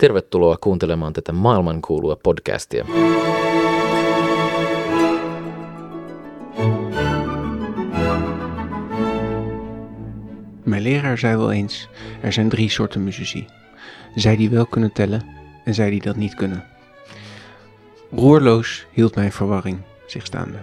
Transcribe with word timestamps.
Tervetuloa 0.00 0.56
kuuntelemaan 0.56 1.12
tätä 1.12 1.32
maailmankuulua 1.32 2.16
podcastia. 2.16 2.84
Mijn 10.64 10.82
leraar 10.82 11.18
zei 11.18 11.36
wel 11.36 11.52
eens: 11.52 11.88
er 12.20 12.32
zijn 12.32 12.48
drie 12.48 12.68
soorten 12.68 13.04
muzici. 13.04 13.46
Zij 14.14 14.36
die 14.36 14.50
wel 14.50 14.66
kunnen 14.66 14.92
tellen 14.92 15.22
en 15.64 15.74
zij 15.74 15.90
die 15.90 16.02
dat 16.02 16.16
niet 16.16 16.34
kunnen. 16.34 16.64
Roerloos 18.10 18.86
hield 18.92 19.14
mijn 19.14 19.32
verwarring 19.32 19.78
zich 20.06 20.26
staande. 20.26 20.58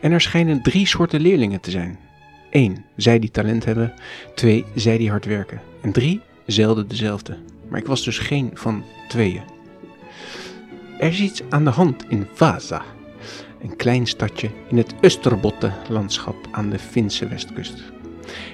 En 0.00 0.12
er 0.12 0.20
schijnen 0.20 0.62
drie 0.62 0.86
soorten 0.86 1.20
leerlingen 1.20 1.60
te 1.60 1.70
zijn. 1.70 1.98
1. 2.50 2.84
Zij 2.96 3.18
die 3.18 3.30
talent 3.30 3.64
hebben. 3.64 3.94
2. 4.34 4.64
Zij 4.74 4.98
die 4.98 5.10
hard 5.10 5.24
werken. 5.24 5.60
En 5.80 5.92
3. 5.92 6.20
Zelden 6.46 6.88
dezelfde. 6.88 7.51
Maar 7.72 7.80
ik 7.80 7.86
was 7.86 8.04
dus 8.04 8.18
geen 8.18 8.50
van 8.54 8.84
tweeën. 9.08 9.42
Er 10.98 11.08
is 11.08 11.20
iets 11.20 11.42
aan 11.48 11.64
de 11.64 11.70
hand 11.70 12.04
in 12.08 12.26
Vasa, 12.32 12.82
een 13.62 13.76
klein 13.76 14.06
stadje 14.06 14.50
in 14.68 14.76
het 14.76 14.94
Österbotten-landschap 14.94 16.36
aan 16.50 16.70
de 16.70 16.78
Finse 16.78 17.28
westkust. 17.28 17.82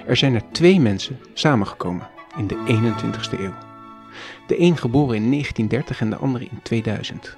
Er 0.05 0.17
zijn 0.17 0.35
er 0.35 0.43
twee 0.51 0.79
mensen 0.79 1.19
samengekomen 1.33 2.07
in 2.37 2.47
de 2.47 2.55
21ste 2.55 3.39
eeuw. 3.39 3.53
De 4.47 4.59
een 4.59 4.77
geboren 4.77 5.15
in 5.15 5.29
1930 5.31 6.01
en 6.01 6.09
de 6.09 6.15
andere 6.15 6.47
in 6.51 6.59
2000. 6.63 7.37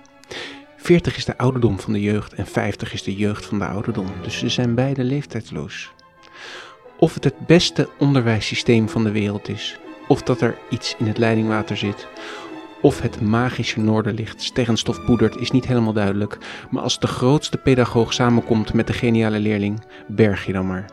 40 0.78 1.18
is 1.18 1.26
de 1.26 1.38
ouderdom 1.38 1.80
van 1.80 1.94
de 1.94 2.02
jeugd 2.02 2.34
en 2.34 2.48
50 2.48 2.94
is 2.94 3.04
de 3.04 3.16
jeugd 3.16 3.46
van 3.46 3.60
de 3.60 3.66
ouderdom, 3.66 4.08
dus 4.22 4.38
ze 4.38 4.50
zijn 4.50 4.76
beide 4.76 5.04
leeftijdsloos. 5.04 5.92
Of 6.98 7.14
het 7.14 7.24
het 7.24 7.40
beste 7.48 7.90
onderwijssysteem 7.98 8.90
van 8.90 9.04
de 9.04 9.12
wereld 9.12 9.50
is, 9.50 9.80
of 10.12 10.22
dat 10.22 10.42
er 10.42 10.58
iets 10.70 10.96
in 10.98 11.08
het 11.08 11.18
leidingwater 11.18 11.78
zit, 11.78 12.08
of 12.82 13.02
het 13.02 13.22
magische 13.22 13.80
noorderlicht 13.80 14.42
sterrenstof 14.44 15.06
poedert, 15.06 15.38
is 15.38 15.52
niet 15.52 15.68
helemaal 15.68 15.94
duidelijk. 15.94 16.38
Maar 16.70 16.84
als 16.84 17.00
de 17.00 17.08
grootste 17.08 17.58
pedagoog 17.58 18.14
samenkomt 18.14 18.74
met 18.74 18.88
de 18.88 18.94
geniale 18.94 19.40
leerling, 19.40 19.84
berg 20.08 20.46
je 20.46 20.54
dan 20.54 20.68
maar. 20.68 20.86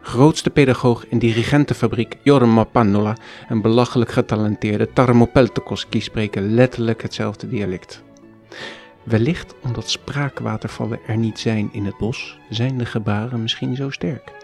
Grootste 0.00 0.50
pedagoog 0.50 1.06
in 1.08 1.18
dirigentenfabriek 1.18 2.16
Jorma 2.22 2.64
Pannola 2.64 3.16
en 3.48 3.60
belachelijk 3.60 4.12
getalenteerde 4.12 4.92
Tarmo 4.92 5.24
Peltokoski 5.24 6.00
spreken 6.00 6.54
letterlijk 6.54 7.02
hetzelfde 7.02 7.48
dialect. 7.48 8.02
Wellicht 9.02 9.54
omdat 9.62 9.90
spraakwatervallen 9.90 10.98
er 11.06 11.16
niet 11.16 11.38
zijn 11.38 11.68
in 11.72 11.84
het 11.84 11.96
bos, 11.98 12.38
zijn 12.50 12.78
de 12.78 12.86
gebaren 12.86 13.42
misschien 13.42 13.76
zo 13.76 13.90
sterk. 13.90 14.35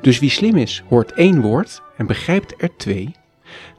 Dus 0.00 0.18
wie 0.18 0.30
slim 0.30 0.56
is, 0.56 0.82
hoort 0.88 1.12
één 1.12 1.40
woord 1.40 1.82
en 1.96 2.06
begrijpt 2.06 2.54
er 2.62 2.70
twee. 2.76 3.14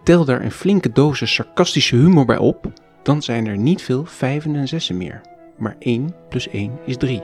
Tel 0.04 0.26
daar 0.26 0.42
een 0.42 0.52
flinke 0.52 0.92
dosis 0.92 1.34
sarcastische 1.34 1.96
humor 1.96 2.26
bij 2.26 2.38
op, 2.38 2.72
dan 3.04 3.22
zijn 3.22 3.48
er 3.48 3.58
niet 3.58 3.82
veel 3.82 4.06
vijven 4.06 4.56
en 4.56 4.68
zessen 4.68 4.98
meer. 4.98 5.22
Maar 5.58 5.76
1 5.80 6.14
plus 6.30 6.50
1 6.50 6.72
is 6.86 6.98
3. 6.98 7.22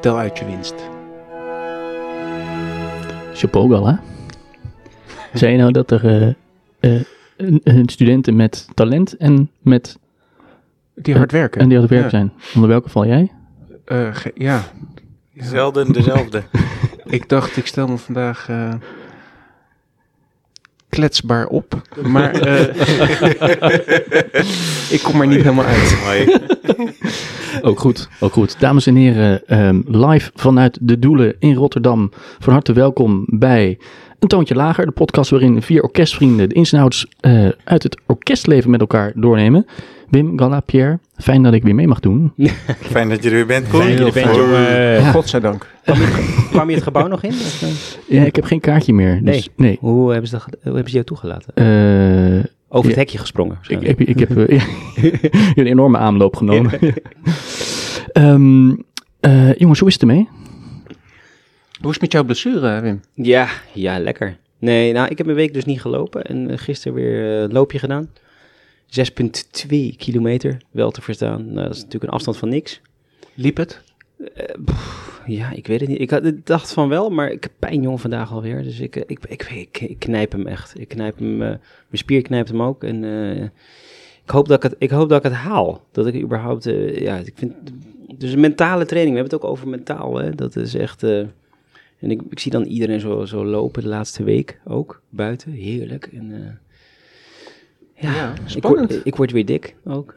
Tel 0.00 0.18
uit 0.18 0.38
je 0.38 0.44
winst. 0.44 0.74
Chapeau 3.34 3.86
hè? 3.86 3.94
Zei 5.38 5.52
je 5.52 5.58
nou 5.58 5.72
dat 5.72 5.90
er 5.90 6.04
eh, 6.06 6.28
eh, 6.94 7.02
een, 7.36 7.60
een 7.64 7.88
studenten 7.88 8.36
met 8.36 8.68
talent 8.74 9.16
en 9.16 9.50
met 9.60 9.98
Die 10.94 11.16
hard 11.16 11.32
werken. 11.32 11.60
en 11.60 11.66
die 11.68 11.76
aan 11.76 11.82
het 11.82 11.92
werk 11.92 12.04
Ja. 12.04 12.10
zijn? 12.10 12.32
Onder 12.54 12.70
welke 12.70 12.88
val 12.88 13.06
jij? 13.06 13.32
Eh, 13.84 14.14
ge- 14.14 14.32
ja, 14.34 14.62
Zelden 15.34 15.92
dezelfde. 15.92 16.42
ik 17.06 17.28
dacht 17.28 17.56
ik 17.56 17.66
stel 17.66 17.86
me 17.86 17.96
vandaag 17.96 18.48
eh, 18.48 18.74
kletsbaar 20.88 21.46
op. 21.46 21.82
Maar 22.02 22.34
eh, 22.34 22.60
ik 24.96 25.00
kom 25.02 25.20
er 25.20 25.26
niet 25.26 25.42
helemaal 25.42 25.64
uit. 25.64 25.96
Ook 27.62 27.80
goed, 27.80 28.08
ook 28.20 28.32
goed. 28.32 28.60
Dames 28.60 28.86
en 28.86 28.96
heren, 28.96 29.46
ehm, 29.46 29.82
live 29.86 30.30
vanuit 30.34 30.78
de 30.80 30.98
Doelen 30.98 31.36
in 31.38 31.54
Rotterdam. 31.54 32.10
Van 32.38 32.52
harte 32.52 32.72
welkom 32.72 33.24
bij 33.28 33.78
Een 34.18 34.28
Toontje 34.28 34.54
Lager, 34.54 34.86
de 34.86 34.92
podcast 34.92 35.30
waarin 35.30 35.62
vier 35.62 35.82
orkestvrienden 35.82 36.48
de 36.48 36.54
ins 36.54 36.72
en 36.72 36.80
outs 36.80 37.06
eh, 37.20 37.48
uit 37.64 37.82
het 37.82 38.00
orkestleven 38.06 38.70
met 38.70 38.80
elkaar 38.80 39.12
doornemen. 39.14 39.66
Wim, 40.08 40.38
Galla, 40.38 40.60
Pierre, 40.60 40.98
fijn 41.16 41.42
dat 41.42 41.52
ik 41.52 41.62
weer 41.62 41.74
mee 41.74 41.86
mag 41.88 42.00
doen. 42.00 42.32
Fijn 42.80 43.08
dat 43.08 43.22
je 43.22 43.28
er 43.28 43.34
weer 43.34 43.46
bent, 43.46 43.68
Koen. 43.68 43.80
Fijn 43.80 43.96
dat 43.96 44.14
je 44.14 44.20
er 44.20 44.26
bent, 44.26 44.36
jongen. 44.36 44.60
Ja. 44.70 45.10
Godzijdank. 45.10 45.66
Kwam 46.50 46.68
je 46.68 46.74
het 46.74 46.84
gebouw 46.84 47.06
nog 47.06 47.22
in? 47.22 47.30
Eh? 47.30 47.68
Ja, 48.08 48.24
ik 48.24 48.36
heb 48.36 48.44
geen 48.44 48.60
kaartje 48.60 48.92
meer, 48.92 49.20
dus 49.24 49.48
nee. 49.56 49.76
Hoe, 49.80 50.10
hebben 50.10 50.28
ze 50.30 50.34
dat, 50.36 50.44
hoe 50.44 50.58
hebben 50.62 50.86
ze 50.86 50.92
jou 50.92 51.04
toegelaten? 51.04 51.54
Eh, 51.54 52.44
Over 52.68 52.86
het 52.88 52.94
Ja. 52.94 53.02
hekje 53.02 53.18
gesprongen? 53.18 53.58
ik, 53.68 53.80
ik, 53.82 53.98
ik 53.98 54.18
heb 54.18 54.36
eh, 54.36 54.58
ja, 54.58 54.64
een 55.54 55.66
enorme 55.66 55.98
aanloop 55.98 56.36
genomen. 56.36 56.72
Ehm, 58.12 58.70
eh, 59.20 59.54
jongens, 59.54 59.78
hoe 59.78 59.88
is 59.88 59.94
het 59.94 60.02
ermee? 60.02 60.28
Hoe 61.80 61.88
is 61.88 61.92
het 61.92 62.00
met 62.00 62.12
jouw 62.12 62.24
blessure, 62.24 62.80
Wim? 62.80 63.00
Ja, 63.14 63.48
ja, 63.72 63.98
lekker. 63.98 64.36
Nee, 64.58 64.92
nou, 64.92 65.08
ik 65.08 65.18
heb 65.18 65.26
een 65.26 65.34
week 65.34 65.54
dus 65.54 65.64
niet 65.64 65.80
gelopen 65.80 66.24
en 66.24 66.50
eh, 66.50 66.58
gisteren 66.58 66.94
weer 66.96 67.36
eh, 67.36 67.40
een 67.42 67.52
loopje 67.52 67.78
gedaan. 67.78 68.08
6,2 68.86 69.96
kilometer, 69.96 70.62
wel 70.70 70.90
te 70.90 71.02
verstaan. 71.02 71.44
Nou, 71.52 71.66
dat 71.66 71.76
is 71.76 71.82
natuurlijk 71.82 72.04
een 72.04 72.16
afstand 72.16 72.36
van 72.36 72.48
niks. 72.48 72.80
Liep 73.34 73.56
het? 73.56 73.82
Eh, 74.34 74.54
pff, 74.64 75.22
ja, 75.26 75.52
ik 75.52 75.66
weet 75.66 75.80
het 75.80 75.88
niet. 75.88 76.00
Ik, 76.00 76.10
had, 76.10 76.24
ik 76.24 76.46
dacht 76.46 76.72
van 76.72 76.88
wel, 76.88 77.10
maar 77.10 77.30
ik 77.30 77.42
heb 77.42 77.52
pijn 77.58 77.82
jong 77.82 78.00
vandaag 78.00 78.32
alweer. 78.32 78.62
Dus 78.62 78.80
ik, 78.80 78.96
eh, 78.96 79.02
ik, 79.06 79.18
ik, 79.28 79.42
ik, 79.42 79.80
ik 79.80 79.98
knijp 79.98 80.32
hem 80.32 80.46
echt. 80.46 80.78
Ik 80.78 80.88
knijp 80.88 81.18
hem, 81.18 81.42
eh, 81.42 81.48
mijn 81.48 81.60
spier 81.90 82.22
knijpt 82.22 82.48
hem 82.48 82.62
ook. 82.62 82.84
En 82.84 83.04
ik, 84.24 84.30
hoop 84.30 84.48
dat 84.48 84.56
ik, 84.56 84.70
het, 84.70 84.74
ik 84.78 84.90
hoop 84.90 85.08
dat 85.08 85.18
ik 85.18 85.30
het 85.30 85.40
haal. 85.40 85.84
Dat 85.92 86.06
ik 86.06 86.22
überhaupt, 86.22 86.64
ja, 86.94 87.16
ik 87.16 87.32
vind... 87.34 87.54
Dus 88.18 88.32
een 88.32 88.40
mentale 88.40 88.84
training, 88.84 89.14
we 89.14 89.20
hebben 89.20 89.38
het 89.38 89.44
ook 89.44 89.50
over 89.50 89.68
mentaal, 89.68 90.16
hè. 90.16 90.34
Dat 90.34 90.56
is 90.56 90.74
echt... 90.74 91.02
en 91.02 91.30
ik, 91.98 92.22
ik 92.30 92.38
zie 92.38 92.50
dan 92.50 92.64
iedereen 92.64 93.00
zo, 93.00 93.24
zo 93.24 93.44
lopen 93.44 93.82
de 93.82 93.88
laatste 93.88 94.24
week 94.24 94.60
ook, 94.64 95.02
buiten. 95.08 95.50
Heerlijk. 95.50 96.06
En, 96.12 96.58
ja, 97.98 98.14
Ja, 98.14 98.32
ik, 98.44 98.48
spannend. 98.50 98.90
word, 98.92 99.06
ik 99.06 99.16
word 99.16 99.32
weer 99.32 99.44
dik 99.44 99.74
ook. 99.84 100.14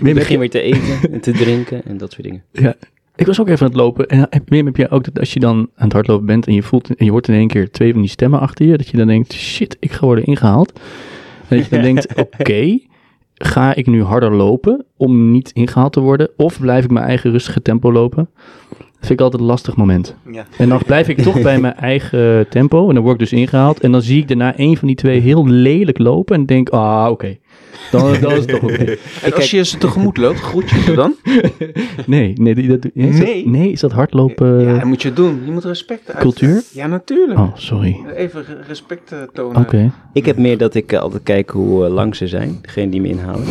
Ik 0.00 0.14
begin 0.14 0.32
je- 0.32 0.38
weer 0.38 0.50
te 0.50 0.60
eten 0.60 1.12
en 1.12 1.20
te 1.20 1.32
drinken 1.32 1.84
en 1.84 1.96
dat 1.96 2.12
soort 2.12 2.22
dingen. 2.22 2.42
Ja, 2.52 2.74
ik 3.16 3.26
was 3.26 3.40
ook 3.40 3.48
even 3.48 3.60
aan 3.60 3.72
het 3.72 3.80
lopen. 3.80 4.06
En 4.08 4.26
heb- 4.30 4.48
Wim, 4.48 4.66
heb 4.66 4.76
jij 4.76 4.90
ook 4.90 5.04
dat 5.04 5.18
als 5.18 5.32
je 5.32 5.40
dan 5.40 5.56
aan 5.58 5.84
het 5.84 5.92
hardlopen 5.92 6.26
bent 6.26 6.46
en 6.46 6.54
je 6.54 6.62
voelt 6.62 6.94
en 6.94 7.04
je 7.04 7.10
hoort 7.10 7.28
in 7.28 7.34
één 7.34 7.48
keer 7.48 7.70
twee 7.70 7.92
van 7.92 8.00
die 8.00 8.10
stemmen 8.10 8.40
achter 8.40 8.66
je, 8.66 8.76
dat 8.76 8.88
je 8.88 8.96
dan 8.96 9.06
denkt, 9.06 9.32
shit, 9.32 9.76
ik 9.80 9.92
ga 9.92 10.06
worden 10.06 10.24
ingehaald. 10.24 10.80
En 11.48 11.56
dat 11.56 11.64
je 11.66 11.70
dan 11.70 11.82
denkt, 11.94 12.14
oké, 12.16 12.78
ga 13.34 13.74
ik 13.74 13.86
nu 13.86 14.02
harder 14.02 14.32
lopen 14.34 14.84
om 14.96 15.30
niet 15.30 15.50
ingehaald 15.50 15.92
te 15.92 16.00
worden? 16.00 16.30
Of 16.36 16.60
blijf 16.60 16.84
ik 16.84 16.90
mijn 16.90 17.06
eigen 17.06 17.30
rustige 17.30 17.62
tempo 17.62 17.92
lopen? 17.92 18.28
Dat 18.98 19.06
vind 19.06 19.20
ik 19.20 19.20
altijd 19.24 19.42
een 19.42 19.48
lastig 19.48 19.76
moment. 19.76 20.14
Ja. 20.32 20.46
En 20.58 20.68
dan 20.68 20.80
blijf 20.86 21.08
ik 21.08 21.18
toch 21.20 21.42
bij 21.42 21.60
mijn 21.60 21.74
eigen 21.92 22.48
tempo 22.48 22.88
en 22.88 22.94
dan 22.94 23.02
word 23.02 23.14
ik 23.14 23.20
dus 23.30 23.32
ingehaald. 23.38 23.80
En 23.80 23.92
dan 23.92 24.02
zie 24.02 24.20
ik 24.20 24.28
daarna 24.28 24.52
een 24.56 24.76
van 24.76 24.86
die 24.86 24.96
twee 24.96 25.20
heel 25.20 25.46
lelijk 25.48 25.98
lopen 25.98 26.36
en 26.36 26.46
denk, 26.46 26.68
ah, 26.68 27.06
oké. 27.10 27.36
Dan, 27.90 28.00
dan 28.20 28.30
is 28.32 28.38
het 28.38 28.48
toch 28.48 28.62
oké. 28.62 28.96
En 29.22 29.32
als 29.34 29.50
je 29.50 29.64
ze 29.64 29.78
tegemoet 29.78 30.16
loopt, 30.16 30.40
groet 30.40 30.70
je 30.70 30.80
ze 30.80 30.94
dan? 30.94 31.14
Nee, 32.06 32.32
nee, 32.36 32.54
die- 32.54 32.68
dat, 32.68 32.84
is 32.94 33.18
dat- 33.18 33.26
Nee? 33.26 33.48
nee, 33.48 33.70
is 33.72 33.80
dat 33.80 33.92
hardlopen 33.92 34.60
Ja, 34.60 34.72
dat 34.74 34.84
moet 34.84 35.02
je 35.02 35.12
doen. 35.12 35.42
Je 35.44 35.50
moet 35.52 35.64
respect 35.64 36.08
uit. 36.12 36.18
cultuur? 36.22 36.62
Ja, 36.72 36.86
natuurlijk. 36.86 37.38
Oh, 37.38 37.50
sorry. 37.54 37.96
Even 38.16 38.44
re- 38.44 38.62
respect 38.66 39.12
eh, 39.12 39.18
tonen. 39.32 39.60
Oké. 39.60 39.92
Ik 40.12 40.26
heb 40.26 40.36
meer 40.36 40.58
dat 40.58 40.74
ik 40.74 40.92
eh, 40.92 41.00
altijd 41.00 41.22
kijk 41.22 41.50
hoe 41.50 41.84
eh, 41.86 41.92
lang 41.92 42.16
ze 42.16 42.26
zijn, 42.28 42.58
degene 42.62 42.88
die 42.90 43.00
me 43.00 43.08
inhalen. 43.08 43.44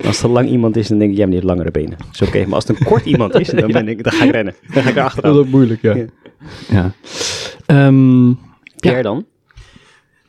En 0.00 0.06
als 0.06 0.22
er 0.22 0.28
lang 0.28 0.48
iemand 0.48 0.76
is, 0.76 0.88
dan 0.88 0.98
denk 0.98 1.10
ik, 1.10 1.16
die 1.16 1.26
heeft 1.26 1.44
langere 1.44 1.70
benen. 1.70 1.90
Dat 1.98 2.06
is 2.12 2.22
oké. 2.28 2.44
Maar 2.44 2.54
als 2.54 2.66
het 2.66 2.78
een 2.80 2.86
kort 2.86 3.04
iemand 3.14 3.34
is, 3.40 3.48
dan, 3.48 3.72
ben 3.72 3.88
ik, 3.88 4.02
dan 4.04 4.12
ga 4.12 4.24
ik 4.24 4.30
rennen. 4.30 4.54
Dan 4.74 4.82
ga 4.82 4.88
ik 4.88 4.94
Dat 4.94 4.96
erachteraan. 4.96 5.32
is 5.32 5.38
ook 5.38 5.46
moeilijk, 5.48 5.82
ja. 5.82 5.94
Ja. 5.94 6.04
Ja. 6.68 6.92
Ehm, 7.66 8.32
Pierre 8.76 9.02
dan? 9.02 9.24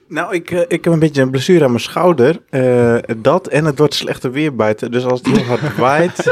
Nou, 0.07 0.33
ik, 0.35 0.51
eh, 0.51 0.59
ik 0.67 0.83
heb 0.83 0.93
een 0.93 0.99
beetje 0.99 1.21
een 1.21 1.29
blessure 1.29 1.63
aan 1.63 1.69
mijn 1.69 1.81
schouder. 1.81 2.41
Eh, 2.49 2.95
dat 3.17 3.47
en 3.47 3.65
het 3.65 3.77
wordt 3.77 3.93
slechter 3.93 4.31
weer 4.31 4.55
buiten. 4.55 4.91
Dus 4.91 5.05
als 5.05 5.19
het 5.23 5.37
heel 5.37 5.45
hard 5.45 5.75
waait. 5.87 6.31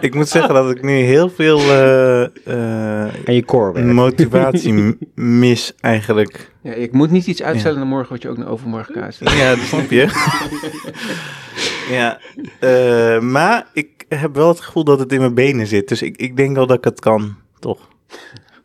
ik 0.00 0.14
moet 0.14 0.28
zeggen 0.28 0.54
dat 0.54 0.70
ik 0.70 0.82
nu 0.82 0.92
heel 0.92 1.28
veel 1.30 1.58
eh, 1.58 2.22
eh, 2.22 3.10
En 3.24 3.34
je 3.34 3.44
core 3.44 3.82
motivatie 3.82 4.98
mis 5.14 5.72
eigenlijk. 5.80 6.50
Ja, 6.62 6.72
ik 6.72 6.92
moet 6.92 7.10
niet 7.10 7.26
iets 7.26 7.42
uitstellen 7.42 7.78
naar 7.78 7.86
morgen 7.86 8.12
wat 8.12 8.22
je 8.22 8.28
ook 8.28 8.38
naar 8.38 8.48
overmorgen 8.48 8.94
kan 8.94 9.02
uitstellen. 9.02 9.36
Ja, 9.36 9.54
dat 9.54 9.64
snap 9.64 9.90
je. 9.90 10.06
ja, 11.90 12.18
eh, 12.60 13.20
maar 13.20 13.66
ik 13.72 13.88
heb 14.08 14.34
wel 14.34 14.48
het 14.48 14.60
gevoel 14.60 14.84
dat 14.84 14.98
het 14.98 15.12
in 15.12 15.20
mijn 15.20 15.34
benen 15.34 15.66
zit. 15.66 15.88
Dus 15.88 16.02
ik, 16.02 16.16
ik 16.16 16.36
denk 16.36 16.56
wel 16.56 16.66
dat 16.66 16.76
ik 16.76 16.84
het 16.84 17.00
kan, 17.00 17.34
toch? 17.58 17.88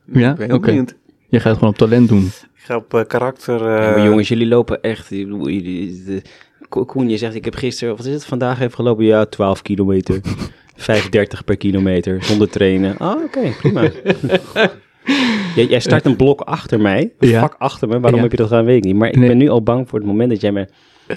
Ja? 0.05 0.37
Oké. 0.51 0.85
je 1.27 1.39
gaat 1.39 1.53
gewoon 1.53 1.69
op 1.69 1.77
talent 1.77 2.09
doen. 2.09 2.23
Ik 2.55 2.63
ga 2.73 2.75
op 2.75 2.93
eh, 2.93 3.01
karakter... 3.07 3.61
eh, 3.61 3.83
Ja, 3.83 3.89
maar 3.89 4.05
jongens, 4.05 4.27
jullie 4.27 4.47
lopen 4.47 4.81
echt. 4.81 5.11
Koen, 6.69 7.09
je 7.09 7.17
zegt, 7.17 7.35
ik 7.35 7.45
heb 7.45 7.55
gisteren, 7.55 7.95
wat 7.97 8.05
is 8.05 8.13
het, 8.13 8.25
vandaag 8.25 8.59
even 8.61 8.73
gelopen? 8.73 9.05
Ja, 9.05 9.25
12 9.25 9.61
kilometer. 9.61 10.21
5,30 10.77 11.43
per 11.45 11.57
kilometer, 11.57 12.23
zonder 12.23 12.49
trainen. 12.49 12.97
Ah, 12.97 13.23
oké, 13.23 13.51
prima. 13.61 13.81
jij, 15.55 15.65
jij 15.65 15.79
start 15.79 16.05
een 16.05 16.15
blok 16.15 16.41
achter 16.41 16.79
mij, 16.81 17.13
een 17.19 17.29
Ja. 17.29 17.39
vak 17.39 17.55
achter 17.57 17.87
me. 17.87 17.99
Waarom 17.99 18.15
Ja. 18.15 18.21
heb 18.21 18.31
je 18.31 18.37
dat 18.37 18.47
gedaan, 18.47 18.65
weet 18.65 18.77
ik 18.77 18.83
niet. 18.83 18.95
Maar 18.95 19.07
ik 19.09 19.15
Nee. 19.15 19.27
ben 19.27 19.37
nu 19.37 19.49
al 19.49 19.61
bang 19.63 19.89
voor 19.89 19.99
het 19.99 20.07
moment 20.07 20.29
dat 20.29 20.41
jij 20.41 20.51
me 20.51 20.67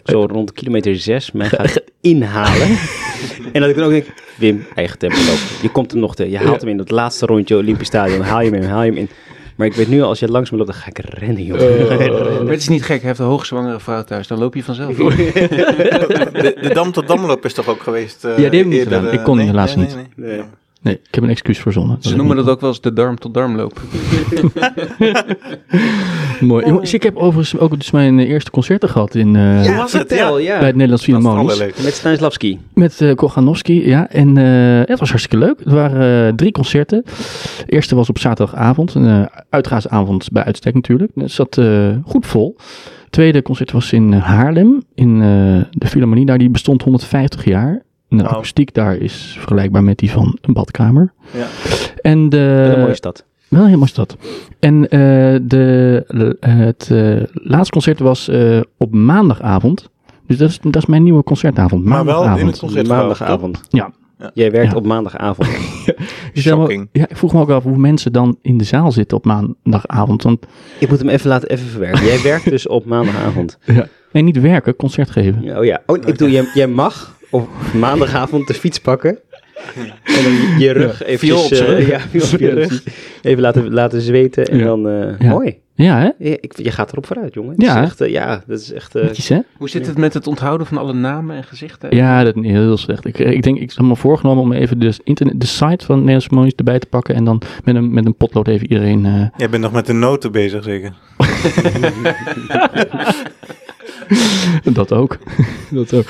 zo 0.04 0.24
rond 0.24 0.52
kilometer 0.52 0.96
6 0.96 1.32
mij 1.32 1.48
gaat 1.48 1.80
inhalen. 2.00 2.68
en 3.52 3.60
dat 3.60 3.70
ik 3.70 3.76
dan 3.76 3.84
ook 3.84 3.90
denk, 3.90 4.04
Wim, 4.36 4.64
eigen 4.74 4.98
tempo 4.98 5.16
lopen. 5.16 5.40
Je 5.62 5.68
komt 5.72 5.90
hem 5.90 6.00
nog 6.00 6.14
te, 6.14 6.30
je 6.30 6.38
haalt 6.38 6.60
hem 6.60 6.70
in 6.70 6.76
dat 6.76 6.90
laatste 6.90 7.26
rondje 7.26 7.56
Olympisch 7.56 7.86
Stadion, 7.86 8.20
haal 8.20 8.40
je 8.40 8.50
hem 8.50 8.62
in, 8.62 8.68
haal 8.68 8.82
je 8.82 8.90
hem 8.90 8.98
in. 8.98 9.08
Maar 9.56 9.66
ik 9.68 9.74
weet 9.74 9.88
nu, 9.88 10.02
als 10.02 10.18
je 10.18 10.28
langs 10.28 10.50
me 10.50 10.56
loopt, 10.56 10.70
dan 10.70 10.78
ga 10.80 10.88
ik 10.88 10.98
rennen, 10.98 11.44
joh. 11.44 11.58
Maar 12.42 12.50
het 12.52 12.60
is 12.60 12.68
niet 12.68 12.82
gek, 12.84 12.98
hij 12.98 13.06
heeft 13.08 13.18
een 13.20 13.26
hoogzwangere 13.26 13.80
vrouw 13.80 14.04
thuis. 14.04 14.26
Dan 14.26 14.38
loop 14.38 14.54
je 14.54 14.62
vanzelf. 14.64 14.96
De, 14.96 16.56
de 16.62 16.70
Dam 16.74 16.92
tot 16.92 17.08
Damloop 17.08 17.44
is 17.44 17.52
toch 17.54 17.68
ook 17.68 17.82
geweest? 17.82 18.24
eh, 18.24 18.30
Ja, 18.30 18.36
die 18.36 18.44
heb 18.44 18.52
ik 18.54 18.64
niet 18.66 18.72
eerder, 18.74 18.92
gedaan. 18.92 19.06
eh, 19.12 19.18
Ik 19.18 19.24
kon 19.24 19.36
nee, 19.36 19.46
helaas 19.46 19.76
nee, 19.76 19.86
niet. 19.86 19.96
nee, 20.16 20.40
nee. 20.80 20.94
Ik 20.94 21.14
heb 21.14 21.24
een 21.24 21.30
excuus 21.30 21.58
verzonnen. 21.58 21.96
Ze 22.00 22.16
noemen 22.16 22.36
dat 22.36 22.48
ook 22.48 22.60
wel 22.60 22.68
eens 22.68 22.80
de 22.80 22.92
darm 22.92 23.18
tot 23.18 23.34
darmloop. 23.34 23.80
Mooi. 26.40 26.66
Jongens, 26.66 26.94
ik 26.94 27.02
heb 27.02 27.16
overigens 27.16 27.60
ook 27.60 27.78
dus 27.78 27.90
mijn 27.90 28.18
eerste 28.18 28.50
concerten 28.50 28.88
gehad 28.88 29.14
in, 29.14 29.36
eh, 29.36 29.66
Hoe 29.66 29.76
was 29.76 29.92
het? 29.92 30.06
vertel, 30.06 30.38
ja. 30.38 30.58
bij 30.58 30.66
het 30.66 30.76
Nederlands 30.76 31.06
het 31.06 31.14
Philharmonisch. 31.14 31.58
Met 31.58 31.94
Stanislavski. 31.94 32.58
Met 32.74 33.00
eh 33.00 33.14
Kochanowski, 33.14 33.86
ja. 33.86 34.08
En 34.08 34.36
eh, 34.36 34.88
het 34.88 34.98
was 34.98 35.08
hartstikke 35.08 35.46
leuk. 35.46 35.60
Er 35.64 35.74
waren 35.74 36.36
drie 36.36 36.52
concerten. 36.52 37.02
De 37.66 37.72
eerste 37.72 37.94
was 37.94 38.08
op 38.08 38.18
zaterdagavond. 38.18 38.94
Een 38.94 39.04
uh, 39.04 39.26
uitgaansavond 39.50 40.32
bij 40.32 40.44
uitstek 40.44 40.74
natuurlijk. 40.74 41.12
Het 41.14 41.30
zat 41.30 41.58
eh, 41.58 41.96
goed 42.04 42.26
vol. 42.26 42.54
Het 43.02 43.12
tweede 43.12 43.42
concert 43.42 43.72
was 43.72 43.92
in 43.92 44.12
Haarlem. 44.12 44.82
In 44.94 45.14
eh, 45.14 45.64
de 45.70 45.86
Philharmonie 45.86 46.26
daar. 46.26 46.38
Die 46.38 46.50
bestond 46.50 46.82
150 46.82 47.44
jaar. 47.44 47.82
En 48.10 48.16
de 48.16 48.22
Wauw. 48.22 48.34
akoestiek 48.34 48.74
daar 48.74 48.96
is 48.96 49.34
vergelijkbaar 49.38 49.84
met 49.84 49.98
die 49.98 50.10
van 50.10 50.38
een 50.40 50.52
badkamer. 50.52 51.12
Ja. 51.32 51.46
En 52.02 52.28
de, 52.28 52.62
Wat 52.66 52.74
een 52.76 52.80
mooie 52.82 52.94
stad. 52.94 53.24
wel 53.48 53.64
helemaal 53.64 53.86
stad. 53.86 54.16
En 54.58 54.88
eh, 54.88 54.98
de, 55.42 56.04
eh, 56.40 56.56
het 56.56 56.88
eh, 56.92 57.22
laatste 57.32 57.72
concert 57.72 57.98
was 57.98 58.28
eh, 58.28 58.60
op 58.76 58.94
maandagavond. 58.94 59.88
Dus 60.26 60.36
dat 60.38 60.48
is, 60.50 60.58
dat 60.62 60.76
is 60.76 60.86
mijn 60.86 61.02
nieuwe 61.02 61.22
concertavond. 61.22 61.84
Maar 61.84 62.04
wel 62.04 62.38
in 62.38 62.46
het 62.46 62.58
concert. 62.58 62.88
Maandagavond. 62.88 63.60
Ja. 63.68 63.90
Ja. 64.18 64.30
Jij 64.34 64.50
werkt 64.50 64.70
Ja. 64.70 64.76
op 64.76 64.86
maandagavond. 64.86 65.48
Shocking. 66.34 66.88
ja, 66.92 67.08
ik 67.08 67.16
vroeg 67.16 67.32
me 67.32 67.40
ook 67.40 67.50
af 67.50 67.62
hoe 67.62 67.76
mensen 67.76 68.12
dan 68.12 68.38
in 68.42 68.58
de 68.58 68.64
zaal 68.64 68.92
zitten 68.92 69.16
op 69.16 69.24
maandagavond. 69.24 70.22
Want, 70.22 70.46
ik 70.78 70.88
moet 70.88 70.98
hem 70.98 71.08
even 71.08 71.28
laten 71.28 71.48
even 71.48 71.66
verwerken. 71.66 72.04
Jij 72.04 72.22
werkt 72.22 72.50
dus 72.50 72.66
op 72.68 72.84
maandagavond. 72.84 73.58
nee, 74.12 74.22
niet 74.22 74.40
werken, 74.40 74.76
concert 74.76 75.10
geven. 75.10 75.56
Oh 75.58 75.64
ja, 75.64 75.82
oh, 75.86 75.96
ik 75.96 76.04
bedoel, 76.04 76.28
jij, 76.28 76.50
jij 76.54 76.66
mag 76.66 77.18
op 77.30 77.48
maandagavond 77.74 78.46
de 78.46 78.54
fiets 78.54 78.78
pakken. 78.80 79.18
En 80.04 80.22
dan 80.22 80.58
je 80.58 80.70
rug 80.72 81.02
even 81.02 81.18
viool 81.18 81.44
op 81.44 81.54
z'n 81.54 81.64
rug. 81.64 81.88
ja, 81.88 82.00
viool 82.00 82.26
op 82.32 82.38
je 82.38 82.50
rug. 82.50 82.82
Even 83.22 83.42
laten, 83.42 83.72
laten 83.72 84.00
zweten 84.00 84.46
en 84.46 84.58
Ja. 84.58 84.64
dan... 84.64 84.88
eh, 84.88 85.18
Ja. 85.18 85.28
Mooi. 85.30 85.58
Ja, 85.74 85.98
hè? 85.98 86.04
Ja, 86.28 86.36
ik, 86.40 86.52
je 86.56 86.70
gaat 86.70 86.92
erop 86.92 87.06
vooruit, 87.06 87.34
jongen. 87.34 87.54
Ja, 87.56 87.78
is 87.80 87.84
echt, 87.86 88.00
eh, 88.00 88.10
ja, 88.10 88.42
dat 88.46 88.60
is 88.60 88.72
echt... 88.72 88.94
eh, 88.94 89.02
Netjes, 89.02 89.28
hè? 89.28 89.38
Hoe 89.56 89.68
zit 89.68 89.86
het 89.86 89.98
met 89.98 90.14
het 90.14 90.26
onthouden 90.26 90.66
van 90.66 90.78
alle 90.78 90.92
namen 90.92 91.36
en 91.36 91.44
gezichten? 91.44 91.96
Ja, 91.96 92.24
dat 92.24 92.36
is 92.36 92.42
heel 92.50 92.76
slecht. 92.76 93.04
Ik, 93.06 93.18
ik 93.18 93.42
denk, 93.42 93.58
ik 93.58 93.72
heb 93.74 93.84
me 93.86 93.96
voorgenomen 93.96 94.42
om 94.42 94.52
even 94.52 94.78
de, 94.78 94.94
internet, 95.04 95.40
de 95.40 95.46
site 95.46 95.84
van 95.84 95.94
Nederlands 95.96 96.24
Philharmonisch 96.24 96.54
erbij 96.56 96.78
te 96.78 96.86
pakken. 96.86 97.14
En 97.14 97.24
dan 97.24 97.42
met 97.64 97.74
een, 97.74 97.92
met 97.92 98.06
een 98.06 98.16
potlood 98.16 98.48
even 98.48 98.70
iedereen... 98.72 99.04
eh, 99.06 99.26
Jij 99.36 99.50
bent 99.50 99.62
nog 99.62 99.72
met 99.72 99.86
de 99.86 99.92
noten 99.92 100.32
bezig, 100.32 100.64
zeker? 100.64 100.92
dat 104.72 104.92
ook. 104.92 105.18
dat 105.70 105.94
ook. 105.94 106.06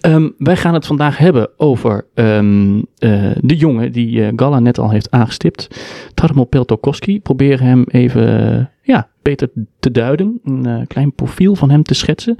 Ehm, 0.00 0.28
wij 0.38 0.56
gaan 0.56 0.74
het 0.74 0.86
vandaag 0.86 1.18
hebben 1.18 1.48
over 1.56 2.06
ehm, 2.14 2.78
eh, 2.98 3.30
de 3.40 3.56
jongen 3.56 3.92
die 3.92 4.24
eh, 4.24 4.32
Galla 4.36 4.58
net 4.58 4.78
al 4.78 4.90
heeft 4.90 5.10
aangestipt. 5.10 5.68
Tarmo 6.14 6.44
Peltokoski. 6.44 7.20
Proberen 7.20 7.66
hem 7.66 7.84
even 7.88 8.70
ja, 8.82 9.08
beter 9.22 9.50
te 9.78 9.90
duiden. 9.90 10.40
Een 10.44 10.66
eh, 10.66 10.86
klein 10.86 11.12
profiel 11.12 11.54
van 11.54 11.70
hem 11.70 11.82
te 11.82 11.94
schetsen. 11.94 12.36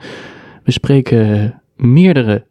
We 0.65 0.73
spreken 0.73 1.55
meerdere 1.77 2.45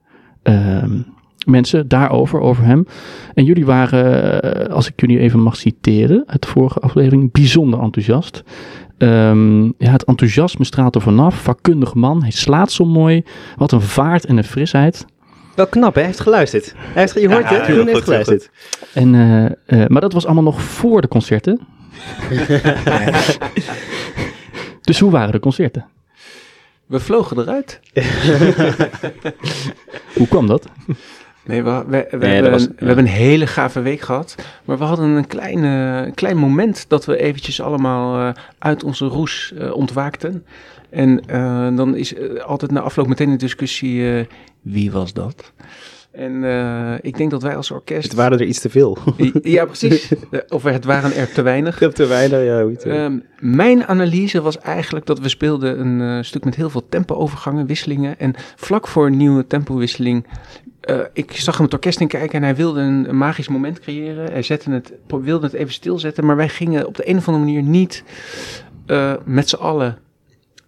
ehm, 0.44 1.02
mensen 1.46 1.88
daarover, 1.88 2.40
over 2.40 2.64
hem. 2.66 2.86
En 3.34 3.44
jullie 3.44 3.66
waren, 3.66 4.72
als 4.72 4.88
ik 4.88 5.00
jullie 5.00 5.20
even 5.20 5.40
mag 5.40 5.56
citeren 5.56 6.24
uit 6.26 6.42
de 6.42 6.48
vorige 6.48 6.80
aflevering, 6.80 7.32
bijzonder 7.32 7.80
enthousiast. 7.80 8.44
Ehm, 9.00 9.64
ja, 9.64 9.92
het 9.92 10.04
enthousiasme 10.04 10.66
straalt 10.66 10.96
er 10.96 11.02
vanaf. 11.02 11.42
Vakkundig 11.42 11.94
man, 11.94 12.22
hij 12.22 12.32
slaat 12.32 12.72
zo 12.72 12.86
mooi. 12.86 13.24
Wat 13.56 13.72
een 13.72 13.82
vaart 13.82 14.26
en 14.26 14.38
een 14.38 14.44
frisheid. 14.44 15.06
Wel 15.56 15.68
knap, 15.68 15.94
hè? 15.94 16.00
Hij 16.00 16.10
heeft 16.10 16.22
geluisterd. 16.22 16.74
Hij 16.78 17.02
heeft, 17.02 17.14
je 17.14 17.30
hoort 17.30 17.50
Ja, 17.50 17.56
het, 17.56 17.66
Koen 17.66 17.88
heeft 17.88 18.04
geluisterd. 18.04 18.50
En, 18.94 19.16
eh, 19.16 19.82
eh, 19.82 19.90
maar 19.90 20.02
dat 20.02 20.14
was 20.14 20.26
allemaal 20.26 20.44
nog 20.44 20.62
voor 20.62 21.02
de 21.02 21.08
concerten. 21.08 21.60
dus 24.82 25.00
hoe 25.00 25.12
waren 25.12 25.32
de 25.32 25.40
concerten? 25.40 25.86
We 26.86 27.00
vlogen 27.00 27.40
eruit. 27.40 27.80
Hoe 30.18 30.28
kwam 30.28 30.48
dat? 30.48 30.68
Nee, 31.50 31.64
we, 31.64 31.84
we, 31.88 32.08
we, 32.12 32.18
Nee, 32.18 32.34
hebben, 32.34 32.52
was- 32.52 32.64
een, 32.66 32.74
we 32.78 32.86
hebben 32.86 33.06
een 33.06 33.12
hele 33.12 33.48
gave 33.48 33.82
week 33.82 34.02
gehad. 34.02 34.36
Maar 34.66 34.78
we 34.78 34.84
hadden 34.84 35.10
een 35.10 35.28
klein, 35.28 36.14
klein 36.14 36.38
moment 36.38 36.86
dat 36.88 37.06
we 37.06 37.18
eventjes 37.18 37.62
allemaal 37.62 38.20
eh, 38.28 38.34
uit 38.60 38.84
onze 38.84 39.06
roes 39.06 39.54
eh, 39.58 39.74
ontwaakten. 39.74 40.46
En 40.90 41.20
eh, 41.28 41.76
dan 41.76 41.96
is 41.96 42.14
altijd 42.46 42.72
na 42.72 42.80
afloop 42.80 43.08
meteen 43.08 43.30
een 43.30 43.38
discussie, 43.38 44.28
wie 44.62 44.92
was 44.92 45.14
dat? 45.14 45.54
En 46.12 46.44
eh, 46.44 46.94
ik 47.02 47.18
denk 47.18 47.32
dat 47.32 47.42
wij 47.42 47.56
als 47.56 47.72
orkest... 47.72 48.04
Het 48.04 48.14
waren 48.14 48.40
er 48.40 48.46
iets 48.46 48.60
te 48.60 48.70
veel. 48.70 48.98
Ja, 49.42 49.66
precies. 49.66 50.12
Eh, 50.32 50.40
Of 50.50 50.64
het 50.64 50.86
waren 50.86 51.16
er 51.16 51.32
te 51.32 51.42
weinig. 51.42 51.78
Te 51.78 52.06
weinig, 52.06 52.44
ja. 52.44 52.62
hoe 52.62 52.72
het, 52.72 52.84
eh. 52.84 53.04
Ehm, 53.04 53.20
mijn 53.40 53.88
analyse 53.88 54.42
was 54.42 54.58
eigenlijk 54.60 55.06
dat 55.06 55.20
we 55.20 55.30
speelden 55.30 55.80
een 55.80 56.18
eh, 56.18 56.24
stuk 56.24 56.46
met 56.46 56.56
heel 56.56 56.70
veel 56.70 56.86
tempo-overgangen, 56.90 57.66
wisselingen. 57.66 58.20
En 58.20 58.34
vlak 58.56 58.88
voor 58.88 59.06
een 59.06 59.18
nieuwe 59.18 59.48
tempowisseling, 59.48 60.26
ik 61.14 61.32
zag 61.32 61.56
hem 61.56 61.66
het 61.66 61.74
orkest 61.74 62.00
in 62.00 62.08
kijken 62.08 62.38
en 62.38 62.44
hij 62.44 62.56
wilde 62.56 62.80
een, 62.80 63.10
een 63.10 63.18
magisch 63.18 63.48
moment 63.48 63.80
creëren. 63.80 64.32
Hij 64.32 64.42
zette 64.42 64.72
het, 64.72 64.94
wilde 65.08 65.46
het 65.46 65.56
even 65.56 65.74
stilzetten, 65.74 66.26
maar 66.26 66.36
wij 66.36 66.50
gingen 66.50 66.88
op 66.88 66.96
de 66.96 67.10
een 67.10 67.18
of 67.18 67.28
andere 67.28 67.46
manier 67.46 67.64
niet 67.64 68.04
met 69.26 69.50
z'n 69.50 69.56
allen 69.56 69.98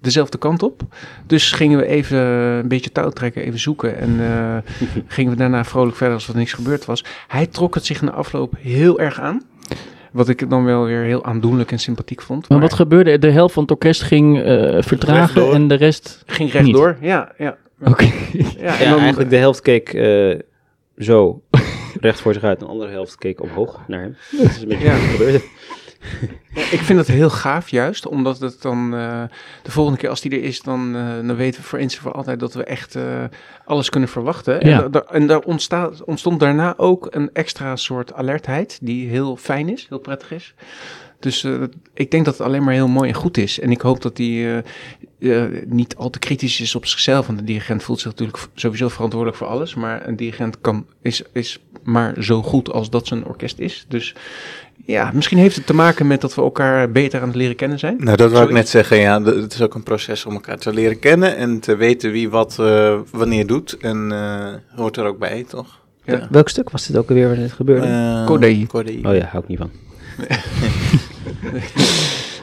dezelfde 0.02 0.38
kant 0.38 0.64
op. 0.64 0.82
Dus 1.28 1.52
gingen 1.52 1.78
we 1.78 1.86
even 1.86 2.18
een 2.18 2.68
beetje 2.68 2.92
touw 2.92 3.10
trekken, 3.10 3.42
even 3.44 3.60
zoeken. 3.60 3.98
En 3.98 4.20
eh, 4.20 4.58
gingen 5.08 5.32
we 5.32 5.38
daarna 5.38 5.64
vrolijk 5.66 5.96
verder 5.98 6.16
alsof 6.16 6.34
er 6.34 6.40
niks 6.40 6.54
gebeurd 6.54 6.86
was. 6.86 7.04
Hij 7.28 7.46
trok 7.48 7.74
het 7.76 7.86
zich 7.86 8.02
na 8.02 8.12
afloop 8.12 8.54
heel 8.60 9.00
erg 9.00 9.20
aan. 9.20 9.42
Wat 10.12 10.30
ik 10.30 10.50
dan 10.50 10.64
wel 10.66 10.86
weer 10.86 11.02
heel 11.04 11.26
aandoenlijk 11.26 11.72
en 11.72 11.80
sympathiek 11.80 12.22
vond. 12.22 12.50
Maar 12.50 12.60
wat 12.60 12.74
gebeurde? 12.74 13.12
er? 13.12 13.20
De 13.20 13.32
helft 13.32 13.54
van 13.54 13.64
het 13.64 13.72
orkest 13.72 14.02
ging 14.02 14.42
eh, 14.42 14.82
vertragen 14.82 15.52
en 15.54 15.68
de 15.68 15.76
rest... 15.76 16.24
ging 16.26 16.52
rechtdoor. 16.52 16.98
Ja, 17.02 17.32
ja. 17.38 17.58
Oké. 17.84 18.04
ja, 18.04 18.46
ja, 18.60 18.80
en 18.80 18.90
dan- 18.90 19.00
eigenlijk 19.00 19.30
de 19.30 19.36
helft 19.38 19.62
keek 19.62 19.94
eh, 19.94 20.40
zo 20.98 21.42
recht 22.00 22.22
voor 22.22 22.34
zich 22.34 22.44
uit. 22.44 22.60
En 22.60 22.66
de 22.66 22.72
andere 22.72 22.92
helft 22.92 23.16
keek 23.18 23.42
omhoog 23.42 23.80
naar 23.88 24.02
hem. 24.02 24.16
Dat 24.32 24.46
is 24.50 24.62
een 24.62 24.68
beetje 24.68 24.84
Ja. 24.86 24.92
wat 24.92 25.02
gebeurde. 25.02 25.42
Ik 26.72 26.80
vind 26.80 26.98
dat 26.98 27.08
heel 27.08 27.30
gaaf 27.30 27.70
juist, 27.70 28.08
omdat 28.08 28.40
het 28.40 28.62
dan 28.62 28.94
eh, 28.96 29.24
de 29.64 29.72
volgende 29.72 30.00
keer 30.00 30.10
als 30.10 30.22
die 30.22 30.32
er 30.32 30.44
is, 30.44 30.62
dan, 30.62 30.96
eh, 30.96 31.28
dan 31.28 31.36
weten 31.36 31.62
we 31.62 31.68
voor 31.68 31.80
eens 31.80 31.96
en 31.96 32.02
voor 32.02 32.12
altijd 32.12 32.40
dat 32.40 32.54
we 32.54 32.64
echt 32.64 32.96
eh, 32.96 33.24
alles 33.66 33.90
kunnen 33.90 34.10
verwachten. 34.10 34.62
En, 34.62 34.70
Ja. 34.70 34.82
da- 34.82 34.88
da- 34.88 35.06
en 35.12 35.28
daar 35.28 35.40
ontstaat, 35.40 36.04
ontstond 36.04 36.40
daarna 36.40 36.74
ook 36.78 37.08
een 37.10 37.30
extra 37.34 37.76
soort 37.76 38.14
alertheid 38.14 38.80
die 38.82 39.10
heel 39.10 39.36
fijn 39.36 39.70
is, 39.70 39.86
heel 39.90 40.00
prettig 40.00 40.32
is. 40.32 40.54
Dus 41.20 41.48
ik 41.94 42.12
denk 42.12 42.26
dat 42.26 42.38
het 42.38 42.48
alleen 42.48 42.64
maar 42.64 42.74
heel 42.74 42.88
mooi 42.88 43.10
en 43.10 43.16
goed 43.16 43.38
is. 43.38 43.60
En 43.60 43.72
ik 43.72 43.82
hoop 43.82 44.02
dat 44.02 44.16
die 44.16 44.48
niet 45.66 45.96
al 45.96 46.10
te 46.10 46.20
kritisch 46.20 46.62
is 46.62 46.76
op 46.76 46.86
zichzelf. 46.86 47.26
Want 47.28 47.40
de 47.40 47.46
dirigent 47.46 47.84
voelt 47.84 48.00
zich 48.00 48.10
natuurlijk 48.12 48.48
sowieso 48.54 48.88
verantwoordelijk 48.88 49.38
voor 49.40 49.48
alles. 49.48 49.76
Maar 49.76 50.08
een 50.08 50.16
dirigent 50.16 50.62
kan, 50.62 50.86
is, 51.02 51.24
is 51.34 51.60
maar 51.84 52.24
zo 52.24 52.42
goed 52.42 52.72
als 52.72 52.90
dat 52.90 53.08
zijn 53.08 53.26
orkest 53.26 53.60
is. 53.60 53.86
Dus 53.88 54.16
ja, 54.86 55.12
misschien 55.14 55.38
heeft 55.38 55.56
het 55.56 55.66
te 55.66 55.74
maken 55.74 56.08
met 56.08 56.22
dat 56.22 56.36
we 56.36 56.42
elkaar 56.42 56.92
beter 56.92 57.22
aan 57.22 57.28
het 57.28 57.36
leren 57.36 57.56
kennen 57.56 57.80
zijn. 57.80 57.96
Nou, 58.00 58.18
dat 58.18 58.32
wou 58.32 58.46
ik 58.46 58.52
net 58.52 58.70
zeggen. 58.70 58.98
Ja, 58.98 59.24
het 59.24 59.54
is 59.54 59.62
ook 59.62 59.74
een 59.76 59.84
proces 59.84 60.26
om 60.26 60.34
elkaar 60.34 60.58
te 60.58 60.74
leren 60.74 61.00
kennen 61.00 61.36
en 61.36 61.60
te 61.60 61.76
weten 61.76 62.12
wie 62.12 62.30
wat 62.30 62.60
eh, 62.60 62.98
wanneer 63.12 63.48
doet. 63.48 63.78
En 63.78 64.12
eh, 64.12 64.48
hoort 64.76 64.98
er 64.98 65.06
ook 65.06 65.20
bij, 65.20 65.46
toch? 65.48 65.80
Ja. 66.04 66.28
Welk 66.30 66.50
stuk 66.50 66.70
was 66.70 66.88
dit 66.88 66.98
ook 66.98 67.10
alweer 67.10 67.28
waar 67.28 67.36
dit 67.36 67.52
gebeurde? 67.52 67.88
Eh, 67.88 68.26
Corday. 68.26 68.66
Corday. 68.68 69.00
oh 69.04 69.16
ja, 69.16 69.26
hou 69.26 69.44
ik 69.44 69.50
niet 69.50 69.58
van. 69.60 69.72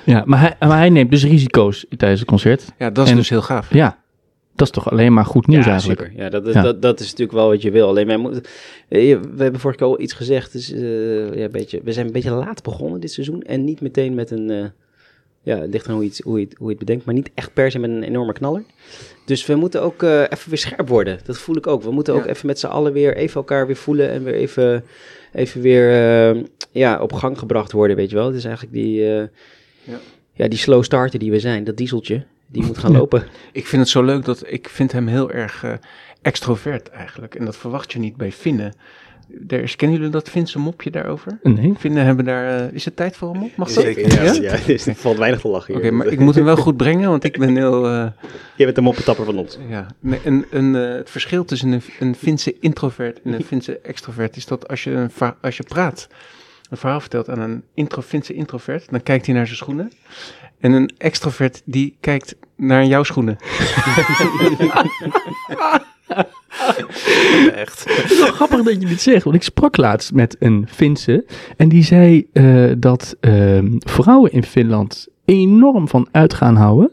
Ja, 0.05 0.23
maar 0.27 0.41
hij, 0.41 0.69
maar 0.69 0.79
hij 0.79 0.91
neemt 0.91 1.11
dus 1.11 1.25
risico's 1.25 1.87
tijdens 1.97 2.21
het 2.21 2.29
concert. 2.29 2.65
Ja, 2.79 2.91
dat 2.91 3.05
is 3.05 3.11
En- 3.11 3.17
dus 3.17 3.29
heel 3.29 3.43
gaaf. 3.43 3.73
Ja, 3.75 3.99
dat 4.59 4.67
is 4.67 4.73
toch 4.73 4.91
alleen 4.91 5.13
maar 5.13 5.25
goed 5.25 5.47
nieuws 5.47 5.65
ja, 5.65 5.71
eigenlijk. 5.71 6.01
super. 6.01 6.17
Ja, 6.23 6.29
dat, 6.29 6.47
is- 6.47 6.55
Ja. 6.55 6.63
Dat, 6.63 6.83
dat 6.83 7.01
is 7.01 7.07
natuurlijk 7.07 7.39
wel 7.39 7.49
wat 7.49 7.63
je 7.63 7.71
wil. 7.71 7.89
Alleen 7.89 8.07
wij 8.07 8.17
moeten, 8.17 8.43
eh, 8.89 9.19
we 9.35 9.43
hebben 9.43 9.61
vorige 9.61 9.79
keer 9.79 9.89
al 9.89 10.01
iets 10.01 10.13
gezegd. 10.13 10.53
Dus, 10.53 10.73
eh, 10.73 11.35
ja, 11.35 11.45
een 11.45 11.51
beetje, 11.51 11.81
we 11.85 11.93
zijn 11.93 12.07
een 12.07 12.13
beetje 12.13 12.31
laat 12.31 12.63
begonnen 12.63 13.01
dit 13.01 13.13
seizoen. 13.13 13.43
En 13.43 13.65
niet 13.65 13.81
meteen 13.81 14.15
met 14.15 14.31
een, 14.31 14.51
eh, 14.51 14.65
ja, 15.43 15.59
het 15.59 15.71
ligt 15.71 15.89
aan 15.89 15.95
hoe 15.95 16.03
je, 16.03 16.09
het, 16.09 16.21
hoe, 16.25 16.39
je 16.39 16.45
het, 16.45 16.55
hoe 16.57 16.67
je 16.67 16.71
het 16.77 16.79
bedenkt. 16.85 17.05
Maar 17.05 17.15
niet 17.15 17.31
echt 17.35 17.53
per 17.53 17.71
se 17.71 17.79
met 17.79 17.91
een 17.91 18.03
enorme 18.03 18.33
knaller. 18.33 18.63
Dus 19.27 19.47
we 19.47 19.55
moeten 19.55 19.83
ook 19.83 20.03
eh, 20.03 20.21
even 20.21 20.49
weer 20.49 20.59
scherp 20.59 20.89
worden. 20.89 21.19
Dat 21.25 21.39
voel 21.39 21.57
ik 21.57 21.67
ook. 21.67 21.83
We 21.83 21.91
moeten 21.91 22.15
ook 22.15 22.25
Ja. 22.25 22.31
even 22.31 22.47
met 22.47 22.59
z'n 22.59 22.67
allen 22.67 22.93
weer 22.93 23.17
even 23.17 23.35
elkaar 23.35 23.67
weer 23.67 23.77
voelen. 23.77 24.11
En 24.11 24.25
weer 24.25 24.35
even, 24.35 24.85
even 25.33 25.61
weer 25.61 25.91
eh, 26.35 26.43
ja, 26.71 27.01
op 27.01 27.13
gang 27.13 27.39
gebracht 27.39 27.73
worden, 27.73 27.97
weet 27.97 28.11
je 28.11 28.17
wel. 28.17 28.27
Het 28.27 28.35
is 28.37 28.45
eigenlijk 28.45 28.75
die, 28.75 29.01
eh, 29.05 29.27
Ja. 29.83 29.99
ja. 30.33 30.49
die 30.49 30.59
slow 30.59 30.83
starter 30.83 31.19
die 31.19 31.31
we 31.31 31.41
zijn. 31.41 31.65
Dat 31.65 31.77
dieseltje. 31.77 32.25
Die 32.51 32.65
moet 32.65 32.79
gaan 32.79 32.93
Ja. 32.93 32.99
lopen. 32.99 33.23
Ik 33.53 33.67
vind 33.67 33.83
het 33.83 33.91
zo 33.91 34.03
leuk 34.03 34.25
dat 34.25 34.43
ik 34.47 34.69
vind 34.69 34.93
hem 34.93 35.07
heel 35.07 35.31
erg 35.31 35.65
eh, 35.65 35.73
extrovert 36.23 36.89
eigenlijk. 36.91 37.35
En 37.35 37.45
dat 37.45 37.57
verwacht 37.57 37.93
je 37.93 37.99
niet 37.99 38.17
bij 38.17 38.33
Finnen. 38.33 38.75
Er 39.49 39.63
is, 39.63 39.77
kennen 39.77 39.97
jullie 39.97 40.13
dat 40.13 40.29
Finse 40.31 40.59
mopje 40.59 40.91
daarover? 40.91 41.39
Nee. 41.43 41.75
Finnen 41.79 42.05
hebben 42.05 42.25
daar... 42.25 42.61
eh, 42.67 42.73
is 42.73 42.85
het 42.85 42.97
tijd 42.97 43.17
voor 43.17 43.31
een 43.35 43.39
mop? 43.41 43.57
Mag 43.57 43.73
dat? 43.73 43.85
Zeker, 43.85 44.25
Ja? 44.25 44.33
ja, 44.33 44.57
dus 44.67 44.87
er 44.87 44.95
valt 44.95 45.17
weinig 45.19 45.41
te 45.41 45.49
lachen 45.49 45.75
Oké, 45.75 45.91
maar 45.91 46.07
ik 46.07 46.19
moet 46.19 46.35
hem 46.35 46.45
wel 46.45 46.57
goed 46.57 46.77
brengen, 46.77 47.09
want 47.11 47.25
ik 47.25 47.39
ben 47.39 47.57
heel... 47.57 47.87
eh, 47.87 48.07
Je 48.57 48.65
bent 48.65 48.77
de 48.77 48.83
moppetapper 48.83 49.25
van 49.25 49.39
ons. 49.39 49.59
ja. 49.69 49.87
Nee, 50.01 50.21
een, 50.25 50.47
een, 50.51 50.75
het 50.75 51.11
verschil 51.11 51.45
tussen 51.45 51.73
een, 51.73 51.83
een 52.01 52.15
Finse 52.15 52.57
introvert 52.61 53.23
en 53.23 53.33
een 53.33 53.45
Finse 53.45 53.79
extrovert 53.79 54.37
is 54.37 54.47
dat 54.47 54.69
als 54.69 54.85
je, 54.85 54.91
een 54.91 55.11
als 55.41 55.57
je 55.57 55.63
praat, 55.63 56.09
een 56.71 56.77
verhaal 56.77 57.01
vertelt 57.01 57.29
aan 57.29 57.41
een 57.41 57.63
intro, 57.75 58.03
Finse 58.03 58.33
introvert, 58.35 58.91
dan 58.91 59.03
kijkt 59.03 59.27
hij 59.27 59.35
naar 59.35 59.47
zijn 59.47 59.57
schoenen. 59.59 59.93
En 60.61 60.73
een 60.73 60.91
extrovert 60.99 61.63
die 61.65 61.97
kijkt 62.01 62.37
naar 62.57 62.85
jouw 62.85 63.03
schoenen. 63.03 63.37
Echt. 67.55 67.85
Het 68.03 68.11
is 68.11 68.19
wel 68.19 68.33
grappig 68.33 68.63
dat 68.63 68.81
je 68.81 68.87
dit 68.87 69.01
zegt, 69.01 69.25
want 69.25 69.37
ik 69.37 69.43
sprak 69.43 69.77
laatst 69.77 70.13
met 70.13 70.37
een 70.39 70.67
Finse 70.71 71.25
en 71.57 71.69
die 71.69 71.83
zei 71.83 72.27
eh, 72.33 72.71
dat 72.79 73.17
ehm, 73.21 73.67
vrouwen 73.79 74.33
in 74.33 74.45
Finland 74.45 75.09
enorm 75.25 75.89
van 75.89 76.09
uitgaan 76.11 76.57
houden 76.57 76.91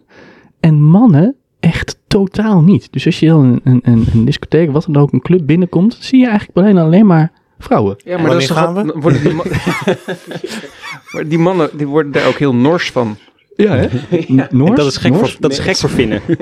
en 0.60 0.82
mannen 0.82 1.36
echt 1.60 2.00
totaal 2.08 2.62
niet. 2.62 2.88
Dus 2.92 3.06
als 3.06 3.20
je 3.20 3.28
dan 3.28 3.60
een, 3.64 3.80
een, 3.84 4.06
een, 4.14 4.26
discotheek, 4.26 4.72
wat 4.72 4.86
dan 4.88 5.02
ook, 5.02 5.14
een 5.14 5.22
club 5.22 5.46
binnenkomt, 5.46 5.98
zie 6.00 6.20
je 6.20 6.28
eigenlijk 6.28 6.58
alleen, 6.58 6.78
alleen 6.78 7.06
maar 7.06 7.32
vrouwen. 7.60 7.96
Ja, 8.04 8.18
maar 8.18 8.32
dat 8.32 8.48
toch 8.48 8.58
gaan 8.58 8.74
we? 8.74 8.94
Worden 9.02 9.22
die, 9.24 9.34
man- 9.34 9.46
maar 11.12 11.28
die 11.28 11.38
mannen 11.38 11.70
die 11.78 11.88
worden 11.88 12.12
daar 12.12 12.28
ook 12.28 12.38
heel 12.38 12.56
nors 12.56 12.92
van. 12.92 13.18
Ja, 13.56 13.76
hè? 13.76 13.88
Noors, 14.58 14.76
dat 14.76 14.86
is 14.88 14.98
gek, 14.98 15.12
Noors? 15.12 15.32
voor, 15.32 15.42
dat 15.42 15.52
is 15.52 15.60
gek 15.60 15.76
voor 15.76 15.90
Finnen. 15.90 16.22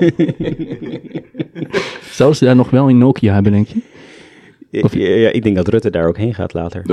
Zouden 2.10 2.38
ze 2.38 2.44
daar 2.44 2.56
nog 2.56 2.70
wel 2.70 2.88
in 2.88 2.98
Nokia 2.98 3.34
hebben, 3.34 3.52
denk 3.52 3.68
je? 3.68 3.80
Of- 4.82 4.94
ja, 4.94 5.08
ja, 5.08 5.28
ik 5.28 5.42
denk 5.42 5.56
dat 5.56 5.68
Rutte 5.68 5.90
daar 5.90 6.06
ook 6.06 6.16
heen 6.16 6.34
gaat 6.34 6.52
later. 6.52 6.82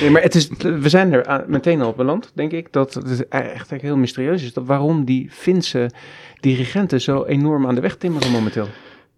Nee, 0.00 0.10
maar 0.10 0.22
het 0.22 0.34
is, 0.34 0.48
we 0.58 0.88
zijn 0.88 1.12
er 1.12 1.26
aan- 1.26 1.44
meteen 1.46 1.80
al 1.80 1.92
beland, 1.96 2.30
denk 2.34 2.52
ik, 2.52 2.72
dat 2.72 2.94
het 2.94 3.10
echt 3.28 3.30
eigenlijk 3.30 3.82
heel 3.82 3.96
mysterieus 3.96 4.42
is. 4.42 4.52
Dat 4.52 4.64
waarom 4.66 5.04
die 5.04 5.28
Finse 5.30 5.90
dirigenten 6.40 7.00
zo 7.00 7.24
enorm 7.24 7.66
aan 7.66 7.74
de 7.74 7.80
weg 7.80 7.96
timmeren 7.96 8.30
momenteel. 8.30 8.68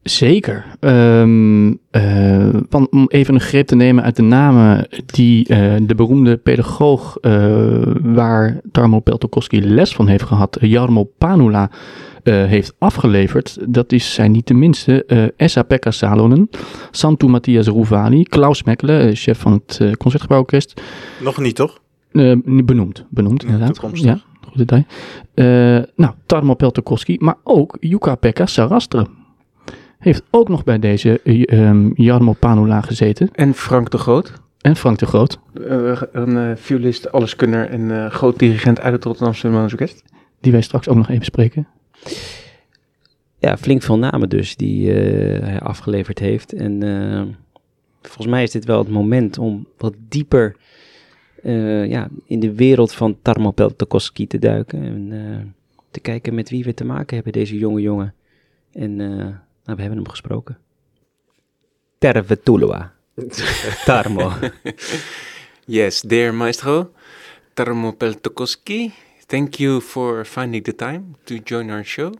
Zeker. 0.04 0.64
Ehm, 0.80 1.73
eh, 1.90 2.49
want 2.70 2.90
om 2.90 3.06
even 3.08 3.34
een 3.34 3.40
greep 3.40 3.66
te 3.66 3.75
nemen 3.76 4.04
uit 4.04 4.16
de 4.16 4.23
namen 4.23 4.87
die 5.06 5.46
eh, 5.49 5.75
de 5.82 5.94
beroemde 5.94 6.37
pedagoog 6.37 7.16
eh, 7.20 7.32
waar 8.02 8.61
Tarmo 8.73 9.00
Peltokoski 9.00 9.68
les 9.68 9.94
van 9.94 10.06
heeft 10.08 10.25
gehad, 10.25 10.58
Jarmo 10.61 11.11
Panula, 11.18 11.70
heeft 12.25 12.75
afgeleverd. 12.78 13.58
Dat 13.68 13.92
is, 13.92 14.14
zijn 14.14 14.32
niet 14.32 14.46
de 14.46 14.54
minste. 14.54 15.04
eh 15.04 15.25
Esa-Pekka 15.37 15.90
Salonen, 15.90 16.49
Santu 16.90 17.26
Matthias 17.26 17.66
Rouvali, 17.66 18.23
Klaus 18.23 18.62
Mekkelen, 18.62 19.16
chef 19.16 19.38
van 19.38 19.52
het 19.52 19.96
Concertgebouworkest. 19.96 20.80
Nog 21.20 21.38
niet, 21.38 21.54
toch? 21.54 21.78
Benoemd, 22.12 23.04
benoemd 23.11 23.42
Ja, 23.42 23.49
inderdaad. 23.49 23.75
toekomstig. 23.75 24.11
Ja, 24.11 24.20
goed 24.49 24.56
detail. 24.58 24.84
Nou, 25.96 26.12
Tarmo 26.26 26.54
Peltokoski, 26.54 27.16
maar 27.20 27.37
ook 27.42 27.76
Jukka-Pekka 27.80 28.46
Sarastre. 28.46 29.06
Heeft 30.04 30.23
ook 30.30 30.49
nog 30.49 30.64
bij 30.64 30.78
deze 30.78 31.20
ehm, 31.23 31.90
Jarmo 31.94 32.32
Panula 32.32 32.80
gezeten. 32.80 33.30
En 33.32 33.54
Frank 33.54 33.90
de 33.90 33.99
Groot, 33.99 34.32
En 34.61 34.76
Frank 34.76 34.99
de 34.99 35.06
Groot. 35.06 35.38
eh, 35.68 36.02
een 36.12 36.37
eh 36.37 36.56
violist, 36.56 37.12
alleskunner 37.12 37.68
en 37.68 38.04
eh, 38.04 38.11
groot 38.11 38.38
dirigent 38.38 38.80
uit 38.80 38.92
het 38.92 39.04
Rotterdamse 39.04 39.49
Orkest. 39.49 40.02
Die 40.40 40.52
wij 40.52 40.61
straks 40.61 40.88
ook 40.88 40.96
nog 40.96 41.08
even 41.08 41.25
spreken. 41.25 41.66
Ja, 43.38 43.56
flink 43.56 43.82
veel 43.82 43.99
namen 43.99 44.28
dus 44.28 44.56
die 44.56 44.92
eh, 44.92 45.46
hij 45.46 45.61
afgeleverd 45.61 46.18
heeft. 46.18 46.52
En 46.52 46.80
volgens 48.02 48.26
mij 48.26 48.42
is 48.42 48.50
dit 48.50 48.64
wel 48.64 48.78
het 48.78 48.88
moment 48.88 49.38
om 49.38 49.66
wat 49.76 49.94
dieper 50.08 50.56
eh, 51.44 51.87
ja, 51.87 52.08
in 52.26 52.40
de 52.40 52.54
wereld 52.54 52.92
van 52.92 53.16
Tarmo 53.23 53.50
Peltokoski 53.50 54.26
te 54.26 54.38
duiken. 54.38 54.82
En 54.82 55.12
eh, 55.12 55.46
te 55.90 56.00
kijken 56.00 56.34
met 56.34 56.50
wie 56.50 56.64
we 56.64 56.75
te 56.75 56.84
maken 56.84 57.14
hebben, 57.14 57.32
deze 57.32 57.58
jonge 57.58 57.80
jongen. 57.80 58.14
En 58.73 59.00
eh, 59.00 59.26
nou, 59.64 59.76
we 59.76 59.83
hebben 59.83 59.99
hem 59.99 60.09
gesproken. 60.11 60.59
Tervetuloa. 61.99 62.92
Tarmo. 63.87 64.33
Yes, 65.66 66.00
dear 66.00 66.35
maestro, 66.35 66.92
Tarmo 67.54 67.92
Peltokoski, 67.92 68.92
thank 69.26 69.54
you 69.54 69.80
for 69.80 70.25
finding 70.25 70.64
the 70.64 70.75
time 70.75 71.16
to 71.25 71.38
join 71.44 71.71
our 71.71 71.85
show. 71.85 72.12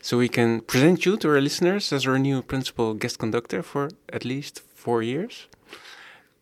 So 0.00 0.16
we 0.18 0.28
can 0.28 0.62
present 0.64 1.04
you 1.04 1.16
to 1.16 1.28
our 1.28 1.40
listeners 1.40 1.92
as 1.92 2.06
our 2.06 2.18
new 2.18 2.42
principal 2.42 2.94
guest 2.94 3.18
conductor 3.18 3.62
for 3.62 3.90
at 4.12 4.24
least 4.24 4.62
four 4.74 5.02
years. 5.02 5.48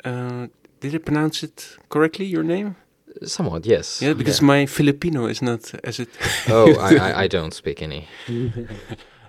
Uh, 0.05 0.47
did 0.81 0.95
I 0.95 0.99
pronounce 0.99 1.43
it 1.43 1.79
correctly, 1.89 2.27
your 2.27 2.45
name? 2.45 2.77
Somewhat, 3.23 3.65
yes. 3.65 4.01
Yeah, 4.03 4.13
because 4.13 4.43
my 4.43 4.67
Filipino 4.67 5.27
is 5.27 5.41
not 5.41 5.73
as 5.83 5.99
it. 5.99 6.09
Oh, 6.49 6.75
I, 6.79 6.97
I, 6.97 7.23
I 7.25 7.29
don't 7.29 7.55
speak 7.55 7.81
any. 7.81 8.07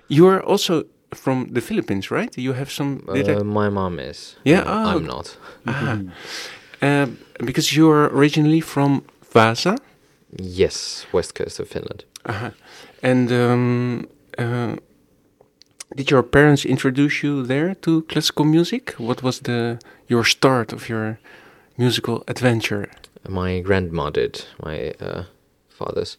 You 0.08 0.28
are 0.28 0.44
also 0.44 0.84
from 1.16 1.48
the 1.54 1.62
Philippines, 1.62 2.12
right? 2.12 2.38
You 2.38 2.54
have 2.54 2.72
some. 2.72 3.04
Uh, 3.08 3.44
my 3.44 3.70
mom 3.70 4.00
is. 4.00 4.36
Yeah, 4.44 4.62
Uh, 4.62 4.86
oh. 4.86 4.98
I'm 4.98 5.06
not. 5.06 5.38
Ah. 5.68 6.00
Uh, 6.82 7.08
because 7.46 7.74
you 7.78 7.90
are 7.90 8.10
originally 8.10 8.62
from 8.62 9.02
Vasa. 9.34 9.78
Yes, 10.38 11.06
west 11.14 11.34
coast 11.34 11.60
of 11.60 11.68
Finland. 11.70 12.04
Uh-huh. 12.26 12.52
And 13.02 13.32
um, 13.32 14.08
uh, 14.38 14.76
did 15.96 16.12
your 16.12 16.24
parents 16.24 16.66
introduce 16.66 17.24
you 17.24 17.44
there 17.44 17.76
to 17.76 18.02
classical 18.04 18.46
music? 18.46 18.94
What 18.98 19.24
was 19.24 19.40
the 19.40 19.80
your 20.08 20.26
start 20.26 20.74
of 20.74 20.90
your 20.90 21.18
musical 21.78 22.24
adventure? 22.28 22.90
My 23.28 23.62
grandma 23.62 24.10
did. 24.10 24.46
My 24.64 24.92
uh, 25.00 25.24
father's 25.70 26.18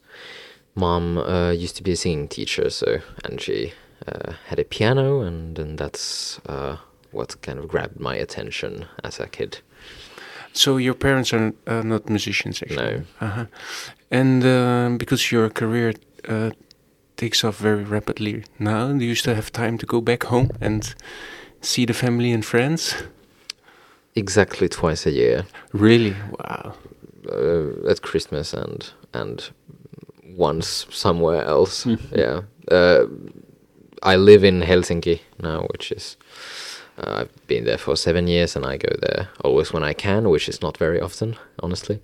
mom 0.75 1.19
uh, 1.19 1.50
used 1.50 1.76
to 1.76 1.83
be 1.83 1.93
a 1.93 1.97
singing 1.97 2.29
teacher, 2.29 2.71
so 2.71 3.00
and 3.25 3.41
she 3.41 3.73
uh, 4.09 4.33
had 4.49 4.59
a 4.59 4.65
piano, 4.65 5.21
and 5.23 5.59
and 5.59 5.79
that's 5.79 6.41
uh, 6.49 6.77
what 7.13 7.41
kind 7.43 7.59
of 7.59 7.69
grabbed 7.69 8.01
my 8.01 8.17
attention 8.17 8.87
as 9.05 9.21
a 9.21 9.27
kid. 9.27 9.59
So 10.53 10.79
your 10.79 10.95
parents 10.95 11.33
are 11.35 11.53
uh, 11.67 11.83
not 11.83 12.09
musicians, 12.09 12.63
actually. 12.63 12.77
No. 12.85 13.03
Uh-huh. 13.21 13.45
And 14.11 14.45
uh, 14.45 14.97
because 14.99 15.31
your 15.33 15.51
career 15.51 15.93
uh, 16.29 16.51
takes 17.17 17.45
off 17.45 17.59
very 17.59 17.85
rapidly 17.85 18.45
now, 18.59 18.93
do 18.93 19.05
you 19.05 19.15
still 19.15 19.35
have 19.35 19.51
time 19.53 19.77
to 19.79 19.87
go 19.87 20.01
back 20.01 20.25
home 20.25 20.51
and 20.61 20.95
see 21.61 21.87
the 21.87 21.93
family 21.95 22.33
and 22.33 22.45
friends? 22.45 22.95
Exactly 24.15 24.69
twice 24.69 25.05
a 25.07 25.11
year, 25.11 25.45
Really? 25.73 26.15
Wow. 26.39 26.73
uh, 27.31 27.91
at 27.91 28.01
Christmas 28.01 28.55
and 28.55 28.91
and 29.13 29.51
once 30.39 30.87
somewhere 30.91 31.45
else. 31.45 31.87
yeah. 32.13 32.43
Uh, 32.71 33.05
I 34.03 34.17
live 34.17 34.45
in 34.45 34.62
Helsinki 34.62 35.21
now, 35.43 35.67
which 35.73 35.93
is 35.93 36.17
uh, 36.99 37.21
I've 37.21 37.47
been 37.47 37.65
there 37.65 37.79
for 37.79 37.97
seven 37.97 38.26
years, 38.29 38.57
and 38.57 38.65
I 38.65 38.76
go 38.76 38.95
there 39.00 39.29
always 39.45 39.73
when 39.73 39.83
I 39.83 39.95
can, 39.95 40.29
which 40.31 40.49
is 40.49 40.62
not 40.62 40.79
very 40.79 41.00
often, 41.00 41.37
honestly. 41.62 42.00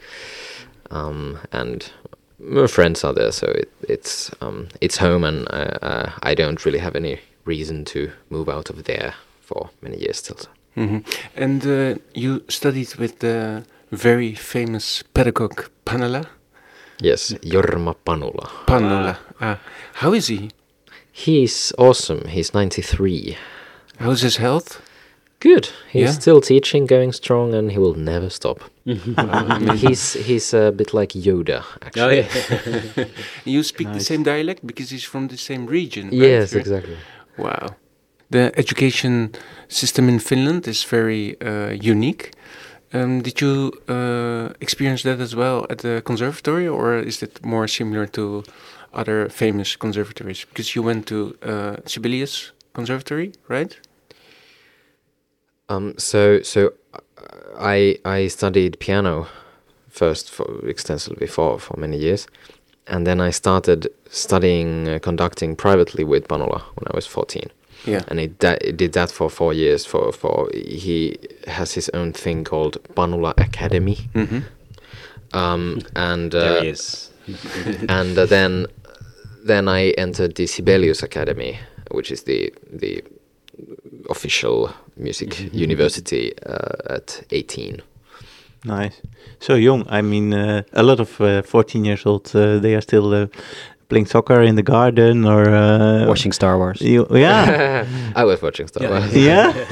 Um, 0.90 1.38
and 1.52 1.90
my 2.38 2.66
friends 2.66 3.04
are 3.04 3.14
there, 3.14 3.32
so 3.32 3.46
it, 3.46 3.70
it's 3.88 4.30
um, 4.40 4.68
it's 4.80 4.98
home, 4.98 5.24
and 5.24 5.46
uh, 5.50 5.78
uh, 5.82 6.10
I 6.22 6.34
don't 6.34 6.64
really 6.64 6.80
have 6.80 6.96
any 6.96 7.20
reason 7.44 7.84
to 7.84 8.10
move 8.30 8.48
out 8.48 8.70
of 8.70 8.84
there 8.84 9.14
for 9.40 9.70
many 9.80 9.96
years 9.98 10.18
still. 10.18 10.36
hmm 10.74 10.98
And 11.36 11.66
uh, 11.66 11.98
you 12.14 12.42
studied 12.48 12.94
with 12.98 13.18
the 13.18 13.64
very 13.90 14.34
famous 14.34 15.02
pedagogue 15.14 15.68
Panala. 15.84 16.26
Yes, 17.00 17.34
Jorma 17.42 17.94
Panula. 18.04 18.48
Panula. 18.66 19.16
Ah. 19.40 19.58
How 19.94 20.14
is 20.14 20.28
he? 20.28 20.50
He's 21.12 21.72
awesome. 21.78 22.26
He's 22.28 22.54
93. 22.54 23.36
How's 23.98 24.22
his 24.22 24.36
health? 24.36 24.80
Good. 25.40 25.68
He's 25.90 26.02
Yeah. 26.02 26.12
still 26.20 26.40
teaching, 26.40 26.86
going 26.86 27.12
strong, 27.12 27.54
and 27.54 27.70
he 27.72 27.78
will 27.78 27.94
never 27.98 28.30
stop. 28.30 28.60
he's 28.84 30.12
he's 30.14 30.54
a 30.54 30.70
bit 30.70 30.94
like 30.94 31.12
Yoda, 31.14 31.62
actually. 31.82 32.26
You 33.44 33.62
speak 33.62 33.92
the 33.92 34.00
same 34.00 34.22
dialect 34.22 34.60
because 34.66 34.90
he's 34.90 35.04
from 35.04 35.28
the 35.28 35.36
same 35.36 35.66
region. 35.66 36.04
right? 36.06 36.14
Yes, 36.30 36.52
Right? 36.54 36.60
exactly. 36.66 36.96
Wow. 37.38 37.66
The 38.30 38.50
education 38.56 39.30
system 39.68 40.08
in 40.08 40.18
Finland 40.20 40.66
is 40.68 40.84
very 40.84 41.36
uh, 41.40 41.70
unique. 41.92 42.30
Um, 42.94 43.22
did 43.22 43.40
you 43.40 43.72
uh, 43.88 44.48
experience 44.60 45.02
that 45.02 45.20
as 45.20 45.34
well 45.34 45.66
at 45.70 45.78
the 45.78 46.00
conservatory, 46.04 46.68
or 46.68 46.98
is 46.98 47.22
it 47.22 47.44
more 47.44 47.66
similar 47.68 48.06
to 48.06 48.42
other 48.92 49.28
famous 49.28 49.76
conservatories? 49.76 50.44
Because 50.44 50.74
you 50.76 50.82
went 50.82 51.06
to 51.06 51.36
uh, 51.42 51.76
Sibelius 51.86 52.52
Conservatory, 52.74 53.32
right? 53.48 53.78
Um. 55.68 55.94
So 55.98 56.42
so, 56.42 56.72
uh, 56.94 56.98
I 57.58 57.98
I 58.04 58.28
studied 58.28 58.78
piano 58.78 59.26
first 59.88 60.30
for 60.30 60.68
extensively 60.68 61.26
for 61.26 61.58
for 61.58 61.78
many 61.80 61.96
years, 61.98 62.26
and 62.86 63.06
then 63.06 63.20
I 63.20 63.30
started 63.32 63.86
studying 64.10 64.88
uh, 64.88 64.98
conducting 64.98 65.56
privately 65.56 66.04
with 66.04 66.28
Panula 66.28 66.60
when 66.76 66.86
I 66.90 66.94
was 66.94 67.06
14 67.06 67.42
Yeah. 67.86 68.02
and 68.08 68.20
he, 68.20 68.26
da- 68.26 68.58
he 68.64 68.72
did 68.72 68.92
that 68.92 69.10
for 69.10 69.30
four 69.30 69.54
years. 69.54 69.86
For 69.86 70.12
for 70.12 70.48
he 70.54 71.16
has 71.46 71.74
his 71.74 71.88
own 71.94 72.12
thing 72.12 72.44
called 72.44 72.76
Panula 72.94 73.32
Academy, 73.38 73.96
Mm-hmm. 74.14 74.40
um, 75.38 75.78
and 75.94 76.34
uh, 76.34 76.38
There 76.40 76.62
he 76.62 76.68
is. 76.68 77.10
and 77.88 78.18
uh, 78.18 78.26
then 78.26 78.66
then 79.44 79.68
I 79.68 79.90
entered 79.98 80.34
the 80.34 80.46
Sibelius 80.46 81.02
Academy, 81.02 81.58
which 81.90 82.10
is 82.10 82.22
the 82.22 82.52
the 82.80 83.02
official 84.10 84.70
music 84.96 85.52
university 85.52 86.32
uh, 86.46 86.94
at 86.94 87.22
18. 87.30 87.82
Nice. 88.64 89.00
So 89.40 89.54
young. 89.54 89.86
I 89.88 90.02
mean, 90.02 90.32
uh, 90.32 90.62
a 90.72 90.82
lot 90.82 91.00
of 91.00 91.20
uh, 91.20 91.42
14 91.42 91.84
years 91.84 92.06
old, 92.06 92.30
uh, 92.34 92.58
they 92.58 92.74
are 92.74 92.80
still 92.80 93.12
uh, 93.12 93.26
playing 93.88 94.06
soccer 94.06 94.42
in 94.42 94.54
the 94.54 94.62
garden 94.62 95.24
or 95.24 95.48
uh, 95.48 96.06
Watching 96.06 96.32
Star 96.32 96.56
Wars. 96.58 96.80
You, 96.80 97.06
yeah. 97.10 97.86
I 98.16 98.24
was 98.24 98.40
watching 98.40 98.68
Star 98.68 98.88
Wars. 98.88 99.14
yeah. 99.14 99.52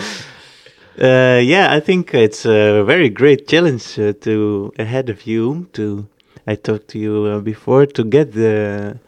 Uh, 1.01 1.41
yeah, 1.43 1.73
I 1.73 1.81
think 1.81 2.13
it's 2.13 2.45
a 2.45 2.85
very 2.85 3.09
great 3.09 3.49
challenge 3.49 3.99
uh, 3.99 4.13
to 4.21 4.71
ahead 4.79 5.09
of 5.09 5.27
you. 5.27 5.67
To 5.73 6.07
I 6.47 6.57
talked 6.57 6.89
to 6.89 6.99
you 6.99 7.25
uh, 7.25 7.39
before 7.41 7.87
to 7.87 8.05
get 8.05 8.33
the 8.33 8.99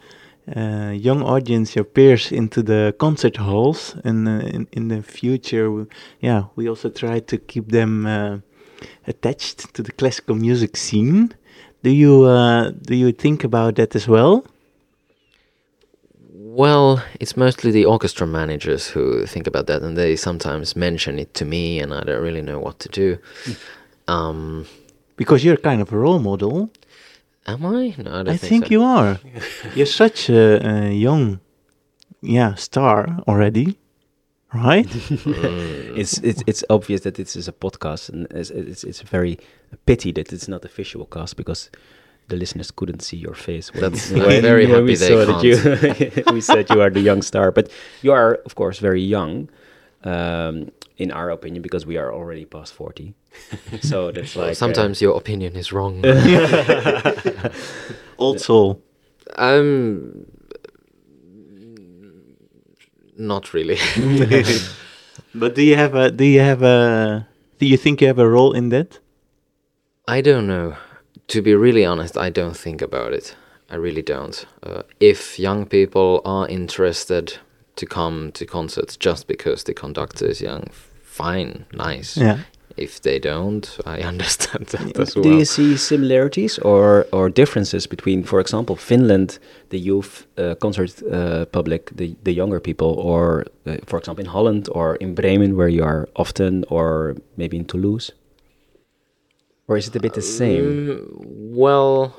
uh, 0.47 0.91
young 0.91 1.21
audience, 1.23 1.75
your 1.75 1.85
peers, 1.85 2.31
into 2.31 2.63
the 2.63 2.93
concert 2.97 3.37
halls, 3.37 3.95
and 4.03 4.27
uh, 4.27 4.31
in 4.55 4.67
in 4.71 4.87
the 4.87 5.01
future, 5.01 5.69
we, 5.71 5.85
yeah, 6.19 6.43
we 6.55 6.69
also 6.69 6.89
try 6.89 7.21
to 7.21 7.37
keep 7.37 7.71
them 7.71 8.05
uh, 8.05 8.37
attached 9.07 9.73
to 9.73 9.83
the 9.83 9.91
classical 9.91 10.35
music 10.35 10.77
scene. 10.77 11.29
Do 11.83 11.89
you 11.89 12.23
uh, 12.23 12.71
do 12.87 12.95
you 12.95 13.11
think 13.13 13.43
about 13.43 13.75
that 13.75 13.95
as 13.95 14.07
well? 14.07 14.43
Well, 16.55 17.01
it's 17.19 17.35
mostly 17.35 17.71
the 17.71 17.85
orchestra 17.85 18.27
managers 18.27 18.93
who 18.93 19.25
think 19.25 19.47
about 19.47 19.65
that, 19.67 19.81
and 19.81 19.97
they 19.97 20.15
sometimes 20.15 20.75
mention 20.75 21.19
it 21.19 21.33
to 21.33 21.45
me, 21.45 21.81
and 21.81 21.93
I 21.93 22.03
don't 22.03 22.21
really 22.23 22.41
know 22.41 22.59
what 22.59 22.79
to 22.79 22.89
do. 22.89 23.17
Um, 24.07 24.65
Because 25.15 25.43
you're 25.47 25.61
kind 25.61 25.81
of 25.81 25.93
a 25.93 25.97
role 25.97 26.19
model. 26.19 26.69
Am 27.45 27.65
I? 27.65 27.93
No, 27.97 28.11
I 28.11 28.23
don't 28.23 28.29
I 28.29 28.37
think, 28.37 28.49
think 28.49 28.65
so. 28.65 28.71
you 28.71 28.83
are. 28.83 29.19
You're 29.75 29.85
such 29.85 30.29
a, 30.29 30.65
a 30.65 30.91
young, 30.91 31.39
yeah, 32.21 32.55
star 32.55 33.19
already, 33.27 33.77
right? 34.53 34.87
It's 35.95 36.17
it's 36.19 36.41
it's 36.47 36.63
obvious 36.69 37.01
that 37.01 37.15
this 37.15 37.35
is 37.35 37.47
a 37.47 37.51
podcast, 37.53 38.09
and 38.09 38.25
it's 38.31 38.49
it's, 38.49 38.83
it's 38.83 39.01
a 39.01 39.05
very 39.05 39.37
pity 39.85 40.11
that 40.13 40.33
it's 40.33 40.47
not 40.47 40.65
a 40.65 40.67
visual 40.67 41.05
cast 41.05 41.37
because 41.37 41.69
the 42.29 42.35
listeners 42.35 42.71
couldn't 42.71 43.01
see 43.01 43.17
your 43.17 43.35
face. 43.35 43.69
That's- 43.75 44.11
when, 44.11 44.21
I'm 44.23 44.41
very 44.41 44.65
when 44.65 44.85
we 44.85 44.93
happy 44.93 44.95
they 44.95 45.09
saw 45.09 45.25
that 45.25 45.43
you 45.43 46.33
we 46.33 46.41
said 46.41 46.69
you 46.69 46.81
are 46.81 46.89
the 46.89 47.01
young 47.01 47.21
star, 47.21 47.51
but 47.51 47.69
you 48.01 48.11
are 48.11 48.35
of 48.45 48.55
course 48.55 48.79
very 48.79 49.01
young, 49.03 49.49
um, 50.03 50.71
in 50.97 51.11
our 51.11 51.29
opinion, 51.29 51.61
because 51.61 51.85
we 51.85 51.97
are 51.97 52.13
already 52.13 52.45
past 52.45 52.73
forty. 52.73 53.13
so 53.81 54.11
that's 54.11 54.35
well, 54.35 54.45
like 54.45 54.51
uh, 54.51 54.55
sometimes 54.55 55.01
your 55.01 55.17
opinion 55.17 55.55
is 55.55 55.71
wrong. 55.71 56.03
also. 58.17 58.79
I'm 59.35 60.27
not 63.17 63.53
really. 63.53 63.77
But 65.35 65.55
do 65.55 65.63
you 65.63 65.75
have 65.75 65.95
a? 65.95 66.11
Do 66.11 66.23
you 66.23 66.41
have 66.41 66.61
a? 66.61 67.27
Do 67.57 67.65
you 67.65 67.77
think 67.77 68.01
you 68.01 68.07
have 68.07 68.19
a 68.19 68.29
role 68.29 68.53
in 68.53 68.69
that? 68.69 68.99
I 70.07 70.21
don't 70.21 70.45
know. 70.45 70.75
To 71.27 71.41
be 71.41 71.55
really 71.55 71.85
honest, 71.85 72.17
I 72.17 72.29
don't 72.29 72.57
think 72.57 72.81
about 72.81 73.13
it. 73.13 73.35
I 73.69 73.75
really 73.75 74.03
don't. 74.03 74.45
Uh, 74.61 74.83
if 74.99 75.39
young 75.39 75.65
people 75.65 76.21
are 76.25 76.47
interested 76.47 77.39
to 77.75 77.85
come 77.85 78.31
to 78.33 78.45
concerts 78.45 78.97
just 78.97 79.27
because 79.27 79.63
the 79.63 79.73
conductor 79.73 80.25
is 80.25 80.41
young, 80.41 80.63
fine, 81.03 81.65
nice. 81.73 82.17
Yeah. 82.17 82.39
If 82.75 83.01
they 83.01 83.19
don't, 83.19 83.77
I 83.85 84.01
understand 84.07 84.65
that 84.67 84.97
as 84.99 85.15
well. 85.15 85.23
Do 85.23 85.29
you 85.37 85.45
see 85.45 85.77
similarities 85.77 86.57
or, 86.59 87.05
or 87.11 87.29
differences 87.29 87.85
between, 87.87 88.23
for 88.23 88.39
example, 88.39 88.75
Finland, 88.75 89.37
the 89.69 89.77
youth 89.77 90.25
uh, 90.39 90.55
concert 90.55 90.91
uh, 91.11 91.45
public, 91.51 91.91
the, 91.95 92.15
the 92.23 92.31
younger 92.33 92.59
people, 92.59 92.87
or, 92.97 93.45
uh, 93.67 93.77
for 93.85 93.99
example, 93.99 94.23
in 94.25 94.31
Holland 94.31 94.69
or 94.71 94.95
in 94.95 95.13
Bremen, 95.13 95.55
where 95.55 95.69
you 95.69 95.83
are 95.83 96.09
often, 96.15 96.65
or 96.69 97.15
maybe 97.37 97.57
in 97.57 97.65
Toulouse? 97.65 98.11
Or 99.67 99.77
is 99.77 99.87
it 99.87 99.95
a 99.95 99.99
bit 99.99 100.13
the 100.15 100.21
same? 100.21 100.63
Mm, 100.65 101.07
well, 101.55 102.15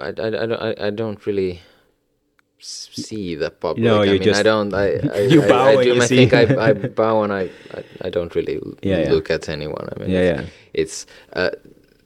I, 0.00 0.06
I, 0.06 0.08
I, 0.08 0.46
don't- 0.46 0.80
I, 0.80 0.90
don't 0.90 1.26
really 1.26 1.60
see 2.64 3.34
the 3.34 3.50
public. 3.50 3.84
No, 3.84 4.00
I 4.02 4.04
you 4.04 4.12
mean, 4.12 4.22
I 4.22 4.24
just- 4.24 4.44
don't. 4.44 4.72
I, 4.74 4.86
I, 5.14 5.18
you 5.20 5.42
I- 5.42 5.48
bow 5.48 5.64
I, 5.64 5.76
when 5.76 5.84
do 5.84 5.92
you 5.92 5.98
my 5.98 6.06
see- 6.06 6.30
I, 6.32 6.68
I 6.68 6.72
bow 7.00 7.22
and 7.22 7.32
I, 7.32 7.50
I, 7.74 7.84
I 8.06 8.10
don't 8.10 8.34
really 8.34 8.60
Yeah, 8.82 9.00
yeah. 9.00 9.12
look 9.12 9.30
at 9.30 9.48
anyone. 9.48 9.88
I 9.94 10.00
mean, 10.00 10.10
Yeah, 10.10 10.20
it's, 10.20 10.40
yeah. 10.42 10.46
it's 10.82 11.06
uh, 11.34 11.50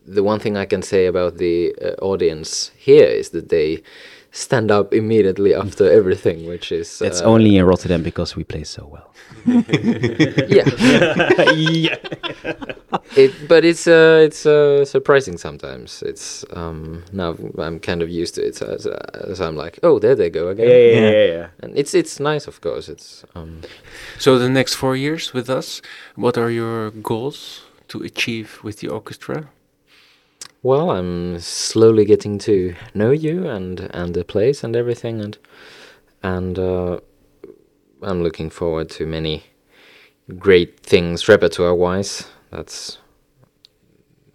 the 0.07 0.23
one 0.23 0.41
thing 0.41 0.57
I 0.57 0.65
can 0.67 0.83
say 0.83 1.07
about 1.07 1.37
the 1.39 1.75
uh, 1.83 2.05
audience 2.05 2.73
here 2.77 3.07
is 3.07 3.31
that 3.31 3.49
they 3.51 3.83
stand 4.31 4.71
up 4.71 4.93
immediately 4.95 5.55
after 5.55 5.91
everything, 5.91 6.47
which 6.47 6.71
is 6.73 6.99
That's 6.99 7.21
uh, 7.23 7.25
only 7.25 7.57
in 7.57 7.65
Rotterdam 7.65 8.03
because 8.03 8.37
we 8.37 8.45
play 8.45 8.65
so 8.65 8.87
well. 8.87 9.13
yeah. 10.49 10.65
yeah. 11.53 11.97
it, 13.17 13.33
but 13.49 13.65
it's 13.65 13.87
uh, 13.87 14.21
it's 14.27 14.47
uh, 14.47 14.85
surprising 14.85 15.39
sometimes. 15.39 16.03
It's 16.03 16.45
um, 16.53 17.05
now 17.13 17.37
I'm 17.59 17.81
kind 17.81 18.03
of 18.03 18.09
used 18.11 18.35
to 18.37 18.43
it, 18.47 18.57
so, 18.57 18.77
so, 18.79 18.97
so 19.35 19.47
I'm 19.47 19.57
like, 19.57 19.79
oh, 19.83 19.99
there 19.99 20.15
they 20.15 20.31
go 20.31 20.49
again. 20.49 20.69
Yeah, 20.69 20.77
yeah, 20.77 21.01
Yeah. 21.01 21.11
yeah, 21.11 21.33
yeah. 21.33 21.47
And 21.61 21.77
it's 21.79 21.95
it's 21.95 22.21
nice, 22.21 22.47
of 22.47 22.61
course. 22.61 22.89
It's 22.89 23.25
um, 23.35 23.61
So 24.19 24.39
the 24.39 24.49
next 24.49 24.75
four 24.75 24.97
years 24.97 25.33
with 25.35 25.49
us, 25.51 25.83
what 26.17 26.37
are 26.39 26.51
your 26.51 26.91
goals 26.91 27.63
to 27.89 28.03
achieve 28.03 28.59
with 28.63 28.79
the 28.81 28.89
orchestra? 28.89 29.49
Well, 30.69 30.91
I'm 30.91 31.39
slowly 31.41 32.05
getting 32.05 32.39
to 32.41 32.75
know 32.95 33.11
you 33.27 33.49
and 33.57 33.81
and 34.01 34.15
the 34.15 34.25
place 34.25 34.65
and 34.65 34.77
everything, 34.77 35.21
and 35.25 35.39
and 36.23 36.59
uh, 36.59 37.01
I'm 38.03 38.23
looking 38.23 38.51
forward 38.51 38.89
to 38.91 39.07
many 39.07 39.43
great 40.39 40.81
things 40.81 41.29
repertoire-wise. 41.29 42.13
That's 42.51 42.99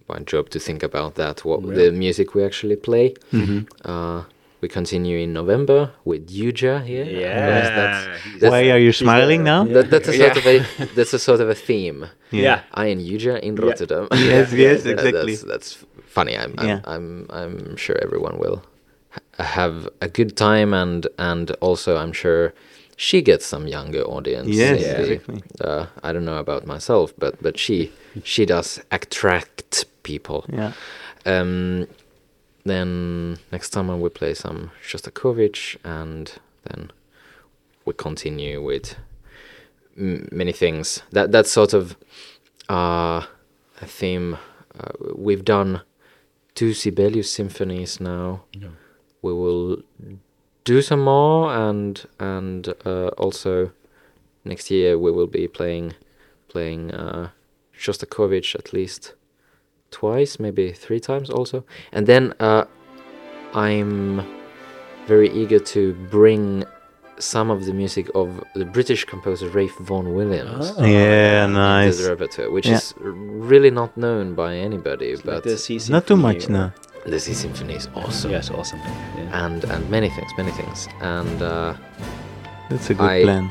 my 0.09 0.19
job 0.31 0.49
to 0.49 0.59
think 0.59 0.83
about 0.83 1.15
that. 1.15 1.45
What 1.45 1.61
Yeah. 1.61 1.75
the 1.75 1.91
music 1.91 2.33
we 2.35 2.43
actually 2.43 2.75
play. 2.77 3.13
Mm-hmm. 3.31 3.59
Uh, 3.91 4.23
we 4.61 4.69
continue 4.69 5.17
in 5.19 5.33
November 5.33 5.91
with 6.05 6.29
Yuja 6.29 6.75
here. 6.85 7.03
I 7.03 7.09
guess 7.11 7.69
that's, 7.79 8.39
that's, 8.39 8.51
Why 8.51 8.71
are 8.71 8.77
you 8.79 8.93
smiling 8.93 9.43
now? 9.43 9.65
that, 9.65 9.89
that's 9.89 10.07
a 10.07 10.13
sort 10.13 10.37
of 10.37 10.45
a 10.47 10.55
that's 10.95 11.13
a 11.13 11.19
sort 11.19 11.41
of 11.41 11.49
a 11.49 11.55
theme. 11.67 12.05
Yeah. 12.31 12.61
I 12.73 12.85
and 12.93 13.01
Yuja 13.01 13.39
in 13.41 13.57
Yeah. 13.57 13.65
Rotterdam. 13.65 14.07
Yes, 14.13 14.53
yes, 14.65 14.85
exactly. 14.85 15.35
That's, 15.35 15.43
that's 15.51 15.85
funny. 16.13 16.35
I'm 16.37 16.53
I'm, 16.57 16.67
Yeah. 16.67 16.79
I'm 16.93 17.25
I'm 17.29 17.75
sure 17.77 17.97
everyone 18.01 18.37
will 18.37 18.61
ha- 19.15 19.43
have 19.43 19.89
a 20.01 20.07
good 20.07 20.35
time, 20.37 20.73
and 20.73 21.07
and 21.17 21.51
also 21.61 21.97
I'm 21.97 22.13
sure 22.13 22.53
she 22.97 23.21
gets 23.21 23.45
some 23.45 23.67
younger 23.67 24.03
audience. 24.15 24.47
Yes, 24.49 24.79
the- 24.81 25.11
exactly. 25.13 25.41
uh, 25.61 25.85
I 26.07 26.13
don't 26.13 26.25
know 26.25 26.37
about 26.39 26.65
myself, 26.65 27.13
but 27.17 27.33
but 27.41 27.57
she 27.59 27.91
she 28.23 28.45
does 28.45 28.79
attract 28.91 29.85
people. 30.03 30.45
Yeah. 30.53 30.71
Um, 31.25 31.87
then 32.65 33.37
next 33.51 33.73
summer 33.73 33.95
we 33.97 34.09
play 34.09 34.33
some 34.33 34.71
Shostakovich, 34.87 35.77
and 35.83 36.31
then 36.63 36.91
we 37.85 37.93
continue 37.93 38.61
with 38.61 38.95
m- 39.97 40.27
many 40.31 40.51
things. 40.53 41.03
That 41.11 41.31
that's 41.31 41.51
sort 41.51 41.73
of 41.73 41.95
uh, 42.69 43.21
a 43.81 43.85
theme. 43.85 44.37
Uh, 44.79 44.91
we've 45.15 45.43
done 45.45 45.81
two 46.55 46.73
Sibelius 46.73 47.31
symphonies 47.31 47.99
now. 47.99 48.43
We 49.21 49.33
will 49.33 49.83
do 50.63 50.81
some 50.81 51.01
more, 51.01 51.53
and 51.53 52.05
and 52.19 52.73
uh, 52.85 53.07
also 53.17 53.71
next 54.43 54.69
year 54.71 54.97
we 54.97 55.11
will 55.11 55.27
be 55.27 55.47
playing 55.47 55.93
playing 56.47 56.91
uh, 56.91 57.29
Shostakovich 57.77 58.55
at 58.55 58.73
least 58.73 59.13
twice, 59.91 60.39
maybe 60.39 60.71
three 60.71 60.99
times 60.99 61.29
also. 61.29 61.63
And 61.91 62.07
then 62.07 62.33
uh, 62.39 62.65
I'm 63.53 64.25
very 65.07 65.29
eager 65.29 65.59
to 65.59 65.93
bring 66.09 66.63
some 67.19 67.49
of 67.51 67.65
the 67.65 67.73
music 67.73 68.09
of 68.15 68.43
the 68.55 68.65
British 68.65 69.05
composer 69.05 69.47
Ralph 69.49 69.77
Vaughan 69.79 70.13
Williams 70.13 70.71
Ah. 70.77 70.83
Yeah, 70.85 71.45
into 71.45 71.57
nice. 71.57 71.97
the 72.01 72.09
repertoire, 72.09 72.49
which 72.51 72.67
Yeah. 72.67 72.77
is 72.77 72.93
really 73.53 73.71
not 73.71 73.95
known 73.97 74.35
by 74.35 74.55
anybody. 74.55 75.15
Like 75.15 75.23
but 75.25 75.43
the 75.43 75.57
C 75.57 75.73
Not 75.75 76.07
too 76.07 76.15
Symphony 76.15 76.21
much 76.21 76.49
or- 76.49 76.51
now. 76.51 76.73
the 77.05 77.19
C 77.19 77.33
Symphony 77.33 77.75
is 77.75 77.87
awesome. 77.95 78.31
Yes, 78.31 78.49
awesome. 78.49 78.79
Yeah. 79.17 79.45
And 79.45 79.63
and 79.65 79.89
many 79.89 80.09
things, 80.09 80.31
many 80.37 80.51
things. 80.51 80.87
And 81.01 81.41
uh, 81.41 81.73
That's 82.69 82.89
a 82.89 82.93
good 82.93 83.09
I- 83.19 83.23
plan. 83.23 83.49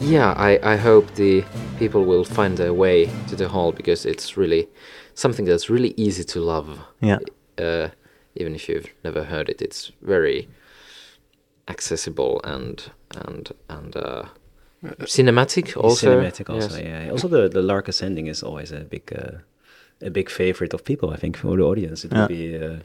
yeah, 0.00 0.32
I, 0.50 0.58
I 0.74 0.76
hope 0.76 1.06
the 1.14 1.44
people 1.78 2.02
will 2.04 2.24
find 2.24 2.56
their 2.56 2.72
way 2.74 3.08
to 3.28 3.36
the 3.36 3.48
hall 3.48 3.72
because 3.72 4.04
it's 4.06 4.36
really 4.36 4.68
something 5.14 5.44
that's 5.48 5.68
really 5.70 5.92
easy 5.96 6.24
to 6.24 6.40
love. 6.40 6.68
Yeah. 7.00 7.18
Uh, 7.58 7.88
even 8.36 8.54
if 8.54 8.68
you've 8.68 8.86
never 9.04 9.24
heard 9.24 9.48
it, 9.48 9.60
it's 9.60 9.90
very 10.02 10.46
accessible 11.68 12.40
and 12.44 12.90
and 13.26 13.50
and 13.68 13.96
uh, 13.96 14.22
cinematic 15.04 15.76
also. 15.76 16.06
Cinematic 16.06 16.48
also, 16.54 16.76
Yes. 16.76 16.84
yeah. 16.84 17.10
Also, 17.12 17.28
the 17.28 17.48
the 17.48 17.62
Lark 17.62 17.88
Ascending 17.88 18.26
is 18.28 18.42
always 18.42 18.72
a 18.72 18.80
big 18.80 19.12
uh, 19.12 19.38
a 20.06 20.10
big 20.10 20.30
favorite 20.30 20.74
of 20.74 20.82
people. 20.84 21.10
I 21.14 21.16
think 21.16 21.36
for 21.36 21.56
the 21.56 21.62
audience, 21.64 22.04
it 22.06 22.12
would 22.12 22.28
be. 22.28 22.56
Uh, 22.56 22.78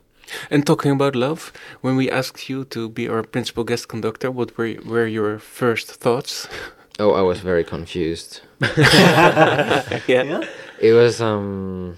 And 0.49 0.65
talking 0.65 0.91
about 0.91 1.15
love, 1.15 1.51
when 1.81 1.97
we 1.97 2.09
asked 2.11 2.49
you 2.49 2.63
to 2.65 2.89
be 2.89 3.09
our 3.09 3.23
principal 3.23 3.63
guest 3.65 3.87
conductor, 3.87 4.31
what 4.31 4.57
were 4.57 4.75
were 4.85 5.07
your 5.07 5.39
first 5.39 5.99
thoughts? 6.01 6.47
Oh, 6.99 7.11
I 7.11 7.21
was 7.21 7.39
very 7.43 7.63
confused. 7.63 8.41
yeah. 10.07 10.41
It 10.79 10.93
was 10.93 11.19
um 11.21 11.97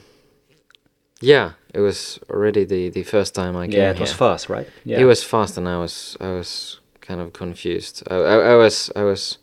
yeah, 1.22 1.52
it 1.76 1.82
was 1.82 2.20
already 2.30 2.66
the 2.66 2.90
the 2.90 3.04
first 3.04 3.34
time 3.36 3.56
I 3.64 3.68
came 3.68 3.80
Yeah, 3.82 3.92
it 3.96 4.00
was 4.00 4.14
fast, 4.14 4.50
right? 4.50 4.68
Yeah. 4.86 5.02
It 5.02 5.06
was 5.06 5.24
fast, 5.24 5.58
and 5.58 5.68
I 5.68 5.78
was 5.78 6.18
I 6.22 6.30
was 6.38 6.80
kind 7.08 7.20
of 7.22 7.32
confused. 7.34 8.04
I, 8.10 8.16
I, 8.16 8.36
I 8.52 8.56
was 8.56 8.92
I 8.96 9.04
was 9.04 9.38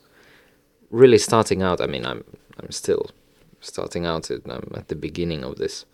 really 0.91 1.17
starting 1.17 1.61
out. 1.63 1.79
I 1.81 1.87
mean, 1.87 2.05
I'm 2.05 2.23
I'm 2.59 2.71
still 2.71 3.03
starting 3.61 4.05
out. 4.05 4.31
At, 4.31 4.41
I'm 4.49 4.71
at 4.75 4.87
the 4.87 4.95
beginning 4.95 5.43
of 5.43 5.55
this 5.57 5.85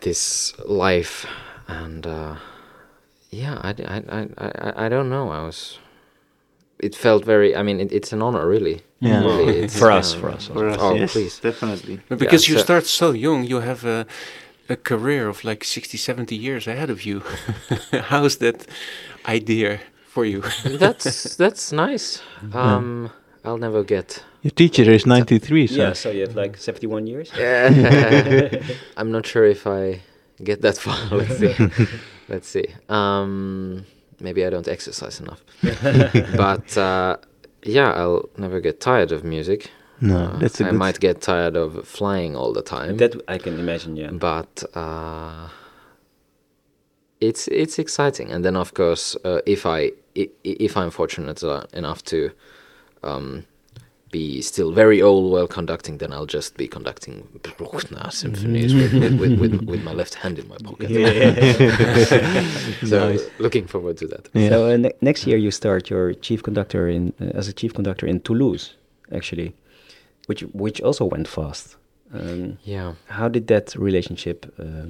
this 0.00 0.52
life, 0.66 1.26
and 1.68 2.06
uh, 2.06 2.36
yeah, 3.30 3.58
I 3.62 4.88
don't 4.88 5.08
know. 5.08 5.30
I 5.30 5.42
was. 5.46 5.78
It 6.78 6.96
felt 6.96 7.24
very. 7.24 7.54
I 7.54 7.62
mean, 7.62 7.80
it, 7.80 7.92
it's 7.92 8.12
an 8.12 8.22
honor, 8.22 8.48
really. 8.48 8.80
Yeah. 9.00 9.20
Really, 9.24 9.68
For 9.80 9.90
us, 9.90 10.14
um, 10.14 10.20
for 10.20 10.30
us. 10.30 10.46
For 10.48 10.68
us, 10.68 10.76
Oh, 10.80 10.94
yes, 10.94 11.12
please. 11.12 11.38
definitely. 11.40 12.00
But 12.08 12.18
because 12.18 12.48
you 12.48 12.56
so- 12.56 12.64
start 12.64 12.86
so 12.86 13.12
young, 13.12 13.44
you 13.44 13.60
have 13.60 13.84
a, 13.84 14.06
a 14.68 14.76
career 14.76 15.28
of 15.28 15.44
like 15.44 15.64
60, 15.64 15.96
70 15.98 16.36
years 16.36 16.66
ahead 16.66 16.90
of 16.90 17.04
you. 17.04 17.22
How's 17.92 18.36
that 18.36 18.66
idea 19.26 19.80
for 20.08 20.24
you? 20.24 20.42
That's 20.64 21.36
that's 21.36 21.72
nice. 21.72 22.22
Um, 22.52 23.10
I'll 23.44 23.58
never 23.58 23.82
get. 23.84 24.22
Your 24.42 24.50
teacher 24.50 24.90
is 24.90 25.06
93, 25.06 25.66
so 25.68 25.74
Yeah, 25.74 25.92
so 25.94 26.10
you 26.10 26.22
have 26.22 26.34
like 26.36 26.56
71 26.56 27.06
years? 27.06 27.30
Yeah. 27.36 28.62
I'm 28.96 29.10
not 29.12 29.26
sure 29.26 29.44
if 29.44 29.66
I 29.66 30.00
get 30.42 30.62
that 30.62 30.78
far. 30.78 30.98
Let's 31.10 31.38
see. 31.38 31.54
Let's 32.28 32.48
see. 32.48 32.66
Um, 32.88 33.84
maybe 34.20 34.44
I 34.44 34.50
don't 34.50 34.66
exercise 34.68 35.20
enough. 35.20 35.40
but 36.36 36.76
uh, 36.76 37.16
yeah, 37.62 37.92
I'll 37.92 38.28
never 38.36 38.60
get 38.60 38.80
tired 38.80 39.12
of 39.12 39.22
music. 39.24 39.70
No, 40.02 40.16
Uh, 40.16 40.38
that's 40.38 40.60
a 40.60 40.64
I 40.66 40.70
good. 40.70 40.78
might 40.78 40.98
get 41.00 41.20
tired 41.20 41.56
of 41.56 41.70
flying 41.86 42.36
all 42.36 42.52
the 42.52 42.62
time. 42.62 42.96
That 42.96 43.14
I 43.34 43.38
can 43.38 43.54
imagine, 43.58 43.96
yeah. 43.96 44.10
but 44.10 44.64
uh, 44.74 45.48
it's 47.20 47.48
it's 47.48 47.78
exciting. 47.78 48.32
And 48.32 48.44
then 48.44 48.56
of 48.56 48.72
course, 48.74 49.16
uh, 49.24 49.40
if 49.46 49.64
I 49.66 49.92
i- 50.16 50.30
i- 50.48 50.56
if 50.66 50.76
I'm 50.76 50.90
fortunate 50.90 51.42
uh, 51.46 51.62
enough 51.72 52.02
to 52.04 52.30
um, 53.04 53.44
be 54.10 54.42
still 54.42 54.72
very 54.72 55.00
old 55.00 55.32
while 55.32 55.46
conducting, 55.46 55.98
then 55.98 56.12
I'll 56.12 56.26
just 56.34 56.56
be 56.56 56.66
conducting 56.68 57.14
Bruckner 57.58 58.10
symphonies 58.10 58.74
with, 58.78 58.92
with, 58.92 59.14
with, 59.20 59.38
with, 59.40 59.62
with 59.70 59.82
my 59.84 59.94
left 59.94 60.14
hand 60.14 60.38
in 60.38 60.46
my 60.48 60.56
pocket. 60.64 60.90
Yeah. 60.90 61.34
so 62.92 63.08
Nice. 63.08 63.22
looking 63.38 63.66
forward 63.66 63.96
to 63.98 64.06
that. 64.08 64.28
Yeah. 64.34 64.48
So 64.50 64.56
uh, 64.70 64.76
ne- 64.76 64.94
next 65.00 65.26
year 65.26 65.38
you 65.38 65.50
start 65.50 65.88
your 65.90 66.12
chief 66.14 66.42
conductor 66.42 66.88
in 66.88 67.12
uh, 67.20 67.38
as 67.38 67.48
a 67.48 67.52
chief 67.52 67.72
conductor 67.72 68.06
in 68.06 68.20
Toulouse, 68.20 68.74
actually, 69.14 69.54
which 70.26 70.42
which 70.52 70.80
also 70.80 71.04
went 71.04 71.28
fast. 71.28 71.76
Um, 72.14 72.58
Yeah. 72.64 72.92
how 73.06 73.28
did 73.28 73.46
that 73.46 73.74
relationship, 73.76 74.46
uh, 74.58 74.86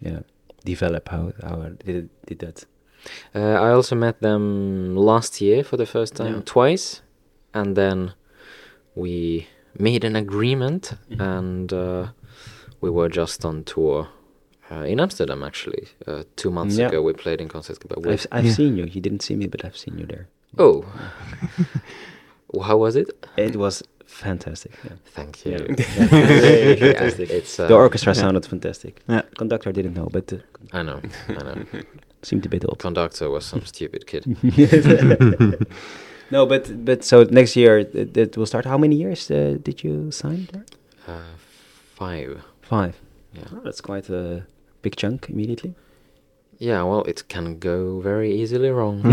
yeah, 0.00 0.20
develop? 0.64 1.08
How 1.08 1.32
how 1.42 1.56
did 1.84 1.96
it, 1.96 2.08
did 2.26 2.38
that? 2.38 2.66
Uh, 3.34 3.38
I 3.68 3.70
also 3.72 3.96
met 3.96 4.20
them 4.20 4.96
last 4.96 5.40
year 5.40 5.64
for 5.64 5.76
the 5.76 5.86
first 5.86 6.16
time 6.16 6.34
Yeah. 6.34 6.42
twice, 6.44 7.02
and 7.52 7.76
then 7.76 8.12
we 8.94 9.46
made 9.78 10.04
an 10.06 10.16
agreement, 10.16 10.92
Mhm. 11.10 11.20
and 11.38 11.72
uh, 11.72 12.06
we 12.80 12.90
were 12.90 13.08
just 13.08 13.44
on 13.44 13.64
tour 13.64 14.08
uh, 14.70 14.84
in 14.86 15.00
Amsterdam. 15.00 15.42
Actually, 15.42 15.88
uh, 16.06 16.22
two 16.36 16.50
months 16.50 16.76
Yeah. 16.78 16.88
ago 16.88 17.02
we 17.02 17.12
played 17.12 17.40
in 17.40 17.48
Concertgebouw. 17.48 17.96
with- 18.06 18.08
I've 18.08 18.26
I've 18.38 18.46
Yeah. 18.46 18.54
seen 18.56 18.76
you. 18.78 18.84
You 18.84 19.00
didn't 19.02 19.22
see 19.22 19.36
me, 19.36 19.46
but 19.46 19.64
I've 19.64 19.76
seen 19.76 19.98
you 19.98 20.06
there. 20.06 20.26
Oh, 20.58 20.84
how 22.62 22.76
was 22.78 22.96
it? 22.96 23.08
It 23.36 23.56
was 23.56 23.82
fantastic. 24.12 24.72
Yeah. 24.84 24.96
Thank 25.14 25.44
you. 25.44 25.52
Yeah. 25.56 25.66
Yeah, 25.68 26.92
fantastic. 26.92 27.30
it's 27.30 27.58
uh, 27.58 27.68
the 27.68 27.74
orchestra 27.74 28.14
sounded 28.14 28.46
fantastic. 28.46 29.00
Yeah. 29.08 29.22
Conductor 29.36 29.72
didn't 29.72 29.94
know, 29.94 30.08
but 30.12 30.32
uh, 30.32 30.36
I 30.72 30.82
know. 30.82 31.00
I 31.28 31.42
know. 31.42 31.64
seemed 32.22 32.46
a 32.46 32.48
bit 32.48 32.64
old. 32.64 32.78
Conductor 32.78 33.28
was 33.30 33.44
some 33.44 33.64
stupid 33.64 34.06
kid. 34.06 34.24
no, 36.30 36.46
but 36.46 36.84
but 36.84 37.04
so 37.04 37.24
next 37.30 37.56
year 37.56 37.78
it, 37.78 38.16
it 38.16 38.36
will 38.36 38.46
start. 38.46 38.64
How 38.64 38.78
many 38.78 38.96
years 38.96 39.30
uh, 39.30 39.58
did 39.62 39.82
you 39.84 40.10
sign 40.10 40.48
there? 40.52 40.64
Uh, 41.06 41.34
five. 41.94 42.42
Five. 42.62 42.94
Yeah. 43.34 43.44
Oh, 43.52 43.60
that's 43.64 43.80
quite 43.80 44.08
a 44.10 44.46
big 44.82 44.96
chunk 44.96 45.28
immediately. 45.28 45.74
Yeah. 46.62 46.84
Well, 46.84 47.02
it 47.06 47.26
can 47.26 47.58
go 47.58 47.98
very 47.98 48.32
easily 48.40 48.70
wrong. 48.70 49.02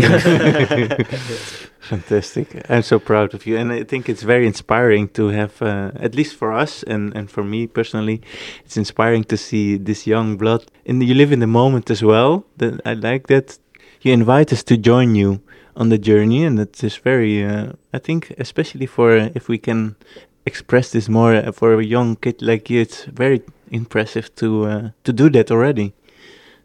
Fantastic. 1.80 2.64
I'm 2.70 2.82
so 2.82 3.00
proud 3.00 3.34
of 3.34 3.44
you. 3.44 3.56
And 3.56 3.72
I 3.72 3.82
think 3.82 4.08
it's 4.08 4.22
very 4.22 4.46
inspiring 4.46 5.08
to 5.14 5.30
have, 5.30 5.60
uh, 5.60 5.90
at 5.96 6.14
least 6.14 6.36
for 6.36 6.52
us 6.52 6.84
and, 6.84 7.12
and 7.16 7.28
for 7.28 7.42
me 7.42 7.66
personally, 7.66 8.22
it's 8.64 8.76
inspiring 8.76 9.24
to 9.24 9.36
see 9.36 9.76
this 9.76 10.06
young 10.06 10.36
blood. 10.36 10.66
And 10.86 11.02
you 11.02 11.12
live 11.12 11.32
in 11.32 11.40
the 11.40 11.48
moment 11.48 11.90
as 11.90 12.04
well. 12.04 12.44
That 12.58 12.80
I 12.86 12.94
like 12.94 13.26
that 13.26 13.58
you 14.00 14.12
invite 14.12 14.52
us 14.52 14.62
to 14.64 14.76
join 14.76 15.16
you 15.16 15.40
on 15.74 15.88
the 15.88 15.98
journey. 15.98 16.44
And 16.44 16.56
that 16.56 16.84
is 16.84 16.98
very, 16.98 17.44
uh, 17.44 17.72
I 17.92 17.98
think, 17.98 18.32
especially 18.38 18.86
for 18.86 19.18
uh, 19.18 19.30
if 19.34 19.48
we 19.48 19.58
can 19.58 19.96
express 20.46 20.92
this 20.92 21.08
more 21.08 21.34
uh, 21.34 21.50
for 21.50 21.80
a 21.80 21.84
young 21.84 22.14
kid 22.14 22.42
like 22.42 22.70
you, 22.70 22.80
it's 22.80 23.06
very 23.06 23.42
impressive 23.72 24.34
to 24.36 24.66
uh, 24.66 24.90
to 25.04 25.12
do 25.12 25.28
that 25.30 25.50
already. 25.50 25.94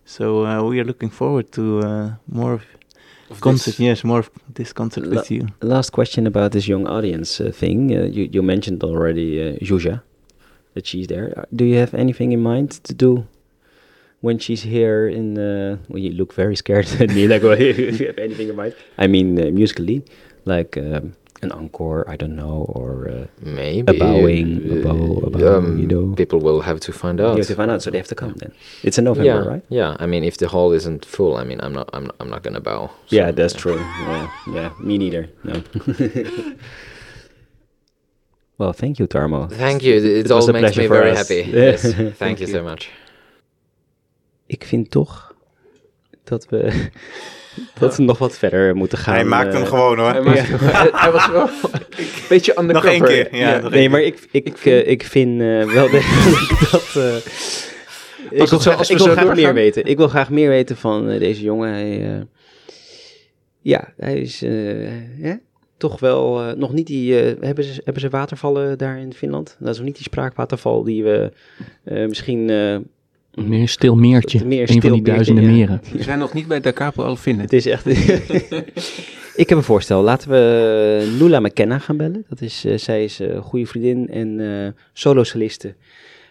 So 0.06 0.46
uh, 0.46 0.64
we 0.64 0.80
are 0.80 0.84
looking 0.86 1.10
forward 1.10 1.52
to 1.54 1.80
uh, 1.80 2.10
more 2.28 2.54
of 2.54 2.62
Of 3.30 3.42
concert. 3.42 3.72
this? 3.78 3.80
Yes, 3.80 4.04
more 4.04 4.20
of 4.20 4.30
this 4.54 4.74
concert 4.74 5.06
La- 5.06 5.16
with 5.18 5.32
you. 5.32 5.48
Last 5.62 5.90
question 5.92 6.28
about 6.28 6.52
this 6.52 6.68
young 6.68 6.88
audience 6.88 7.42
uh, 7.42 7.52
thing. 7.52 7.92
Uh, 7.92 8.04
you 8.16 8.30
you 8.32 8.44
mentioned 8.44 8.84
already 8.84 9.30
uh, 9.42 9.66
Zhuzha, 9.66 10.02
that 10.74 10.86
she's 10.86 11.08
there. 11.08 11.34
Uh, 11.38 11.44
Do 11.56 11.64
you 11.66 11.78
have 11.80 11.94
anything 11.98 12.32
in 12.34 12.40
mind 12.42 12.70
to 12.84 12.94
do 12.94 13.26
when 14.22 14.38
she's 14.40 14.62
here? 14.64 15.08
In 15.10 15.38
uh, 15.38 15.78
well, 15.90 16.00
you 16.04 16.12
look 16.18 16.34
very 16.36 16.56
scared 16.56 16.88
at 17.02 17.10
me. 17.10 17.28
Like, 17.28 17.44
well, 17.44 17.58
if 17.60 18.00
you 18.00 18.08
have 18.08 18.20
anything 18.22 18.50
in 18.50 18.56
mind? 18.56 18.74
I 19.04 19.08
mean, 19.08 19.40
uh, 19.40 19.50
musically, 19.52 20.02
like 20.46 20.78
um, 20.78 21.14
an 21.46 21.52
encore. 21.52 22.04
I 22.14 22.16
don't 22.22 22.36
know, 22.36 22.58
or 22.80 22.92
uh, 23.10 23.26
Maybe 23.42 23.96
A 23.96 24.00
bowing, 24.00 24.50
a 24.72 24.76
bow, 24.88 25.28
a 25.28 25.30
bow, 25.30 25.58
um, 25.58 25.78
you 25.82 25.88
know. 25.88 26.16
People 26.16 26.40
will 26.48 26.62
have 26.62 26.80
to 26.80 26.92
find 26.92 27.20
you 27.20 27.26
out. 27.28 27.38
have 27.38 27.48
to 27.48 27.56
find 27.56 27.72
out. 27.72 27.82
So 27.84 27.92
they 27.92 28.00
have 28.04 28.10
to 28.10 28.16
come 28.16 28.34
then. 28.42 28.52
It's 28.84 28.98
in 28.98 29.04
November, 29.06 29.42
yeah, 29.44 29.52
right? 29.54 29.64
yeah. 29.70 30.04
I 30.04 30.06
mean, 30.08 30.24
if 30.24 30.36
the 30.38 30.48
hall 30.48 30.74
isn't 30.74 31.06
full, 31.06 31.36
I 31.42 31.44
mean, 31.50 31.60
I'm 31.66 31.74
not, 31.74 31.88
I'm 31.94 32.04
not, 32.04 32.16
I'm 32.20 32.30
not 32.30 32.42
gonna 32.44 32.62
bow. 32.62 32.90
so, 33.08 33.16
Yeah, 33.18 33.32
that's 33.32 33.54
true. 33.54 33.80
Yeah, 34.08 34.28
yeah, 34.54 34.70
me 34.80 34.98
neither. 34.98 35.30
No. 35.44 35.62
well, 38.58 38.74
thank 38.74 39.00
you, 39.00 39.08
Tarmo. 39.08 39.50
Thank 39.50 39.84
you. 39.84 39.96
It, 39.96 40.06
It 40.06 40.26
it 40.26 40.32
all 40.32 40.48
makes 40.54 40.78
me 40.78 40.88
very 40.88 41.12
us. 41.12 41.18
happy. 41.18 41.50
Yeah. 41.50 41.62
yes. 41.72 41.94
Thank 42.18 42.40
you 42.40 42.48
so 42.48 42.64
much. 42.64 42.90
Ik 44.48 44.64
vind 44.64 44.92
toch 44.92 45.34
dat 46.28 46.48
we, 46.50 46.90
dat 47.80 47.98
we 47.98 48.04
nog 48.04 48.18
wat 48.18 48.38
verder 48.38 48.76
moeten 48.76 48.98
gaan. 48.98 49.14
Hij 49.14 49.24
maakt 49.26 49.54
hem 49.54 49.62
eh, 49.62 49.68
gewoon 49.70 49.98
hoor. 50.00 50.10
Hij, 50.12 50.22
maakt- 50.22 50.48
hij- 50.62 50.90
hij 50.92 51.12
was 51.12 51.28
wel 51.28 51.42
een 51.42 51.70
beetje 52.30 52.54
Nog 52.56 52.62
undercover. 52.64 52.90
één 52.92 53.04
keer. 53.04 53.36
Ja, 53.36 53.52
nog 53.60 53.62
één 53.62 53.72
Nee, 53.72 53.82
keer. 53.82 53.90
maar 53.90 54.02
ik, 54.02 54.28
ik, 54.32 54.46
ik, 54.46 54.58
vind, 54.58 54.88
ik 54.88 55.04
vind 55.04 55.42
eh, 55.42 55.64
wel 55.74 55.90
degelijk 55.90 56.60
dat... 56.72 56.94
eh, 56.96 57.16
ik 58.42 58.50
wil 58.50 58.60
graag, 58.60 58.78
als 58.78 58.88
we 58.88 58.94
ik 58.94 59.00
wil 59.00 59.08
zo 59.08 59.14
graag 59.22 59.36
meer 59.36 59.54
weten. 59.54 59.86
Ik 59.86 59.98
wil 59.98 60.08
graag 60.08 60.30
meer 60.30 60.50
weten 60.50 60.78
van 60.78 61.10
eh, 61.10 61.20
deze 61.20 61.42
jongen. 61.42 61.70
Hij, 61.70 62.14
eh, 62.16 62.22
ja, 63.62 63.94
hij 63.98 64.18
is 64.18 64.42
eh, 64.42 64.52
hè, 65.22 65.34
toch 65.78 66.00
wel 66.00 66.42
eh, 66.42 66.54
nog 66.56 66.74
niet 66.74 66.88
die... 66.88 67.20
eh, 67.20 67.34
hebben, 67.46 67.64
ze, 67.64 67.82
hebben 67.84 68.02
ze 68.02 68.10
watervallen 68.10 68.78
daar 68.78 69.00
in 69.00 69.14
Finland? 69.14 69.56
Dat 69.60 69.70
is 69.70 69.76
nog 69.78 69.86
niet 69.86 69.96
die 69.96 70.04
spraakwaterval 70.04 70.84
die 70.84 71.04
we 71.04 71.32
eh, 71.84 72.06
misschien... 72.08 72.50
eh, 73.36 73.44
Meer 73.44 73.60
een 73.60 73.68
stil 73.68 73.96
meertje. 73.96 74.46
Meer 74.46 74.62
een 74.62 74.68
stil 74.68 74.82
van 74.82 74.92
die 74.92 75.02
duizenden 75.02 75.44
ja. 75.44 75.52
meren. 75.52 75.82
We 75.92 76.04
zijn 76.04 76.20
nog 76.20 76.34
niet 76.34 76.48
bij 76.48 76.60
Da 76.60 76.74
Capo 76.74 77.04
al 77.04 77.16
vinden. 77.16 77.44
Het 77.44 77.54
is 77.54 77.66
echt. 77.66 77.86
ik 79.42 79.50
heb 79.50 79.58
een 79.58 79.64
voorstel. 79.64 80.02
Laten 80.02 80.30
we 80.30 81.16
Nula 81.20 81.40
McKenna 81.40 81.80
gaan 81.80 81.98
bellen. 81.98 82.26
Dat 82.30 82.42
is, 82.42 82.66
eh, 82.66 82.78
zij 82.78 83.04
is 83.04 83.20
een 83.20 83.42
goede 83.42 83.66
vriendin 83.66 84.10
en 84.10 84.40
eh 84.40 84.68
solo-soliste 84.94 85.76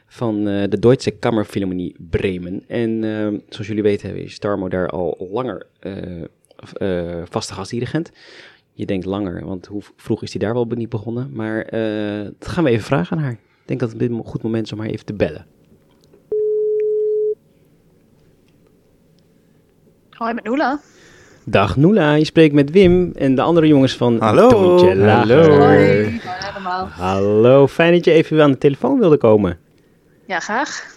van 0.06 0.48
eh, 0.48 0.68
de 0.68 0.78
Deutsche 0.78 1.10
Kammerphilharmonie 1.10 1.94
Bremen. 2.10 2.62
En 2.68 3.04
eh, 3.04 3.40
zoals 3.48 3.66
jullie 3.66 3.82
weten 3.82 4.16
is 4.16 4.34
Starmo 4.34 4.68
daar 4.68 4.88
al 4.88 5.28
langer 5.32 5.66
eh, 5.80 6.22
eh, 6.72 7.22
vaste 7.28 7.54
gastdirigent. 7.54 8.10
Je 8.72 8.86
denkt 8.86 9.06
langer, 9.06 9.44
want 9.44 9.66
hoe 9.66 9.82
vroeg 9.96 10.22
is 10.22 10.30
hij 10.30 10.40
daar 10.40 10.54
wel 10.54 10.64
niet 10.64 10.88
begonnen? 10.88 11.30
Maar 11.32 11.62
eh, 11.62 12.24
dat 12.38 12.48
gaan 12.48 12.64
we 12.64 12.70
even 12.70 12.84
vragen 12.84 13.16
aan 13.16 13.22
haar. 13.22 13.32
Ik 13.32 13.38
denk 13.64 13.80
dat 13.80 13.92
het 13.92 14.02
een 14.02 14.24
goed 14.24 14.42
moment 14.42 14.64
is 14.64 14.72
om 14.72 14.78
haar 14.78 14.88
even 14.88 15.06
te 15.06 15.14
bellen. 15.14 15.46
Hoi, 20.14 20.34
met 20.34 20.44
Noela. 20.44 20.80
Dag 21.44 21.76
Noela, 21.76 22.14
je 22.14 22.24
spreekt 22.24 22.54
met 22.54 22.70
Wim 22.70 23.12
en 23.14 23.34
de 23.34 23.42
andere 23.42 23.66
jongens 23.66 23.96
van 23.96 24.16
Hallo. 24.20 24.48
Toontje 24.48 24.96
Lager. 24.96 25.40
Hallo. 25.50 25.58
Hoi. 25.58 26.20
Hallo, 26.90 27.66
fijn 27.66 27.92
dat 27.92 28.04
je 28.04 28.12
even 28.12 28.42
aan 28.42 28.50
de 28.50 28.58
telefoon 28.58 28.98
wilde 28.98 29.16
komen. 29.16 29.58
Ja, 30.26 30.40
graag. 30.40 30.92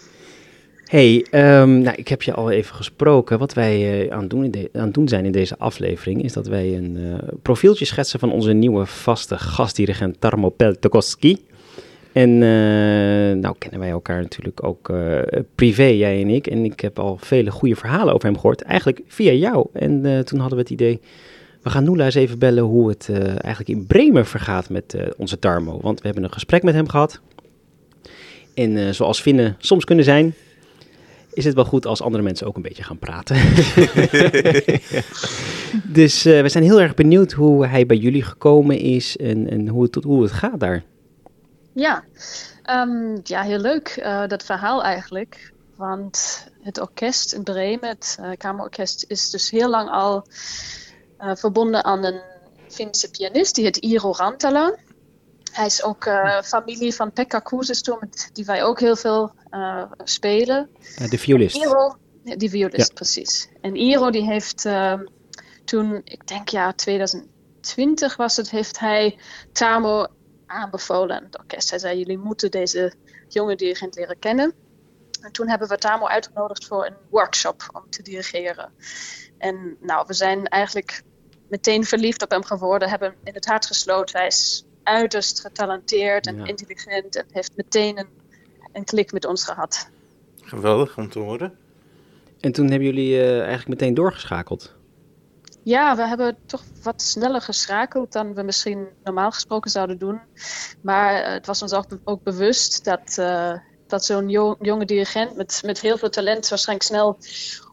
Hey, 0.85 1.25
ehm, 1.31 1.81
nou, 1.81 1.95
ik 1.95 2.07
heb 2.07 2.21
je 2.23 2.33
al 2.33 2.51
even 2.51 2.75
gesproken. 2.75 3.39
Wat 3.39 3.53
wij 3.53 4.01
eh, 4.07 4.13
aan, 4.13 4.19
het 4.21 4.29
doen 4.29 4.51
de- 4.51 4.69
aan 4.73 4.81
het 4.85 4.93
doen 4.93 5.07
zijn 5.07 5.25
in 5.25 5.31
deze 5.31 5.55
aflevering... 5.57 6.23
is 6.23 6.33
dat 6.33 6.47
wij 6.47 6.77
een 6.77 6.97
eh, 6.97 7.27
profieltje 7.41 7.85
schetsen 7.85 8.19
van 8.19 8.31
onze 8.31 8.53
nieuwe 8.53 8.85
vaste 8.85 9.37
gastdirigent 9.37 10.21
Tarmo 10.21 10.49
Peltokoski. 10.49 11.37
En 12.17 12.33
eh, 12.33 13.41
nou 13.41 13.55
kennen 13.57 13.79
wij 13.79 13.89
elkaar 13.89 14.21
natuurlijk 14.21 14.63
ook 14.63 14.89
eh, 14.89 15.21
privé, 15.55 15.83
jij 15.83 16.21
en 16.21 16.29
ik. 16.29 16.47
En 16.47 16.65
ik 16.65 16.79
heb 16.79 16.99
al 16.99 17.17
vele 17.17 17.51
goede 17.51 17.75
verhalen 17.75 18.13
over 18.13 18.27
hem 18.27 18.35
gehoord. 18.35 18.61
Eigenlijk 18.61 19.01
via 19.07 19.31
jou. 19.31 19.67
En 19.73 20.05
eh, 20.05 20.19
toen 20.19 20.39
hadden 20.39 20.57
we 20.57 20.63
het 20.63 20.73
idee... 20.73 20.99
We 21.61 21.69
gaan 21.69 21.83
Noela 21.83 22.05
eens 22.05 22.15
even 22.15 22.39
bellen 22.39 22.63
hoe 22.63 22.89
het 22.89 23.09
eigenlijk 23.11 23.67
in 23.67 23.85
Bremen 23.85 24.25
vergaat 24.25 24.69
met 24.69 24.97
onze 25.17 25.39
Tarmo. 25.39 25.79
Want 25.81 25.99
we 25.99 26.05
hebben 26.05 26.23
een 26.23 26.33
gesprek 26.33 26.63
met 26.63 26.73
hem 26.73 26.87
gehad. 26.87 27.21
En 28.53 28.95
zoals 28.95 29.21
Finnen 29.21 29.55
soms 29.59 29.85
kunnen 29.85 30.05
zijn, 30.05 30.33
is 31.33 31.45
het 31.45 31.53
wel 31.53 31.65
goed 31.65 31.85
als 31.85 32.01
andere 32.01 32.23
mensen 32.23 32.47
ook 32.47 32.55
een 32.55 32.61
beetje 32.61 32.83
gaan 32.83 32.99
praten. 32.99 33.35
dus 36.01 36.23
we 36.23 36.49
zijn 36.49 36.63
heel 36.63 36.81
erg 36.81 36.93
benieuwd 36.93 37.31
hoe 37.31 37.65
hij 37.65 37.85
bij 37.85 37.97
jullie 37.97 38.23
gekomen 38.23 38.79
is 38.79 39.17
en, 39.17 39.49
en 39.49 39.67
hoe, 39.67 39.89
hoe 40.01 40.23
het 40.23 40.31
gaat 40.31 40.59
daar. 40.59 40.83
Ja, 41.79 42.03
Ehm, 42.67 43.17
ja 43.23 43.41
heel 43.41 43.59
leuk 43.59 43.87
eh, 43.87 44.27
dat 44.27 44.43
verhaal 44.43 44.83
eigenlijk. 44.83 45.53
Want 45.75 46.47
het 46.61 46.79
orkest 46.79 47.33
in 47.33 47.43
Bremen, 47.43 47.89
het 47.89 48.17
eh, 48.21 48.29
kamerorkest, 48.37 49.05
is 49.07 49.29
dus 49.29 49.49
heel 49.49 49.69
lang 49.69 49.89
al 49.89 50.27
eh, 51.17 51.35
verbonden 51.35 51.83
aan 51.83 52.03
een 52.03 52.21
Finse 52.67 53.09
pianist, 53.09 53.55
die 53.55 53.63
heet 53.63 53.77
Iro 53.77 54.11
Rantala. 54.11 54.75
Hij 55.51 55.65
is 55.65 55.83
ook 55.83 56.09
familie 56.43 56.95
van 56.95 57.11
Pekka 57.11 57.39
Kuusisto, 57.39 57.97
met 57.99 58.29
die 58.33 58.45
wij 58.45 58.63
ook 58.63 58.79
heel 58.79 58.95
veel 58.95 59.31
spelen. 60.03 60.69
De 61.09 61.17
violist. 61.17 61.55
Iro, 61.55 61.97
die 62.23 62.49
violist, 62.49 62.87
Ja. 62.87 62.93
precies. 62.93 63.49
En 63.61 63.75
Iro 63.75 64.09
die 64.09 64.23
heeft 64.23 64.65
ehm, 64.65 65.05
toen, 65.65 66.01
ik 66.03 66.27
denk 66.27 66.49
ja 66.49 66.73
2020 66.73 68.15
was 68.15 68.35
het, 68.37 68.49
heeft 68.49 68.79
hij 68.79 69.19
Tamo 69.51 70.07
aanbevolen 70.47 71.15
aan 71.15 71.23
het 71.23 71.37
orkest. 71.37 71.69
Hij 71.69 71.79
zei, 71.79 71.97
jullie 71.97 72.17
moeten 72.17 72.51
deze 72.51 72.93
jonge 73.27 73.55
dirigent 73.55 73.95
leren 73.95 74.19
kennen. 74.19 74.53
En 75.21 75.31
toen 75.31 75.49
hebben 75.49 75.67
we 75.67 75.77
Tamo 75.77 76.07
uitgenodigd 76.07 76.65
voor 76.65 76.85
een 76.85 76.95
workshop 77.09 77.69
om 77.73 77.89
te 77.89 78.03
dirigeren. 78.03 78.71
En 79.37 79.77
nou, 79.79 80.03
we 80.07 80.13
zijn 80.13 80.45
eigenlijk 80.45 81.01
meteen 81.49 81.85
verliefd 81.85 82.23
op 82.23 82.31
hem 82.31 82.43
geworden, 82.43 82.89
hebben 82.89 83.09
hem 83.09 83.17
in 83.23 83.33
het 83.33 83.45
hart 83.45 83.65
gesloten. 83.65 84.17
Hij 84.17 84.27
is 84.27 84.65
uiterst 84.83 85.39
getalenteerd 85.39 86.27
en 86.27 86.37
Ja. 86.37 86.45
intelligent 86.45 87.15
en 87.15 87.25
heeft 87.31 87.55
meteen 87.55 87.97
een, 87.97 88.09
een 88.73 88.83
klik 88.83 89.11
met 89.11 89.25
ons 89.25 89.43
gehad. 89.43 89.89
Geweldig 90.41 90.97
om 90.97 91.09
te 91.09 91.19
horen. 91.19 91.57
En 92.39 92.51
toen 92.51 92.69
hebben 92.69 92.87
jullie 92.87 93.19
eh, 93.21 93.37
eigenlijk 93.37 93.67
meteen 93.67 93.93
doorgeschakeld. 93.93 94.75
Ja, 95.67 95.95
we 95.95 96.07
hebben 96.07 96.37
toch 96.45 96.63
wat 96.83 97.01
sneller 97.01 97.41
geschakeld 97.41 98.11
dan 98.11 98.33
we 98.33 98.43
misschien 98.43 98.87
normaal 99.03 99.31
gesproken 99.31 99.71
zouden 99.71 99.97
doen. 99.97 100.19
Maar 100.81 101.13
eh, 101.21 101.31
het 101.33 101.45
was 101.45 101.61
ons 101.61 101.73
ook, 101.73 101.87
be- 101.87 101.99
ook 102.03 102.23
bewust 102.23 102.83
dat, 102.83 103.17
eh, 103.17 103.53
dat 103.87 104.05
zo'n 104.05 104.29
jo- 104.29 104.55
jonge 104.59 104.85
dirigent 104.85 105.35
met, 105.35 105.61
met 105.65 105.81
heel 105.81 105.97
veel 105.97 106.09
talent 106.09 106.49
waarschijnlijk 106.49 106.89
snel 106.89 107.17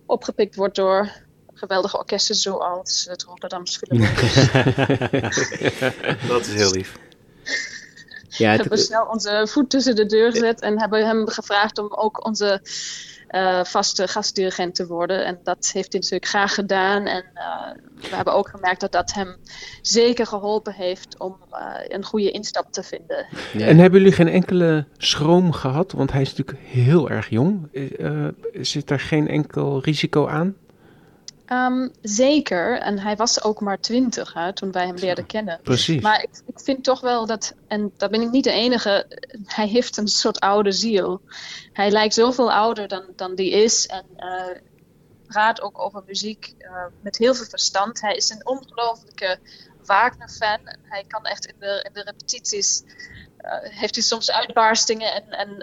opgepikt 0.06 0.54
wordt 0.54 0.76
door 0.76 1.12
geweldige 1.54 1.98
orkesten 1.98 2.34
zoals 2.34 3.06
het 3.08 3.22
Rotterdamse 3.22 3.78
Philharmonisch. 3.78 4.50
Dat 6.28 6.46
is 6.46 6.54
heel 6.54 6.70
lief. 6.70 6.96
Ja, 8.36 8.50
hebben 8.54 8.68
we 8.68 8.76
snel 8.76 9.06
onze 9.06 9.46
voet 9.50 9.70
tussen 9.70 9.96
de 9.96 10.06
deur 10.06 10.30
gezet 10.30 10.60
en 10.60 10.80
hebben 10.80 11.06
hem 11.06 11.28
gevraagd 11.28 11.78
om 11.78 11.92
ook 11.94 12.26
onze 12.26 12.60
eh, 13.28 13.64
vaste 13.64 14.08
gastdirigent 14.08 14.74
te 14.74 14.86
worden. 14.86 15.24
En 15.24 15.40
dat 15.42 15.70
heeft 15.72 15.92
hij 15.92 16.00
natuurlijk 16.00 16.26
graag 16.26 16.54
gedaan. 16.54 17.06
En 17.06 17.24
eh, 17.34 17.72
we 18.10 18.16
hebben 18.16 18.34
ook 18.34 18.48
gemerkt 18.48 18.80
dat 18.80 18.92
dat 18.92 19.12
hem 19.12 19.36
zeker 19.82 20.26
geholpen 20.26 20.72
heeft 20.72 21.18
om 21.18 21.36
eh, 21.50 21.74
een 21.88 22.04
goede 22.04 22.30
instap 22.30 22.72
te 22.72 22.82
vinden. 22.82 23.26
ja. 23.52 23.66
En 23.66 23.78
hebben 23.78 24.00
jullie 24.00 24.14
geen 24.14 24.28
enkele 24.28 24.86
schroom 24.98 25.52
gehad? 25.52 25.92
Want 25.92 26.12
hij 26.12 26.22
is 26.22 26.34
natuurlijk 26.34 26.66
heel 26.66 27.10
erg 27.10 27.28
jong. 27.28 27.68
Eh, 27.72 28.06
eh, 28.06 28.32
zit 28.52 28.90
er 28.90 29.00
geen 29.00 29.28
enkel 29.28 29.80
risico 29.82 30.26
aan? 30.26 30.56
Ehm, 31.46 31.88
zeker, 32.02 32.78
en 32.78 32.98
hij 32.98 33.16
was 33.16 33.42
ook 33.42 33.60
maar 33.60 33.80
twintig 33.80 34.32
hè, 34.32 34.52
toen 34.52 34.72
wij 34.72 34.86
hem 34.86 34.96
leerden 34.96 35.26
kennen. 35.26 35.60
Precies. 35.62 36.02
Maar 36.02 36.22
ik, 36.22 36.30
ik 36.46 36.60
vind 36.60 36.84
toch 36.84 37.00
wel 37.00 37.26
dat, 37.26 37.54
en 37.68 37.92
daar 37.96 38.08
ben 38.08 38.22
ik 38.22 38.30
niet 38.30 38.44
de 38.44 38.50
enige, 38.50 39.06
hij 39.46 39.66
heeft 39.66 39.96
een 39.96 40.08
soort 40.08 40.40
oude 40.40 40.72
ziel. 40.72 41.20
Hij 41.72 41.90
lijkt 41.90 42.14
zoveel 42.14 42.52
ouder 42.52 42.88
dan, 42.88 43.04
dan 43.16 43.34
die 43.34 43.50
is 43.50 43.86
en 43.86 44.04
eh, 44.16 44.60
praat 45.26 45.60
ook 45.60 45.78
over 45.80 46.02
muziek 46.06 46.54
eh, 46.58 46.84
met 47.00 47.16
heel 47.16 47.34
veel 47.34 47.46
verstand. 47.46 48.00
Hij 48.00 48.14
is 48.14 48.30
een 48.30 48.46
ongelofelijke 48.46 49.38
Wagner-fan. 49.84 50.60
Hij 50.82 51.04
kan 51.06 51.24
echt 51.24 51.46
in 51.46 51.56
de, 51.58 51.84
in 51.88 51.92
de 51.92 52.02
repetities, 52.02 52.82
eh, 53.36 53.58
heeft 53.62 53.94
hij 53.94 54.04
soms 54.04 54.30
uitbarstingen 54.30 55.14
en, 55.14 55.30
en 55.30 55.62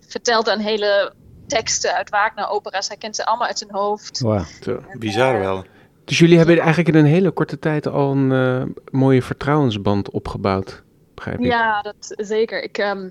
vertelt 0.00 0.44
dan 0.44 0.58
hele 0.58 1.14
teksten 1.46 1.94
uit 1.94 2.10
Wagner-opera's. 2.10 2.88
Hij 2.88 2.96
kent 2.96 3.16
ze 3.16 3.26
allemaal 3.26 3.46
uit 3.46 3.58
zijn 3.58 3.70
hoofd. 3.70 4.20
Wauw. 4.20 4.44
Zo. 4.60 4.82
Bizar 4.98 5.38
wel. 5.38 5.64
Dus 6.04 6.18
jullie 6.18 6.36
hebben 6.36 6.58
eigenlijk 6.58 6.88
in 6.88 6.94
een 6.94 7.10
hele 7.10 7.30
korte 7.30 7.58
tijd 7.58 7.86
al 7.86 8.10
een 8.10 8.32
eh, 8.32 8.82
mooie 8.90 9.22
vertrouwensband 9.22 10.10
opgebouwd, 10.10 10.82
begrijp 11.14 11.38
ik? 11.38 11.44
Ja, 11.44 11.82
dat 11.82 12.14
zeker. 12.16 12.62
Ik, 12.62 12.78
ehm, 12.78 13.08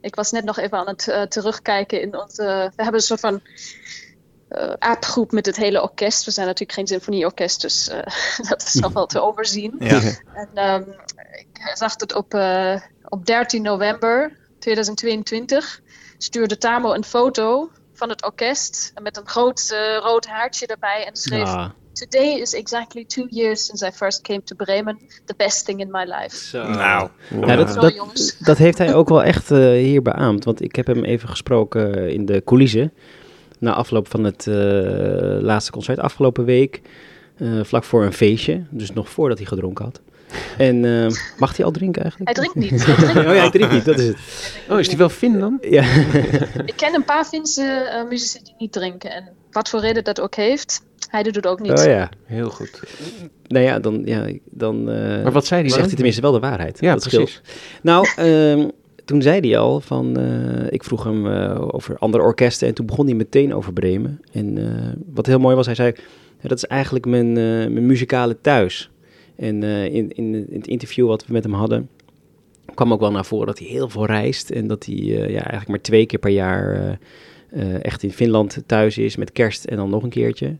ik 0.00 0.14
was 0.14 0.30
net 0.30 0.44
nog 0.44 0.58
even 0.58 0.78
aan 0.78 0.88
het 0.88 1.08
eh, 1.08 1.22
terugkijken 1.22 2.00
in 2.00 2.18
onze. 2.18 2.42
We 2.76 2.82
hebben 2.82 2.94
een 2.94 3.00
soort 3.00 3.20
van 3.20 3.40
eh, 4.48 4.72
appgroep 4.78 5.32
met 5.32 5.46
het 5.46 5.56
hele 5.56 5.82
orkest. 5.82 6.24
We 6.24 6.30
zijn 6.30 6.46
natuurlijk 6.46 6.78
geen 6.78 6.86
symfonieorkest, 6.86 7.60
dus 7.60 7.90
dat 8.48 8.62
is 8.62 8.74
nog 8.74 8.92
wel 8.92 9.06
te 9.06 9.20
overzien. 9.20 9.74
Ja. 9.78 10.00
En 10.34 10.48
ehm, 10.54 10.82
ik 11.38 11.70
zag 11.74 11.96
dat 11.96 12.14
op, 12.14 12.34
eh, 12.34 12.80
op 13.08 13.26
13 13.26 13.62
november 13.62 14.36
2022 14.58 15.80
stuurde 16.18 16.58
Tamo 16.58 16.92
een 16.92 17.04
foto 17.04 17.70
van 17.98 18.08
het 18.08 18.24
orkest 18.24 18.92
met 19.02 19.16
een 19.16 19.28
groot 19.28 19.70
eh, 19.72 19.96
rood 19.96 20.26
haartje 20.26 20.66
erbij 20.66 21.06
en 21.06 21.16
schreef: 21.16 21.42
Ah, 21.42 21.68
Today 21.98 22.40
is 22.40 22.54
exactly 22.54 23.04
two 23.04 23.26
years 23.28 23.66
since 23.66 23.86
I 23.86 23.90
first 23.90 24.20
came 24.20 24.42
to 24.42 24.56
Bremen. 24.56 24.98
The 25.24 25.34
best 25.36 25.64
thing 25.64 25.80
in 25.80 25.90
my 25.90 26.04
life. 26.04 26.36
zo. 26.36 26.68
Nou, 26.68 27.08
Ja, 27.46 27.56
dat, 27.56 27.94
dat, 28.38 28.58
heeft 28.58 28.78
hij 28.78 28.94
ook 28.94 29.08
wel 29.08 29.22
echt 29.22 29.50
eh, 29.50 29.58
hier 29.58 30.02
beaamd. 30.02 30.44
Want 30.44 30.62
ik 30.62 30.76
heb 30.76 30.86
hem 30.86 31.04
even 31.04 31.28
gesproken 31.28 32.12
in 32.12 32.26
de 32.26 32.42
coulissen. 32.44 32.92
Na 33.58 33.74
afloop 33.74 34.08
van 34.08 34.24
het 34.24 34.46
eh, 34.46 34.54
laatste 35.40 35.70
concert 35.70 35.98
afgelopen 35.98 36.44
week. 36.44 36.80
eh, 37.36 37.64
vlak 37.64 37.84
voor 37.84 38.04
een 38.04 38.12
feestje. 38.12 38.64
Dus 38.70 38.92
nog 38.92 39.08
voordat 39.10 39.38
hij 39.38 39.46
gedronken 39.46 39.84
had. 39.84 40.00
En 40.58 40.84
eh, 40.84 41.10
mag 41.38 41.56
hij 41.56 41.64
al 41.64 41.70
drinken 41.70 42.02
eigenlijk? 42.02 42.36
Hij 42.36 42.44
drinkt 42.46 42.70
niet. 42.72 42.86
Hij 42.86 42.94
drinkt 42.94 43.16
Oh 43.28 43.34
ja, 43.34 43.40
hij 43.40 43.50
drinkt 43.50 43.72
niet, 43.72 43.84
dat 43.84 43.98
is 43.98 44.06
het. 44.06 44.16
Oh, 44.68 44.78
is 44.78 44.88
die 44.88 44.98
wel 44.98 45.08
Fin 45.08 45.38
dan? 45.38 45.58
Ja. 45.60 45.82
Ik 46.64 46.74
ken 46.76 46.94
een 46.94 47.04
paar 47.04 47.24
Finse 47.24 47.62
eh, 47.62 48.08
muzici 48.08 48.38
die 48.44 48.54
niet 48.58 48.72
drinken. 48.72 49.10
En 49.10 49.28
wat 49.50 49.68
voor 49.68 49.80
reden 49.80 50.04
dat 50.04 50.20
ook 50.20 50.34
heeft, 50.34 50.82
hij 51.10 51.22
doet 51.22 51.34
het 51.34 51.46
ook 51.46 51.60
niet. 51.60 51.78
Oh 51.78 51.84
ja. 51.84 52.08
Heel 52.24 52.50
goed. 52.50 52.82
Nou 53.46 53.64
ja, 53.64 53.78
dan, 53.78 54.02
ja, 54.04 54.26
dan 54.44 54.90
eh, 54.90 55.22
Maar 55.22 55.32
wat 55.32 55.46
zei 55.46 55.60
hij 55.60 55.68
zegt 55.68 55.80
dan? 55.80 55.86
hij 55.86 55.94
tenminste 55.94 56.22
wel 56.22 56.32
de 56.32 56.40
waarheid. 56.40 56.80
Ja, 56.80 56.92
dat 56.92 57.02
scheelt. 57.02 57.22
precies. 57.22 57.42
Nou, 57.82 58.08
ehm, 58.16 58.68
toen 59.04 59.22
zei 59.22 59.40
hij 59.40 59.58
al 59.58 59.80
van, 59.80 60.16
eh, 60.18 60.72
ik 60.72 60.84
vroeg 60.84 61.04
hem 61.04 61.26
eh, 61.32 61.74
over 61.74 61.98
andere 61.98 62.22
orkesten 62.22 62.68
en 62.68 62.74
toen 62.74 62.86
begon 62.86 63.06
hij 63.06 63.14
meteen 63.14 63.54
over 63.54 63.72
Bremen. 63.72 64.20
En 64.32 64.58
eh, 64.58 64.92
wat 65.14 65.26
heel 65.26 65.38
mooi 65.38 65.56
was, 65.56 65.66
hij 65.66 65.74
zei, 65.74 65.92
ja, 66.40 66.48
dat 66.48 66.58
is 66.58 66.64
eigenlijk 66.64 67.06
mijn, 67.06 67.28
eh, 67.28 67.42
mijn 67.44 67.86
muzikale 67.86 68.40
thuis. 68.40 68.90
En 69.38 69.62
eh, 69.62 69.84
in, 69.84 70.12
in, 70.12 70.46
het 70.52 70.66
interview 70.66 71.06
wat 71.06 71.26
we 71.26 71.32
met 71.32 71.44
hem 71.44 71.52
hadden, 71.52 71.88
kwam 72.74 72.92
ook 72.92 73.00
wel 73.00 73.10
naar 73.10 73.24
voren 73.24 73.46
dat 73.46 73.58
hij 73.58 73.68
heel 73.68 73.88
veel 73.88 74.06
reist 74.06 74.50
en 74.50 74.66
dat 74.66 74.84
hij 74.84 74.94
eh, 74.94 75.10
ja, 75.10 75.40
eigenlijk 75.40 75.68
maar 75.68 75.80
twee 75.80 76.06
keer 76.06 76.18
per 76.18 76.30
jaar 76.30 76.98
eh, 77.50 77.84
echt 77.84 78.02
in 78.02 78.12
Finland 78.12 78.62
thuis 78.66 78.98
is 78.98 79.16
met 79.16 79.32
kerst 79.32 79.64
en 79.64 79.76
dan 79.76 79.90
nog 79.90 80.02
een 80.02 80.08
keertje. 80.10 80.56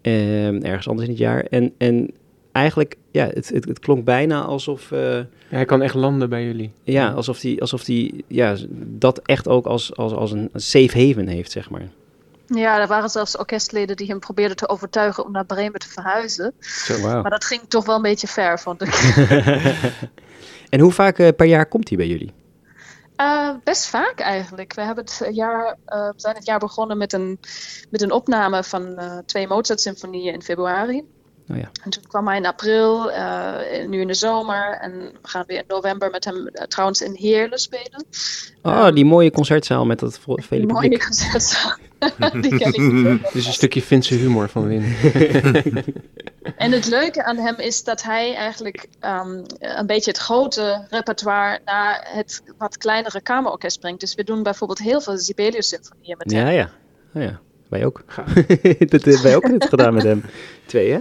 Ehm, 0.00 0.60
ergens 0.62 0.88
anders 0.88 1.06
in 1.06 1.12
het 1.12 1.22
jaar. 1.22 1.44
En, 1.44 1.72
en 1.78 2.10
eigenlijk, 2.52 2.96
ja, 3.10 3.26
het, 3.26 3.48
het, 3.48 3.64
het 3.64 3.78
klonk 3.78 4.04
bijna 4.04 4.42
alsof... 4.42 4.90
Ja, 4.90 5.26
hij 5.48 5.64
kan 5.64 5.82
echt 5.82 5.94
landen 5.94 6.28
bij 6.28 6.44
jullie. 6.44 6.70
ja, 6.82 7.10
alsof 7.10 7.40
hij 7.40 7.58
alsof 7.60 7.84
die, 7.84 8.24
ja, 8.28 8.56
dat 8.86 9.18
echt 9.18 9.48
ook 9.48 9.66
als, 9.66 9.96
als, 9.96 10.12
als 10.12 10.32
een 10.32 10.50
safe 10.54 11.06
haven 11.06 11.26
heeft, 11.26 11.50
zeg 11.50 11.70
maar. 11.70 11.88
Ja, 12.46 12.80
er 12.80 12.86
waren 12.86 13.10
zelfs 13.10 13.36
orkestleden 13.36 13.96
die 13.96 14.06
hem 14.06 14.18
probeerden 14.18 14.56
te 14.56 14.68
overtuigen 14.68 15.24
om 15.24 15.32
naar 15.32 15.46
Bremen 15.46 15.80
te 15.80 15.88
verhuizen. 15.88 16.54
Zo. 16.60 17.00
Maar 17.00 17.30
dat 17.30 17.44
ging 17.44 17.62
toch 17.68 17.86
wel 17.86 17.96
een 17.96 18.02
beetje 18.02 18.26
ver, 18.26 18.58
vond 18.58 18.82
ik. 18.82 18.94
en 20.70 20.80
hoe 20.80 20.92
vaak 20.92 21.18
eh, 21.18 21.28
per 21.36 21.46
jaar 21.46 21.66
komt 21.66 21.88
hij 21.88 21.98
bij 21.98 22.06
jullie? 22.06 22.32
Uh, 23.16 23.50
best 23.64 23.86
vaak 23.86 24.20
eigenlijk. 24.20 24.74
We 24.74 24.82
hebben 24.82 25.04
het 25.04 25.28
jaar, 25.30 25.76
uh, 25.88 26.08
zijn 26.16 26.34
het 26.34 26.46
jaar 26.46 26.58
begonnen 26.58 26.98
met 26.98 27.12
een, 27.12 27.38
met 27.90 28.02
een 28.02 28.12
opname 28.12 28.64
van 28.64 28.82
uh, 28.82 29.18
twee 29.26 29.46
Mozart-symfonieën 29.46 30.32
in 30.32 30.42
februari. 30.42 31.04
Oh 31.48 31.56
ja. 31.56 31.70
En 31.84 31.90
toen 31.90 32.02
kwam 32.08 32.26
hij 32.26 32.36
in 32.36 32.46
april, 32.46 33.10
nu 33.86 34.00
in 34.00 34.06
de 34.06 34.14
zomer. 34.14 34.78
En 34.80 34.92
we 34.92 35.28
gaan 35.28 35.44
weer 35.46 35.58
in 35.58 35.64
november 35.68 36.10
met 36.10 36.24
hem 36.24 36.50
trouwens 36.68 37.00
in 37.00 37.14
Heerlen 37.14 37.58
spelen. 37.58 38.04
Oh, 38.62 38.92
die 38.92 39.04
mooie 39.04 39.30
concertzaal 39.30 39.86
met 39.86 39.98
dat 39.98 40.18
vele 40.24 40.40
publiek. 40.66 40.70
mooie 40.70 41.04
concertzaal. 41.04 41.76
die 42.42 42.58
ken 42.58 42.72
ik 42.72 42.92
niet. 42.92 43.20
Dus 43.32 43.46
een 43.46 43.52
stukje 43.52 43.82
Finse 43.82 44.14
humor 44.14 44.48
van 44.48 44.66
Win. 44.66 44.84
En 46.56 46.72
het 46.72 46.86
leuke 46.86 47.24
aan 47.24 47.36
hem 47.36 47.58
is 47.58 47.84
dat 47.84 48.02
hij 48.02 48.34
eigenlijk 48.34 48.88
um, 49.00 49.42
een 49.58 49.86
beetje 49.86 50.10
het 50.10 50.20
grote 50.20 50.86
repertoire 50.90 51.60
naar 51.64 52.08
het 52.12 52.42
wat 52.58 52.78
kleinere 52.78 53.20
kamerorkest 53.20 53.80
brengt. 53.80 54.00
Dus 54.00 54.14
we 54.14 54.24
doen 54.24 54.42
bijvoorbeeld 54.42 54.78
heel 54.78 55.00
veel 55.00 55.18
Sibelius-symfonieën 55.18 56.16
met 56.18 56.32
hem. 56.32 56.46
Ja, 56.46 56.50
ja. 56.50 56.70
Oh, 57.14 57.22
ja. 57.22 57.40
Wij 57.68 57.84
ook. 57.84 58.04
dat 58.90 59.04
hebben 59.04 59.22
wij 59.22 59.36
ook 59.36 59.48
net 59.48 59.64
gedaan 59.64 59.94
met 59.94 60.02
hem. 60.02 60.22
Twee, 60.66 60.92
hè? 60.92 60.98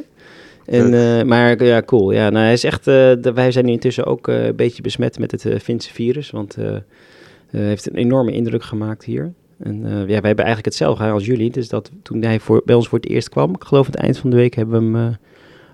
En, 0.65 0.93
uh, 0.93 1.23
maar 1.23 1.63
ja, 1.63 1.81
cool. 1.81 2.11
Ja, 2.11 2.29
nou, 2.29 2.43
hij 2.43 2.53
is 2.53 2.63
echt, 2.63 2.87
uh, 2.87 2.93
de, 3.19 3.31
wij 3.33 3.51
zijn 3.51 3.67
intussen 3.67 4.05
ook 4.05 4.27
uh, 4.27 4.45
een 4.45 4.55
beetje 4.55 4.81
besmet 4.81 5.19
met 5.19 5.31
het 5.31 5.63
Finse 5.63 5.93
virus. 5.93 6.29
Want 6.29 6.55
hij 6.55 6.83
heeft 7.49 7.87
een 7.89 7.95
enorme 7.95 8.31
indruk 8.31 8.63
gemaakt 8.63 9.03
hier. 9.03 9.33
En 9.59 9.79
ja, 9.83 10.05
wij 10.05 10.05
hebben 10.05 10.45
eigenlijk 10.45 10.65
hetzelfde 10.65 11.09
als 11.09 11.25
jullie. 11.25 11.51
Dus 11.51 11.69
dat 11.69 11.91
toen 12.03 12.21
hij 12.21 12.39
voor, 12.39 12.61
bij 12.65 12.75
ons 12.75 12.87
voor 12.87 12.99
het 12.99 13.09
eerst 13.09 13.29
kwam, 13.29 13.53
ik 13.55 13.63
geloof 13.63 13.85
aan 13.85 13.91
het 13.91 14.01
eind 14.01 14.17
van 14.17 14.29
de 14.29 14.35
week, 14.35 14.53
hebben 14.53 14.93
we 14.93 14.99
hem 14.99 15.17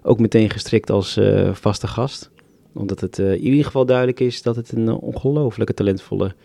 ook 0.04 0.20
meteen 0.20 0.50
gestrikt 0.50 0.90
als 0.90 1.18
uh, 1.18 1.54
vaste 1.54 1.88
gast. 1.88 2.30
Omdat 2.74 3.00
het 3.00 3.18
uh, 3.18 3.32
in 3.32 3.40
ieder 3.40 3.66
geval 3.66 3.86
duidelijk 3.86 4.20
is 4.20 4.42
dat 4.42 4.56
het 4.56 4.72
een 4.72 4.88
uh, 4.88 5.04
ongelooflijke 5.04 5.74
talentvolle 5.74 6.36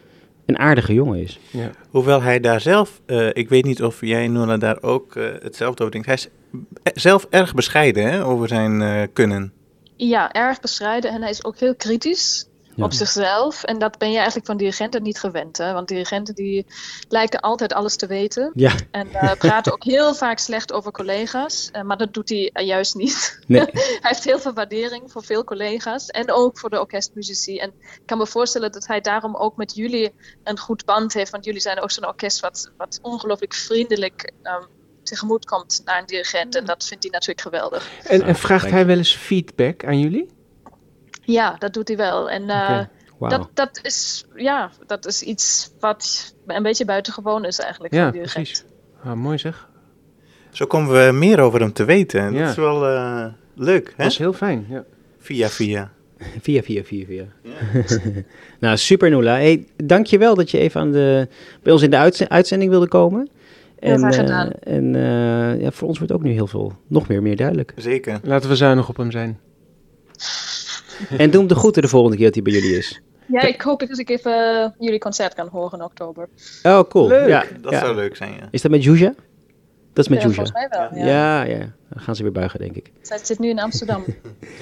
en 0.46 0.58
aardige 0.58 0.94
jongen 0.94 1.20
is. 1.20 1.38
Ja. 1.50 1.70
Hoewel 1.90 2.22
hij 2.22 2.40
daar 2.40 2.60
zelf, 2.60 3.00
ik 3.32 3.48
weet 3.48 3.64
niet 3.64 3.82
of 3.82 4.00
jij 4.00 4.28
Nuna 4.28 4.56
daar 4.56 4.82
ook 4.82 5.14
hetzelfde 5.42 5.82
over 5.82 5.92
denkt. 5.92 6.06
Hij 6.06 6.16
is 6.16 7.02
zelf 7.02 7.26
erg 7.30 7.54
bescheiden 7.54 8.10
hè, 8.10 8.24
over 8.24 8.48
zijn 8.48 9.08
kunnen. 9.12 9.52
Ja, 9.96 10.32
erg 10.32 10.60
bescheiden 10.60 11.10
en 11.10 11.20
hij 11.20 11.30
is 11.30 11.44
ook 11.44 11.58
heel 11.58 11.74
kritisch. 11.74 12.48
Ja. 12.76 12.84
op 12.84 12.92
zichzelf. 12.92 13.64
En 13.64 13.78
dat 13.78 13.98
ben 13.98 14.10
je 14.10 14.16
eigenlijk 14.16 14.46
van 14.46 14.56
dirigenten 14.56 15.02
niet 15.02 15.18
gewend. 15.18 15.58
Hè? 15.58 15.72
Want 15.72 15.88
dirigenten 15.88 16.34
die 16.34 16.66
lijken 17.08 17.40
altijd 17.40 17.72
alles 17.72 17.96
te 17.96 18.06
weten. 18.06 18.50
Ja. 18.54 18.72
En 18.90 19.08
uh, 19.12 19.32
praten 19.38 19.72
ook 19.72 19.84
heel 19.84 20.14
vaak 20.14 20.38
slecht 20.38 20.72
over 20.72 20.92
collega's. 20.92 21.70
Uh, 21.72 21.82
maar 21.82 21.96
dat 21.96 22.14
doet 22.14 22.28
hij 22.28 22.50
uh, 22.52 22.66
juist 22.66 22.94
niet. 22.94 23.40
Nee. 23.46 23.60
hij 23.72 23.98
heeft 24.00 24.24
heel 24.24 24.38
veel 24.38 24.52
waardering 24.52 25.12
voor 25.12 25.24
veel 25.24 25.44
collega's. 25.44 26.06
En 26.06 26.32
ook 26.32 26.58
voor 26.58 26.70
de 26.70 26.80
orkestmuzici. 26.80 27.58
En 27.58 27.72
ik 27.80 28.06
kan 28.06 28.18
me 28.18 28.26
voorstellen 28.26 28.72
dat 28.72 28.86
hij 28.86 29.00
daarom 29.00 29.36
ook 29.36 29.56
met 29.56 29.74
jullie 29.74 30.12
een 30.44 30.58
goed 30.58 30.84
band 30.84 31.14
heeft. 31.14 31.30
Want 31.30 31.44
jullie 31.44 31.60
zijn 31.60 31.80
ook 31.80 31.90
zo'n 31.90 32.06
orkest 32.06 32.40
wat, 32.40 32.70
wat 32.76 32.98
ongelooflijk 33.02 33.54
vriendelijk... 33.54 34.32
Um, 34.42 34.74
tegemoet 35.02 35.44
komt 35.44 35.82
naar 35.84 35.98
een 36.00 36.06
dirigent. 36.06 36.56
En 36.56 36.64
dat 36.64 36.84
vindt 36.84 37.02
hij 37.02 37.12
natuurlijk 37.12 37.40
geweldig. 37.40 37.90
En, 38.04 38.22
en 38.22 38.34
vraagt 38.34 38.70
hij 38.70 38.86
wel 38.86 38.96
eens 38.96 39.16
feedback 39.16 39.84
aan 39.84 39.98
jullie? 39.98 40.35
Ja, 41.26 41.56
dat 41.58 41.72
doet 41.72 41.88
hij 41.88 41.96
wel. 41.96 42.30
En 42.30 42.42
uh, 42.42 42.48
okay. 42.48 42.88
wow. 43.18 43.30
dat, 43.30 43.48
dat, 43.54 43.80
is, 43.82 44.26
ja, 44.34 44.70
dat 44.86 45.06
is 45.06 45.22
iets 45.22 45.70
wat 45.80 46.34
een 46.46 46.62
beetje 46.62 46.84
buitengewoon 46.84 47.44
is 47.44 47.58
eigenlijk. 47.58 47.94
Ja, 47.94 48.10
precies. 48.10 48.64
Ah, 49.04 49.12
mooi 49.12 49.38
zeg. 49.38 49.68
Zo 50.50 50.66
komen 50.66 51.06
we 51.06 51.12
meer 51.12 51.40
over 51.40 51.60
hem 51.60 51.72
te 51.72 51.84
weten. 51.84 52.32
Ja. 52.32 52.40
Dat 52.40 52.50
is 52.50 52.56
wel 52.56 52.92
uh, 52.92 53.26
leuk. 53.54 53.88
Hè? 53.96 54.02
Dat 54.02 54.12
is 54.12 54.18
heel 54.18 54.32
fijn, 54.32 54.66
ja. 54.68 54.84
Via, 55.18 55.48
via. 55.48 55.90
Via, 56.40 56.62
via, 56.62 56.84
via, 56.84 57.04
via. 57.06 57.24
Ja. 57.42 57.52
nou, 58.60 58.76
super 58.76 59.10
Noela. 59.10 59.32
Hey, 59.32 59.66
dankjewel 59.76 60.34
dat 60.34 60.50
je 60.50 60.58
even 60.58 60.80
aan 60.80 60.92
de, 60.92 61.28
bij 61.62 61.72
ons 61.72 61.82
in 61.82 61.90
de 61.90 61.96
uitz 61.96 62.22
uitzending 62.22 62.70
wilde 62.70 62.88
komen. 62.88 63.28
En, 63.78 63.98
graag 63.98 64.14
gedaan. 64.14 64.46
Uh, 64.46 64.74
en 64.74 64.94
uh, 64.94 65.60
ja, 65.60 65.70
voor 65.70 65.88
ons 65.88 65.98
wordt 65.98 66.12
ook 66.12 66.22
nu 66.22 66.30
heel 66.30 66.46
veel, 66.46 66.72
nog 66.86 67.08
meer, 67.08 67.22
meer 67.22 67.36
duidelijk. 67.36 67.72
Zeker. 67.76 68.20
Laten 68.22 68.48
we 68.48 68.56
zuinig 68.56 68.88
op 68.88 68.96
hem 68.96 69.10
zijn. 69.10 69.38
En 71.18 71.30
doe 71.30 71.40
hem 71.40 71.48
de 71.48 71.54
groeten 71.54 71.82
de 71.82 71.88
volgende 71.88 72.16
keer 72.16 72.26
dat 72.26 72.34
hij 72.34 72.42
bij 72.42 72.52
jullie 72.52 72.76
is. 72.76 73.00
Ja, 73.26 73.40
ik 73.40 73.60
hoop 73.60 73.80
dat 73.80 73.98
ik 73.98 74.10
even 74.10 74.32
uh, 74.32 74.68
jullie 74.78 74.98
concert 74.98 75.34
kan 75.34 75.48
horen 75.48 75.78
in 75.78 75.84
oktober. 75.84 76.28
Oh, 76.62 76.80
cool. 76.88 77.08
Leuk. 77.08 77.28
Ja, 77.28 77.44
dat 77.60 77.72
ja. 77.72 77.78
zou 77.78 77.94
leuk 77.94 78.16
zijn, 78.16 78.32
ja. 78.32 78.48
Is 78.50 78.62
dat 78.62 78.70
met 78.70 78.84
Juja? 78.84 79.14
Dat 79.92 80.04
is 80.04 80.08
met 80.08 80.22
ja, 80.22 80.28
Juja. 80.28 80.34
volgens 80.34 80.52
mij 80.52 80.68
wel, 80.68 81.04
ja. 81.04 81.42
ja. 81.42 81.42
ja. 81.42 81.72
Dan 81.88 82.02
gaan 82.02 82.16
ze 82.16 82.22
weer 82.22 82.32
buigen, 82.32 82.58
denk 82.58 82.76
ik. 82.76 82.92
Zij 83.00 83.18
zit 83.22 83.38
nu 83.38 83.48
in 83.48 83.58
Amsterdam. 83.58 84.04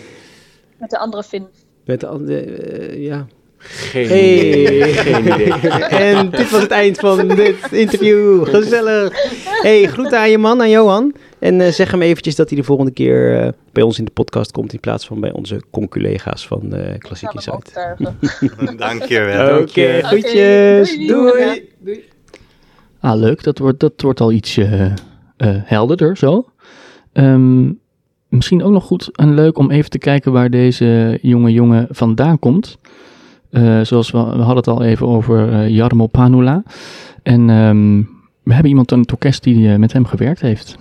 met 0.81 0.90
de 0.90 0.99
andere 0.99 1.23
Finn. 1.23 1.47
Met 1.85 2.01
de 2.01 2.07
andere, 2.07 2.47
uh, 2.90 3.05
ja. 3.05 3.27
Geen 3.66 4.09
hey. 4.09 4.38
idee. 4.38 4.92
Geen 4.92 5.24
idee. 5.24 5.53
en 6.09 6.31
dit 6.31 6.50
was 6.50 6.61
het 6.61 6.70
eind 6.70 6.98
van 6.98 7.29
dit 7.29 7.57
interview. 7.70 8.46
Gezellig. 8.46 9.12
Hey, 9.62 9.87
groeten 9.87 10.18
aan 10.18 10.31
je 10.31 10.38
man, 10.38 10.61
aan 10.61 10.70
Johan. 10.70 11.14
En 11.38 11.61
uh, 11.61 11.68
zeg 11.68 11.90
hem 11.90 12.03
eventjes 12.03 12.35
dat 12.35 12.48
hij 12.48 12.59
de 12.59 12.64
volgende 12.64 12.90
keer 12.90 13.44
uh, 13.44 13.48
bij 13.72 13.83
ons 13.83 13.98
in 13.98 14.05
de 14.05 14.11
podcast 14.11 14.53
komt 14.53 14.72
in 14.72 14.81
plaats 14.81 15.07
van 15.07 15.20
bij 15.20 15.33
onze 15.33 15.62
conculega's 15.70 16.46
van 16.46 16.74
uh, 16.74 16.98
Klassiek 16.98 17.33
Insight. 17.33 17.72
Dankjewel. 18.77 19.59
Oké, 19.59 19.70
okay, 19.70 20.03
groetjes. 20.03 20.92
Okay, 20.92 21.07
doei. 21.07 21.33
doei. 21.33 21.68
doei. 21.79 22.05
Ah, 23.00 23.18
leuk. 23.18 23.42
Dat 23.42 23.59
wordt, 23.59 23.81
dat 23.81 23.92
wordt 23.96 24.20
al 24.20 24.33
ietsje 24.33 24.94
helderder 25.64 26.16
zo. 26.16 26.48
Um, 27.12 27.81
misschien 28.29 28.62
ook 28.62 28.72
nog 28.72 28.85
goed 28.85 29.09
en 29.12 29.35
leuk 29.35 29.59
om 29.59 29.70
even 29.70 29.90
te 29.90 29.98
kijken 29.98 30.33
waar 30.33 30.50
deze 30.50 31.18
jonge 31.22 31.53
jongen 31.53 31.87
vandaan 31.90 32.38
komt. 32.38 32.79
Uh, 33.54 33.80
zoals 33.82 34.10
we, 34.10 34.18
hadden 34.18 34.56
het 34.56 34.66
al 34.66 34.82
even 34.82 35.06
over 35.06 35.52
uh, 35.52 35.68
Jarmo 35.68 36.06
Panula. 36.06 36.62
En 37.22 37.48
um, 37.48 38.10
we 38.42 38.52
hebben 38.52 38.70
iemand 38.70 38.92
aan 38.92 39.00
het 39.00 39.12
orkest 39.12 39.42
die 39.42 39.58
uh, 39.58 39.76
met 39.76 39.92
hem 39.92 40.04
gewerkt 40.04 40.40
heeft. 40.40 40.76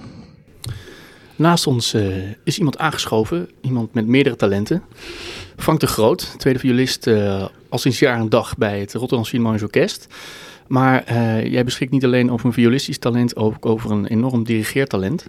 Naast 1.36 1.68
ons 1.68 1.96
is 2.44 2.58
iemand 2.58 2.78
aangeschoven, 2.78 3.50
iemand 3.62 3.94
met 3.94 4.08
meerdere 4.08 4.36
talenten. 4.36 4.84
Frank 5.58 5.80
de 5.80 5.88
Groot, 5.88 6.36
tweede 6.38 6.60
violist, 6.60 7.08
al 7.70 7.78
sinds 7.78 8.00
jaar 8.00 8.20
en 8.20 8.30
dag 8.30 8.58
bij 8.58 8.80
het 8.80 8.94
Rotterdam 8.94 9.26
Philharmonisch 9.26 9.64
Orkest. 9.64 10.08
Maar 10.68 11.04
jij 11.50 11.64
beschikt 11.64 11.92
niet 11.92 12.06
alleen 12.06 12.32
over 12.32 12.46
een 12.46 12.54
violistisch 12.54 12.98
talent, 12.98 13.36
ook 13.36 13.66
over 13.66 13.92
een 13.92 14.06
enorm 14.06 14.44
dirigeertalent. 14.44 15.26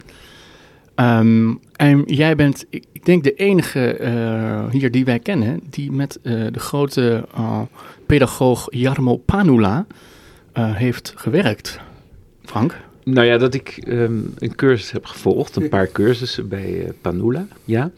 Um, 0.97 1.61
en 1.73 2.03
jij 2.07 2.37
bent, 2.37 2.65
ik, 2.71 3.05
denk, 3.05 3.25
de 3.25 3.35
enige 3.35 3.99
uh, 4.01 4.71
hier 4.71 4.91
die 4.91 5.05
wij 5.05 5.19
kennen 5.19 5.61
die 5.71 5.93
met 5.93 6.19
uh, 6.23 6.47
de 6.53 6.59
grote 6.59 7.25
uh, 7.39 7.61
pedagoog 8.07 8.67
Jarmo 8.71 9.17
Panula 9.17 9.87
heeft 10.55 11.13
gewerkt. 11.17 11.81
Frank? 12.43 12.77
Nou 13.05 13.27
ja, 13.27 13.39
dat 13.39 13.55
ik 13.55 13.85
um, 13.89 14.35
een 14.39 14.55
cursus 14.55 14.91
heb 14.91 15.07
gevolgd, 15.07 15.57
een 15.57 15.69
paar 15.69 15.91
cursussen 15.93 16.49
bij 16.49 16.93
Panula, 17.01 17.47
ja. 17.65 17.91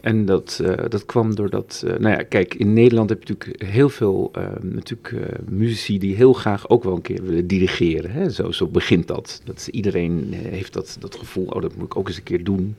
En 0.00 0.24
dat, 0.24 0.60
uh, 0.62 0.72
dat 0.88 1.06
kwam 1.06 1.34
doordat, 1.34 1.82
uh, 1.86 1.90
nou 1.90 2.16
ja, 2.16 2.22
kijk, 2.22 2.54
in 2.54 2.72
Nederland 2.72 3.08
heb 3.08 3.22
je 3.22 3.32
natuurlijk 3.32 3.62
heel 3.62 3.88
veel 3.88 4.30
uh, 4.38 4.44
natuurlijk, 4.60 5.14
muzici 5.48 5.98
die 5.98 6.14
heel 6.14 6.32
graag 6.32 6.68
ook 6.68 6.84
wel 6.84 6.94
een 6.94 7.02
keer 7.02 7.22
willen 7.22 7.46
dirigeren. 7.46 8.10
Hè? 8.10 8.30
Zo, 8.30 8.50
zo 8.50 8.66
begint 8.66 9.06
dat. 9.06 9.40
dat 9.44 9.68
iedereen 9.70 10.28
heeft 10.32 10.72
dat, 10.72 10.96
dat 11.00 11.14
gevoel, 11.14 11.44
oh, 11.44 11.62
dat 11.62 11.76
moet 11.76 11.84
ik 11.84 11.96
ook 11.96 12.08
eens 12.08 12.16
een 12.16 12.22
keer 12.22 12.44
doen. 12.44 12.76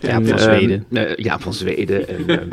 Ja, 0.00 0.08
en, 0.08 0.26
van 0.26 0.38
Zweden. 0.38 0.86
ja, 1.16 1.38
van 1.38 1.54
Zweden. 1.54 2.08
en, 2.08 2.26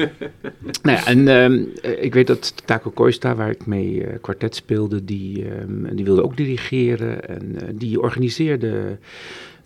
nou 0.83 0.97
ja, 0.97 1.05
en 1.05 1.27
ehm, 1.27 1.63
ik 2.01 2.13
weet 2.13 2.27
dat 2.27 2.53
Taco 2.65 2.89
Koista, 2.89 3.35
waar 3.35 3.49
ik 3.49 3.65
mee 3.65 4.05
kwartet 4.21 4.55
speelde, 4.55 5.05
die, 5.05 5.45
die 5.91 6.05
wilde 6.05 6.23
ook 6.23 6.37
dirigeren. 6.37 7.29
En 7.29 7.57
die 7.77 8.01
organiseerde... 8.01 8.97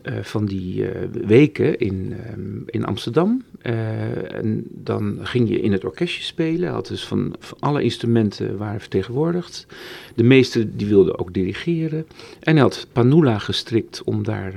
Uh, 0.03 0.13
van 0.21 0.45
die 0.45 0.81
uh, 0.81 0.89
weken 1.25 1.77
in, 1.77 2.13
um, 2.33 2.63
in 2.65 2.85
Amsterdam. 2.85 3.43
Uh, 3.61 4.33
en 4.33 4.63
dan 4.69 5.19
ging 5.21 5.49
je 5.49 5.61
in 5.61 5.71
het 5.71 5.85
orkestje 5.85 6.23
spelen. 6.23 6.69
Had 6.69 6.87
dus 6.87 7.05
van, 7.05 7.35
van, 7.39 7.57
alle 7.59 7.83
instrumenten 7.83 8.57
waren 8.57 8.79
vertegenwoordigd. 8.79 9.67
De 10.15 10.23
meeste 10.23 10.75
die 10.75 10.87
wilden 10.87 11.19
ook 11.19 11.33
dirigeren. 11.33 12.07
En 12.39 12.53
hij 12.53 12.61
had 12.61 12.87
Panula 12.91 13.37
gestrikt 13.37 14.01
om 14.03 14.23
daar 14.23 14.53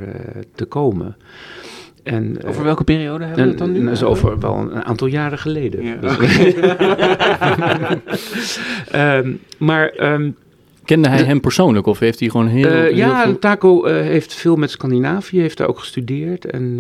te 0.55 0.65
komen. 0.65 1.17
En, 2.03 2.45
over 2.45 2.65
welke 2.65 2.85
periode 2.85 3.25
hebben 3.25 3.45
we 3.45 3.51
het 3.51 3.59
dan 3.59 3.73
nu? 3.73 3.85
Dat 3.85 3.93
is 3.93 4.03
over 4.03 4.39
wel 4.39 4.57
een, 4.57 4.77
een 4.77 4.85
aantal 4.85 5.07
jaren 5.07 5.39
geleden. 5.39 5.85
Ja. 5.85 5.97
Dus, 8.05 8.61
um, 8.95 9.41
maar... 9.69 10.13
Um, 10.13 10.37
Kende 10.87 11.09
hij 11.09 11.23
hem 11.23 11.41
persoonlijk 11.41 11.87
of 11.87 11.99
heeft 11.99 12.21
hij 12.21 12.29
gewoon 12.29 12.47
heel, 12.47 12.67
uh, 12.67 12.73
heel 12.73 12.97
ja, 12.97 13.23
veel... 13.23 13.39
Taco 13.39 13.87
uh, 13.87 13.93
heeft 13.93 14.35
veel 14.35 14.57
met 14.57 14.71
Scandinavië, 14.71 15.41
heeft 15.41 15.59
daar 15.59 15.69
ook 15.69 15.79
gestudeerd 15.79 16.45
en 16.45 16.79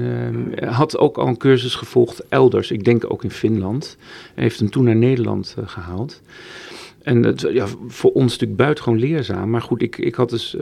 uh, 0.63 0.73
had 0.73 0.99
ook 0.99 1.19
al 1.19 1.27
een 1.27 1.37
cursus 1.37 1.75
gevolgd 1.75 2.25
elders, 2.29 2.71
ik 2.71 2.85
denk 2.85 3.13
ook 3.13 3.25
in 3.25 3.31
Finland. 3.31 3.97
Hij 4.35 4.43
heeft 4.43 4.59
hem 4.59 4.71
toen 4.71 4.85
naar 4.85 4.97
Nederland 4.97 5.57
uh, 5.59 5.69
gehaald. 5.69 6.23
En 7.03 7.23
het, 7.23 7.47
ja, 7.53 7.67
voor 7.89 8.13
ons 8.13 8.33
natuurlijk 8.33 8.59
buitengewoon 8.59 8.99
leerzaam, 8.99 9.51
maar 9.51 9.63
goed, 9.63 9.83
ik, 9.83 9.99
ik 9.99 10.15
had 10.15 10.31
dus 10.31 10.57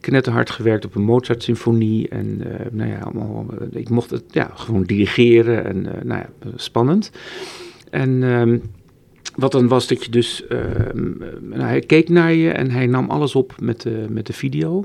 knetterhard 0.00 0.50
gewerkt 0.50 0.84
op 0.84 0.94
een 0.94 1.02
Mozart-symfonie 1.02 2.08
en 2.08 2.42
nou 2.70 2.90
ja, 2.90 2.98
allemaal, 2.98 3.46
ik 3.70 3.88
mocht 3.88 4.10
het 4.10 4.24
ja, 4.30 4.50
gewoon 4.54 4.82
dirigeren 4.82 5.64
en 5.64 5.82
nou 5.82 6.20
ja, 6.20 6.28
spannend. 6.56 7.10
En... 7.90 8.22
wat 9.36 9.52
dan 9.52 9.68
was 9.68 9.86
dat 9.86 10.04
je 10.04 10.10
dus, 10.10 10.46
ehm, 10.46 11.12
nou, 11.40 11.62
hij 11.62 11.80
keek 11.80 12.08
naar 12.08 12.32
je 12.32 12.50
en 12.50 12.70
hij 12.70 12.86
nam 12.86 13.10
alles 13.10 13.34
op 13.34 13.54
met 13.60 13.80
de, 13.80 14.06
met 14.08 14.26
de 14.26 14.32
video. 14.32 14.84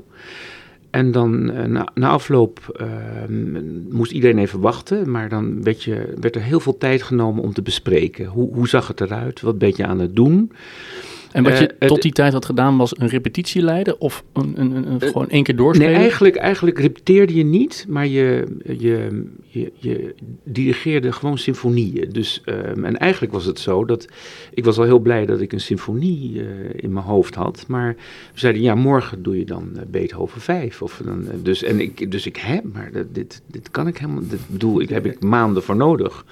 En 0.90 1.12
dan 1.12 1.50
eh, 1.50 1.64
na, 1.64 1.88
na 1.94 2.08
afloop 2.08 2.60
ehm, 2.76 3.64
moest 3.90 4.12
iedereen 4.12 4.38
even 4.38 4.60
wachten, 4.60 5.10
maar 5.10 5.28
dan 5.28 5.62
werd, 5.62 5.82
je, 5.82 6.14
werd 6.20 6.34
er 6.34 6.42
heel 6.42 6.60
veel 6.60 6.78
tijd 6.78 7.02
genomen 7.02 7.42
om 7.42 7.52
te 7.52 7.62
bespreken. 7.62 8.26
Hoe, 8.26 8.54
hoe 8.54 8.68
zag 8.68 8.88
het 8.88 9.00
eruit? 9.00 9.40
Wat 9.40 9.58
ben 9.58 9.72
je 9.76 9.86
aan 9.86 9.98
het 9.98 10.16
doen? 10.16 10.52
En 11.32 11.42
wat 11.42 11.58
je 11.58 11.66
Eh, 11.78 11.88
tot 11.88 12.02
die 12.02 12.12
tijd 12.12 12.32
had 12.32 12.44
gedaan 12.44 12.76
was 12.76 12.98
een 12.98 13.08
repetitie 13.08 13.62
leiden 13.62 14.00
of 14.00 14.24
een, 14.32 14.52
een, 14.56 14.70
een, 14.76 14.86
een- 14.92 15.00
gewoon 15.00 15.28
één 15.28 15.42
keer 15.42 15.56
doorspelen? 15.56 15.92
Nee, 15.92 16.00
eigenlijk, 16.02 16.36
eigenlijk 16.36 16.78
repeteerde 16.78 17.34
je 17.34 17.44
niet, 17.44 17.84
maar 17.88 18.06
je, 18.06 18.44
je, 18.78 19.08
je, 19.46 19.72
je 19.78 20.14
dirigeerde 20.44 21.12
gewoon 21.12 21.38
symfonieën. 21.38 22.08
Dus, 22.12 22.40
ehm, 22.44 22.84
en 22.84 22.96
eigenlijk 22.98 23.32
was 23.32 23.44
het 23.44 23.58
zo 23.58 23.84
dat 23.84 24.06
ik 24.54 24.64
was 24.64 24.78
al 24.78 24.84
heel 24.84 24.98
blij 24.98 25.26
dat 25.26 25.40
ik 25.40 25.52
een 25.52 25.60
symfonie 25.60 26.40
eh, 26.40 26.46
in 26.76 26.92
mijn 26.92 27.04
hoofd 27.06 27.34
had. 27.34 27.64
Maar 27.68 27.94
we 28.32 28.40
zeiden, 28.40 28.62
ja, 28.62 28.74
morgen 28.74 29.22
doe 29.22 29.38
je 29.38 29.44
dan 29.44 29.70
eh, 29.76 29.82
Beethoven 29.90 30.40
5. 30.40 30.82
Of 30.82 31.00
dan, 31.04 31.28
eh, 31.28 31.34
dus, 31.42 31.62
en 31.62 31.80
ik, 31.80 32.10
dus 32.10 32.26
ik, 32.26 32.36
hè, 32.36 32.58
maar 32.72 32.90
dit, 33.12 33.42
dit 33.46 33.70
kan 33.70 33.86
ik 33.86 33.98
helemaal, 33.98 34.22
dit 34.28 34.40
bedoel, 34.46 34.80
ik 34.80 34.88
heb 34.88 35.06
ik 35.06 35.20
maanden 35.22 35.62
voor 35.62 35.76
nodig. 35.76 36.24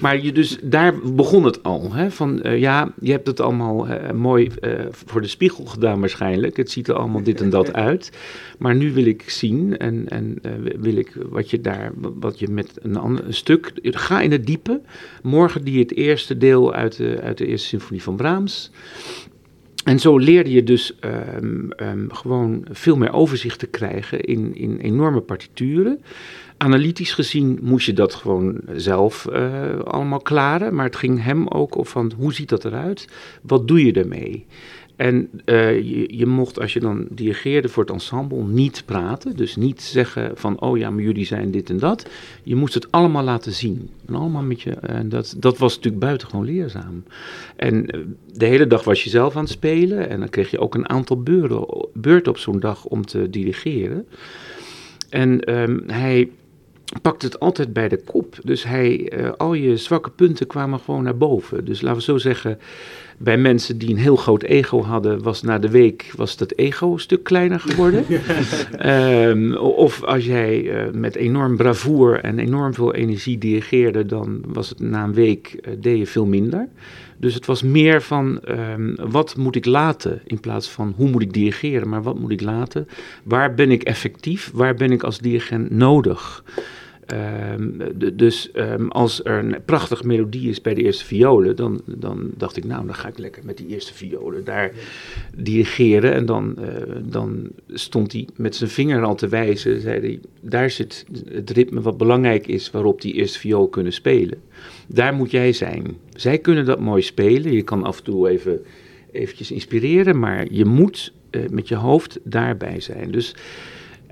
Maar 0.00 0.22
je 0.22 0.32
dus, 0.32 0.58
daar 0.62 0.94
begon 0.98 1.44
het 1.44 1.62
al. 1.62 1.92
Hè, 1.92 2.10
van, 2.10 2.42
eh, 2.42 2.58
ja, 2.58 2.92
je 3.00 3.10
hebt 3.10 3.26
het 3.26 3.40
allemaal 3.40 3.88
eh, 3.88 4.12
mooi 4.12 4.50
eh, 4.60 4.70
voor 4.90 5.20
de 5.20 5.28
spiegel 5.28 5.64
gedaan 5.64 6.00
waarschijnlijk. 6.00 6.56
Het 6.56 6.70
ziet 6.70 6.88
er 6.88 6.94
allemaal 6.94 7.22
dit 7.22 7.40
en 7.40 7.50
dat 7.50 7.72
uit. 7.88 8.10
Maar 8.58 8.74
nu 8.74 8.92
wil 8.92 9.06
ik 9.06 9.30
zien 9.30 9.76
en, 9.78 10.08
en 10.08 10.38
wil 10.80 10.96
ik 10.96 11.16
wat 11.28 11.50
je 11.50 11.60
daar, 11.60 11.92
wat 12.20 12.38
je 12.38 12.48
met 12.48 12.78
een 12.82 12.96
ander 12.96 13.26
een 13.26 13.34
stuk, 13.34 13.72
ga 13.82 14.20
in 14.20 14.32
het 14.32 14.46
diepe. 14.46 14.80
Morgen 15.22 15.64
die 15.64 15.78
het 15.78 15.94
eerste 15.94 16.38
deel 16.38 16.74
uit 16.74 16.96
de, 16.96 17.20
uit 17.22 17.38
de 17.38 17.46
eerste 17.46 17.68
symfonie 17.68 18.02
van 18.02 18.16
Brahms. 18.16 18.70
En 19.84 19.98
zo 19.98 20.18
leerde 20.18 20.50
je 20.50 20.62
dus 20.62 20.98
ehm, 21.00 21.70
ehm, 21.70 22.08
gewoon 22.08 22.66
veel 22.70 22.96
meer 22.96 23.12
overzicht 23.12 23.58
te 23.58 23.66
krijgen 23.66 24.20
in, 24.20 24.54
in 24.54 24.78
enorme 24.78 25.20
partituren. 25.20 26.02
Analytisch 26.56 27.12
gezien 27.12 27.58
moest 27.62 27.86
je 27.86 27.92
dat 27.92 28.14
gewoon 28.14 28.60
zelf 28.76 29.26
eh, 29.26 29.78
allemaal 29.78 30.20
klaren. 30.20 30.74
Maar 30.74 30.84
het 30.84 30.96
ging 30.96 31.22
hem 31.22 31.48
ook 31.48 31.76
op 31.76 31.88
van 31.88 32.12
hoe 32.16 32.34
ziet 32.34 32.48
dat 32.48 32.64
eruit? 32.64 33.08
Wat 33.42 33.68
doe 33.68 33.84
je 33.84 33.92
ermee? 33.92 34.46
En 34.96 35.30
eh, 35.44 35.82
je, 36.18 36.26
mocht, 36.26 36.60
als 36.60 36.72
je 36.72 36.80
dan 36.80 37.06
dirigeerde 37.10 37.68
voor 37.68 37.82
het 37.82 37.92
ensemble, 37.92 38.42
niet 38.42 38.82
praten. 38.84 39.36
Dus 39.36 39.56
niet 39.56 39.82
zeggen 39.82 40.30
van, 40.34 40.60
oh 40.60 40.78
ja, 40.78 40.90
maar 40.90 41.02
jullie 41.02 41.26
zijn 41.26 41.50
dit 41.50 41.70
en 41.70 41.78
dat. 41.78 42.08
Je 42.42 42.54
moest 42.54 42.74
het 42.74 42.90
allemaal 42.90 43.24
laten 43.24 43.52
zien. 43.52 43.90
En 44.06 44.14
allemaal 44.14 44.42
met 44.42 44.62
je, 44.62 44.70
en 44.70 45.08
dat, 45.08 45.34
dat 45.38 45.58
was 45.58 45.76
natuurlijk 45.76 46.04
buitengewoon 46.04 46.44
leerzaam. 46.44 47.04
En 47.56 47.86
eh, 47.86 48.00
de 48.32 48.46
hele 48.46 48.66
dag 48.66 48.84
was 48.84 49.04
je 49.04 49.10
zelf 49.10 49.36
aan 49.36 49.42
het 49.42 49.52
spelen. 49.52 50.08
En 50.08 50.18
dan 50.18 50.28
kreeg 50.28 50.50
je 50.50 50.58
ook 50.58 50.74
een 50.74 50.88
aantal 50.88 51.22
beurten, 51.22 51.66
beurten 51.92 52.32
op 52.32 52.38
zo'n 52.38 52.60
dag 52.60 52.84
om 52.84 53.06
te 53.06 53.30
dirigeren. 53.30 54.06
En 55.08 55.40
ehm, 55.40 55.78
hij 55.86 56.30
pakte 57.02 57.26
het 57.26 57.40
altijd 57.40 57.72
bij 57.72 57.88
de 57.88 57.96
kop. 58.04 58.36
Dus 58.42 58.64
hij, 58.64 59.08
eh, 59.08 59.32
al 59.36 59.54
je 59.54 59.76
zwakke 59.76 60.10
punten 60.10 60.46
kwamen 60.46 60.80
gewoon 60.80 61.02
naar 61.02 61.16
boven. 61.16 61.64
Dus 61.64 61.80
laten 61.80 61.98
we 61.98 62.04
zo 62.04 62.18
zeggen, 62.18 62.58
bij 63.18 63.38
mensen 63.38 63.78
die 63.78 63.90
een 63.90 63.96
heel 63.96 64.16
groot 64.16 64.42
ego 64.42 64.82
hadden, 64.82 65.22
was 65.22 65.42
na 65.42 65.58
de 65.58 65.70
week 65.70 66.12
was 66.16 66.36
dat 66.36 66.52
ego 66.56 66.92
een 66.92 67.00
stuk 67.00 67.24
kleiner 67.24 67.60
geworden. 67.60 68.04
Ehm, 68.78 69.54
of 69.54 70.02
als 70.02 70.24
jij 70.24 70.70
eh, 70.70 70.92
met 70.92 71.14
enorm 71.14 71.56
bravoer 71.56 72.20
en 72.20 72.38
enorm 72.38 72.74
veel 72.74 72.94
energie 72.94 73.38
dirigeerde, 73.38 74.06
dan 74.06 74.42
was 74.46 74.68
het 74.68 74.80
na 74.80 75.04
een 75.04 75.14
week 75.14 75.58
eh, 75.60 75.72
deed 75.78 75.98
je 75.98 76.06
veel 76.06 76.26
minder. 76.26 76.68
Dus 77.16 77.34
het 77.34 77.46
was 77.46 77.62
meer 77.62 78.02
van 78.02 78.40
ehm, 78.40 78.94
wat 79.10 79.36
moet 79.36 79.56
ik 79.56 79.64
laten 79.64 80.20
in 80.26 80.40
plaats 80.40 80.68
van 80.68 80.92
hoe 80.96 81.10
moet 81.10 81.22
ik 81.22 81.32
dirigeren, 81.32 81.88
maar 81.88 82.02
wat 82.02 82.18
moet 82.18 82.30
ik 82.30 82.40
laten? 82.40 82.88
Waar 83.22 83.54
ben 83.54 83.70
ik 83.70 83.82
effectief? 83.82 84.50
Waar 84.54 84.74
ben 84.74 84.92
ik 84.92 85.02
als 85.02 85.18
dirigent 85.18 85.70
nodig? 85.70 86.44
Ehm, 87.06 87.70
dus 88.14 88.50
ehm, 88.52 88.88
als 88.88 89.24
er 89.24 89.38
een 89.38 89.56
prachtige 89.64 90.06
melodie 90.06 90.48
is 90.48 90.60
bij 90.60 90.74
de 90.74 90.82
eerste 90.82 91.04
violen, 91.04 91.56
dan, 91.56 91.80
dan 91.86 92.30
dacht 92.36 92.56
ik, 92.56 92.64
nou, 92.64 92.86
dan 92.86 92.94
ga 92.94 93.08
ik 93.08 93.18
lekker 93.18 93.42
met 93.44 93.56
die 93.56 93.66
eerste 93.66 93.94
violen 93.94 94.44
daar 94.44 94.72
dirigeren. 95.36 96.12
En 96.12 96.26
dan, 96.26 96.56
eh, 96.58 96.94
dan 97.02 97.48
stond 97.68 98.12
hij 98.12 98.28
met 98.36 98.56
zijn 98.56 98.70
vinger 98.70 99.02
al 99.02 99.14
te 99.14 99.28
wijzen, 99.28 99.80
zei 99.80 100.00
hij, 100.00 100.20
daar 100.40 100.70
zit 100.70 101.06
het 101.28 101.50
ritme 101.50 101.80
wat 101.80 101.96
belangrijk 101.96 102.46
is 102.46 102.70
waarop 102.70 103.00
die 103.00 103.14
eerste 103.14 103.38
viool 103.38 103.68
kunnen 103.68 103.92
spelen. 103.92 104.38
Daar 104.86 105.14
moet 105.14 105.30
jij 105.30 105.52
zijn. 105.52 105.96
Zij 106.14 106.38
kunnen 106.38 106.64
dat 106.64 106.80
mooi 106.80 107.02
spelen. 107.02 107.52
Je 107.52 107.62
kan 107.62 107.84
af 107.84 107.98
en 107.98 108.04
toe 108.04 108.28
even 108.28 108.60
eventjes 109.14 109.50
inspireren, 109.50 110.18
maar 110.18 110.46
je 110.50 110.64
moet 110.64 111.12
eh, 111.30 111.40
met 111.50 111.68
je 111.68 111.74
hoofd 111.74 112.18
daarbij 112.22 112.80
zijn. 112.80 113.10
Dus 113.10 113.34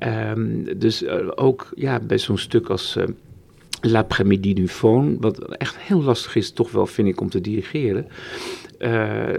Ehm, 0.02 0.78
dus 0.78 1.02
eh, 1.02 1.28
ook 1.34 1.68
ja, 1.74 2.00
bij 2.00 2.18
zo'n 2.18 2.38
stuk 2.38 2.68
als 2.68 2.96
eh, 2.96 3.04
L'après-midi 3.84 4.54
du 4.54 4.68
Faune, 4.68 5.16
wat 5.20 5.38
echt 5.56 5.76
heel 5.78 6.02
lastig 6.02 6.36
is, 6.36 6.50
toch 6.50 6.70
wel 6.70 6.86
vind 6.86 7.08
ik, 7.08 7.20
om 7.20 7.28
te 7.30 7.40
dirigeren. 7.40 8.06
Eh, 8.78 8.90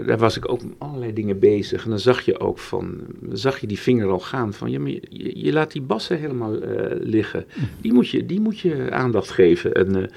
daar 0.06 0.18
was 0.18 0.36
ik 0.36 0.50
ook 0.50 0.60
allerlei 0.78 1.12
dingen 1.12 1.38
bezig. 1.38 1.84
En 1.84 1.90
dan 1.90 1.98
zag 1.98 2.20
je 2.20 2.40
ook 2.40 2.58
van, 2.58 2.94
zag 3.32 3.58
je 3.58 3.66
die 3.66 3.78
vinger 3.78 4.08
al 4.08 4.18
gaan 4.18 4.52
van, 4.52 4.70
je, 4.70 5.00
je- 5.34 5.52
laat 5.52 5.72
die 5.72 5.82
bassen 5.82 6.18
helemaal 6.18 6.56
liggen. 7.00 7.44
Die 7.80 7.92
moet, 7.92 8.08
je, 8.08 8.26
die 8.26 8.40
moet 8.40 8.58
je 8.58 8.90
aandacht 8.90 9.30
geven. 9.30 9.72
En, 9.74 10.10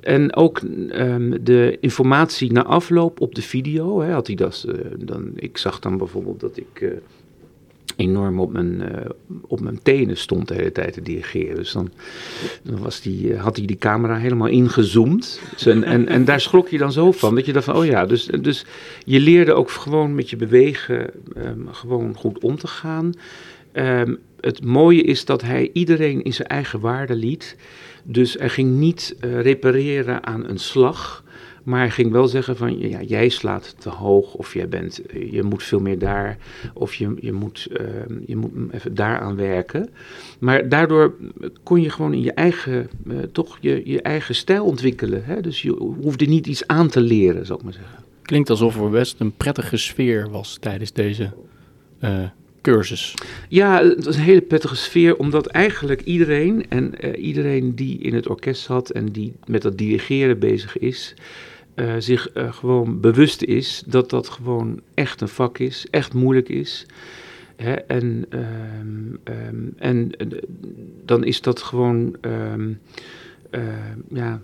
en 0.00 0.34
ook 0.36 0.58
ehm, 0.88 1.36
de 1.42 1.76
informatie 1.80 2.52
na 2.52 2.64
afloop 2.64 3.20
op 3.20 3.34
de 3.34 3.42
video, 3.42 4.00
hè, 4.00 4.12
had 4.12 4.26
hij 4.26 4.36
dat, 4.36 4.64
dan, 4.98 5.30
ik 5.36 5.58
zag 5.58 5.78
dan 5.78 5.96
bijvoorbeeld 5.98 6.40
dat 6.40 6.56
ik... 6.56 6.92
enorm 8.00 8.40
op 8.40 8.52
mijn, 8.52 8.82
eh, 8.82 9.10
op 9.46 9.60
mijn 9.60 9.82
tenen 9.82 10.16
stond 10.16 10.48
de 10.48 10.54
hele 10.54 10.72
tijd 10.72 10.92
te 10.92 11.02
dirigeren. 11.02 11.56
Dus 11.56 11.72
dan, 11.72 11.90
dan 12.62 12.78
was 12.78 13.00
die, 13.00 13.34
eh, 13.34 13.42
had 13.42 13.56
hij 13.56 13.66
die 13.66 13.78
camera 13.78 14.16
helemaal 14.16 14.48
ingezoomd. 14.48 15.40
Dus 15.52 15.66
en, 15.66 15.84
en, 15.84 16.08
en 16.08 16.24
daar 16.24 16.40
schrok 16.40 16.68
je 16.68 16.78
dan 16.78 16.92
zo 16.92 17.12
van. 17.12 17.34
Dat 17.34 17.46
je 17.46 17.52
dacht 17.52 17.64
van, 17.64 17.76
oh 17.76 17.84
ja, 17.84 18.06
dus, 18.06 18.26
dus 18.26 18.64
je 19.04 19.20
leerde 19.20 19.52
ook 19.52 19.70
gewoon 19.70 20.14
met 20.14 20.30
je 20.30 20.36
bewegen 20.36 21.10
ehm, 21.36 21.66
gewoon 21.70 22.14
goed 22.14 22.38
om 22.38 22.56
te 22.56 22.66
gaan. 22.66 23.12
Ehm, 23.72 24.14
het 24.40 24.64
mooie 24.64 25.02
is 25.02 25.24
dat 25.24 25.42
hij 25.42 25.70
iedereen 25.72 26.22
in 26.22 26.32
zijn 26.32 26.48
eigen 26.48 26.80
waarde 26.80 27.14
liet. 27.14 27.56
Dus 28.04 28.34
hij 28.34 28.48
ging 28.48 28.78
niet 28.78 29.16
eh, 29.20 29.40
repareren 29.40 30.26
aan 30.26 30.48
een 30.48 30.58
slag. 30.58 31.24
Maar 31.62 31.80
hij 31.80 31.90
ging 31.90 32.12
wel 32.12 32.28
zeggen 32.28 32.56
van, 32.56 32.78
ja, 32.78 33.02
jij 33.02 33.28
slaat 33.28 33.74
te 33.78 33.88
hoog 33.88 34.34
of 34.34 34.54
jij 34.54 34.68
bent, 34.68 35.00
je 35.30 35.42
moet 35.42 35.62
veel 35.62 35.80
meer 35.80 35.98
daar 35.98 36.38
of 36.74 36.94
je, 36.94 37.14
je, 37.20 37.32
moet, 37.32 37.68
ehm, 37.72 38.18
je 38.26 38.36
moet 38.36 38.52
even 38.70 38.94
daaraan 38.94 39.36
werken. 39.36 39.88
Maar 40.38 40.68
daardoor 40.68 41.14
kon 41.62 41.80
je 41.80 41.90
gewoon 41.90 42.12
in 42.12 42.22
je 42.22 42.32
eigen, 42.32 42.90
eh, 43.08 43.16
toch 43.32 43.58
je, 43.60 43.82
je 43.84 44.02
eigen 44.02 44.34
stijl 44.34 44.64
ontwikkelen. 44.64 45.24
Hè? 45.24 45.40
Dus 45.40 45.62
je 45.62 45.70
hoefde 46.00 46.24
niet 46.24 46.46
iets 46.46 46.66
aan 46.66 46.88
te 46.88 47.00
leren, 47.00 47.46
zou 47.46 47.58
ik 47.58 47.64
maar 47.64 47.74
zeggen. 47.74 48.04
Klinkt 48.22 48.50
alsof 48.50 48.80
er 48.80 48.90
best 48.90 49.20
een 49.20 49.36
prettige 49.36 49.76
sfeer 49.76 50.30
was 50.30 50.56
tijdens 50.60 50.92
deze 50.92 51.30
eh, 51.98 52.22
cursus. 52.62 53.14
Ja, 53.48 53.82
het 53.84 54.04
was 54.04 54.16
een 54.16 54.22
hele 54.22 54.40
prettige 54.40 54.76
sfeer, 54.76 55.16
omdat 55.16 55.46
eigenlijk 55.46 56.00
iedereen 56.00 56.66
en 56.68 57.00
eh, 57.00 57.24
iedereen 57.24 57.74
die 57.74 57.98
in 57.98 58.14
het 58.14 58.28
orkest 58.28 58.62
zat 58.62 58.90
en 58.90 59.06
die 59.06 59.32
met 59.46 59.62
dat 59.62 59.78
dirigeren 59.78 60.38
bezig 60.38 60.78
is, 60.78 61.14
eh, 61.74 61.94
zich 61.98 62.30
eh, 62.30 62.52
gewoon 62.52 63.00
bewust 63.00 63.42
is 63.42 63.82
dat 63.86 64.10
dat 64.10 64.28
gewoon 64.28 64.80
echt 64.94 65.20
een 65.20 65.28
vak 65.28 65.58
is, 65.58 65.86
echt 65.90 66.14
moeilijk 66.14 66.48
is. 66.48 66.86
Hè, 67.56 67.72
en 67.72 68.24
ehm, 68.28 69.16
ehm, 69.24 69.56
en 69.76 70.10
eh, 70.16 70.26
dan 71.04 71.24
is 71.24 71.40
dat 71.40 71.62
gewoon, 71.62 72.16
ehm, 72.20 72.72
eh, 73.50 73.62
ja, 74.08 74.40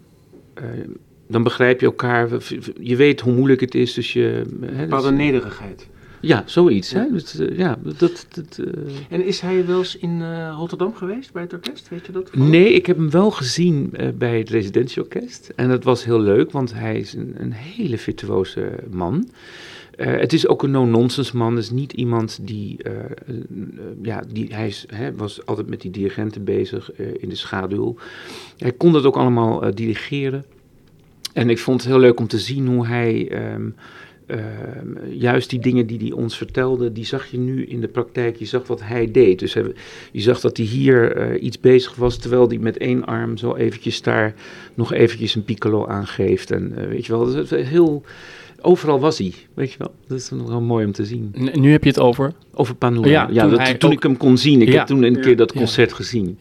dan 1.27 1.43
begrijp 1.43 1.81
je 1.81 1.87
elkaar. 1.87 2.29
Je 2.81 2.97
weet 2.97 3.21
hoe 3.21 3.33
moeilijk 3.33 3.61
het 3.61 3.75
is, 3.75 3.95
dus 3.95 4.13
je. 4.13 4.43
Hè, 4.61 4.83
bepaalde 4.83 5.09
dus- 5.09 5.19
nederigheid. 5.19 5.89
Ja, 6.27 6.43
zoiets. 6.47 6.91
Ja. 6.91 6.99
Hè? 6.99 7.13
Dus, 7.13 7.39
eh, 7.39 7.59
ja, 7.59 7.79
dat, 7.83 8.27
dat, 8.29 8.59
eh, 8.59 8.93
En 9.09 9.25
is 9.25 9.41
hij 9.41 9.67
wel 9.67 9.79
eens 9.79 9.97
in 9.97 10.23
eh, 10.23 10.55
Rotterdam 10.57 10.95
geweest 10.95 11.33
bij 11.33 11.43
het 11.43 11.53
orkest? 11.53 11.89
Weet 11.89 12.07
je 12.07 12.13
dat? 12.13 12.35
Nee, 12.35 12.73
ik 12.73 12.87
heb 12.87 12.97
hem 12.97 13.11
wel 13.11 13.31
gezien 13.31 13.95
bij 14.15 14.39
het 14.39 14.51
residentieorkest. 14.51 15.53
En 15.57 15.69
dat 15.69 15.85
was 15.85 16.05
heel 16.05 16.21
leuk, 16.21 16.51
want 16.51 16.75
hij 16.75 16.99
is 16.99 17.13
een, 17.13 17.35
een 17.39 17.53
hele 17.53 17.99
virtuoze 17.99 18.73
man. 18.91 19.29
Het 19.97 20.33
is 20.33 20.49
ook 20.49 20.63
een 20.63 20.71
no-nonsense 20.71 21.37
man. 21.37 21.55
Het 21.55 21.65
is 21.65 21.71
niet 21.71 21.93
iemand 21.93 22.39
die... 22.43 22.77
ja, 24.03 24.23
die 24.33 24.55
hij 24.55 24.67
is, 24.67 24.85
hè, 24.89 25.15
was 25.15 25.47
altijd 25.47 25.69
met 25.69 25.81
die 25.81 25.91
dirigenten 25.91 26.45
bezig 26.45 26.93
in 26.97 27.29
de 27.29 27.35
schaduw. 27.35 27.97
Hij 28.59 28.73
kon 28.73 28.93
dat 28.93 29.05
ook 29.05 29.17
allemaal 29.17 29.75
dirigeren. 29.75 30.45
En 31.33 31.51
ik 31.51 31.59
vond 31.59 31.81
het 31.81 31.91
heel 31.91 32.01
leuk 32.01 32.21
om 32.21 32.27
te 32.27 32.39
zien 32.39 32.67
hoe 32.67 32.87
hij... 32.87 33.29
ehm, 33.31 33.69
ehm, 34.27 35.09
juist 35.11 35.51
die 35.51 35.59
dingen 35.59 35.87
die 35.87 35.99
hij 35.99 36.13
ons 36.13 36.37
vertelde, 36.37 36.93
die 36.93 37.05
zag 37.05 37.27
je 37.31 37.39
nu 37.39 37.65
in 37.65 37.81
de 37.81 37.89
praktijk. 37.89 38.37
Je 38.37 38.45
zag 38.45 38.67
wat 38.67 38.81
hij 38.83 39.11
deed. 39.11 39.39
Dus 39.39 39.55
hij- 39.55 39.73
je 40.13 40.21
zag 40.21 40.41
dat 40.41 40.57
hij 40.57 40.67
hier 40.67 41.17
eh, 41.17 41.43
iets 41.43 41.61
bezig 41.61 41.95
was, 41.95 42.19
terwijl 42.19 42.49
hij 42.49 42.59
met 42.59 42.77
één 42.77 43.05
arm 43.05 43.37
zo 43.37 43.55
eventjes 43.55 44.03
daar 44.03 44.35
nog 44.75 44.93
eventjes 44.93 45.35
een 45.35 45.45
piccolo 45.45 45.87
aangeeft. 45.87 46.51
En 46.51 46.73
eh, 46.77 46.87
weet 46.89 47.07
je 47.07 47.13
wel, 47.13 47.33
dat 47.35 47.53
is 47.53 47.69
heel... 47.69 48.03
Overal 48.61 49.01
was 49.01 49.19
hij, 49.19 49.33
weet 49.55 49.73
je 49.73 49.79
wel. 49.79 49.95
Dat 50.07 50.19
is 50.19 50.31
nog 50.31 50.49
wel 50.49 50.61
mooi 50.61 50.87
om 50.87 50.93
te 50.93 51.05
zien. 51.05 51.35
N- 51.41 51.61
Nu 51.61 51.71
heb 51.73 51.83
je 51.83 51.89
het 51.89 51.99
over. 52.01 52.33
Over 52.55 52.75
Panura. 52.75 53.09
Ja, 53.09 53.29
Ja, 53.33 53.41
toen 53.49 53.51
dat, 53.59 53.81
toen 53.81 53.91
ook- 53.91 53.97
ik 53.97 54.03
hem 54.03 54.17
kon 54.17 54.39
zien. 54.39 54.63
Ik 54.63 54.69
Ja. 54.69 54.79
heb 54.79 54.87
toen 54.87 55.03
een 55.03 55.15
Ja. 55.15 55.21
keer 55.21 55.37
dat 55.37 55.53
Ja. 55.53 55.59
concert 55.59 55.93
gezien. 55.93 56.37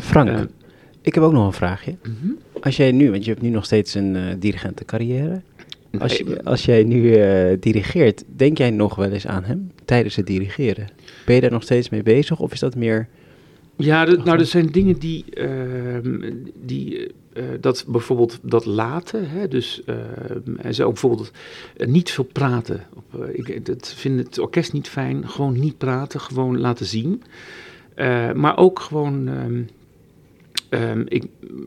Frank, 0.00 0.28
Eh, 0.28 0.40
ik 1.02 1.14
heb 1.14 1.24
ook 1.24 1.32
nog 1.32 1.46
een 1.46 1.52
vraagje. 1.52 1.96
mhm. 2.02 2.32
Als 2.60 2.76
jij 2.76 2.92
nu, 2.92 3.10
want 3.10 3.24
je 3.24 3.30
hebt 3.30 3.42
nu 3.42 3.48
nog 3.48 3.64
steeds 3.64 3.94
een 3.94 4.16
dirigentencarrière. 4.38 5.40
Als, 5.98 6.16
je- 6.16 6.44
als 6.44 6.64
jij 6.64 6.84
nu 6.84 7.14
eh, 7.14 7.56
dirigeert, 7.60 8.24
denk 8.36 8.58
jij 8.58 8.70
nog 8.70 8.94
wel 8.94 9.10
eens 9.10 9.26
aan 9.26 9.44
hem 9.44 9.70
tijdens 9.84 10.16
het 10.16 10.26
dirigeren? 10.26 10.86
Ben 11.26 11.34
je 11.34 11.40
daar 11.40 11.50
nog 11.50 11.62
steeds 11.62 11.88
mee 11.88 12.02
bezig 12.02 12.40
of 12.40 12.52
is 12.52 12.60
dat 12.60 12.74
meer... 12.76 13.08
Ja, 13.76 14.04
de- 14.04 14.20
nou, 14.24 14.38
er 14.38 14.46
zijn 14.46 14.66
dingen 14.66 14.98
die, 14.98 15.24
ehm, 15.34 16.32
die 16.64 17.10
eh, 17.32 17.44
dat 17.60 17.84
bijvoorbeeld 17.88 18.38
dat 18.42 18.64
laten, 18.66 19.30
hè, 19.30 19.48
dus 19.48 19.82
ehm, 19.86 20.72
zou 20.72 20.88
ook 20.88 20.92
bijvoorbeeld 21.00 21.30
eh, 21.76 21.86
niet 21.86 22.10
veel 22.10 22.24
praten. 22.32 22.86
Op, 22.94 23.22
eh, 23.22 23.28
ik 23.32 23.66
dat 23.66 23.94
vind 23.96 24.18
het 24.18 24.38
orkest 24.38 24.72
niet 24.72 24.88
fijn, 24.88 25.28
gewoon 25.28 25.60
niet 25.60 25.78
praten, 25.78 26.20
gewoon 26.20 26.58
laten 26.60 26.86
zien. 26.86 27.22
Eh, 27.94 28.32
maar 28.32 28.56
ook 28.58 28.78
gewoon, 28.80 29.28
ehm, 29.28 29.62
ehm, 30.70 31.02
ik 31.08 31.24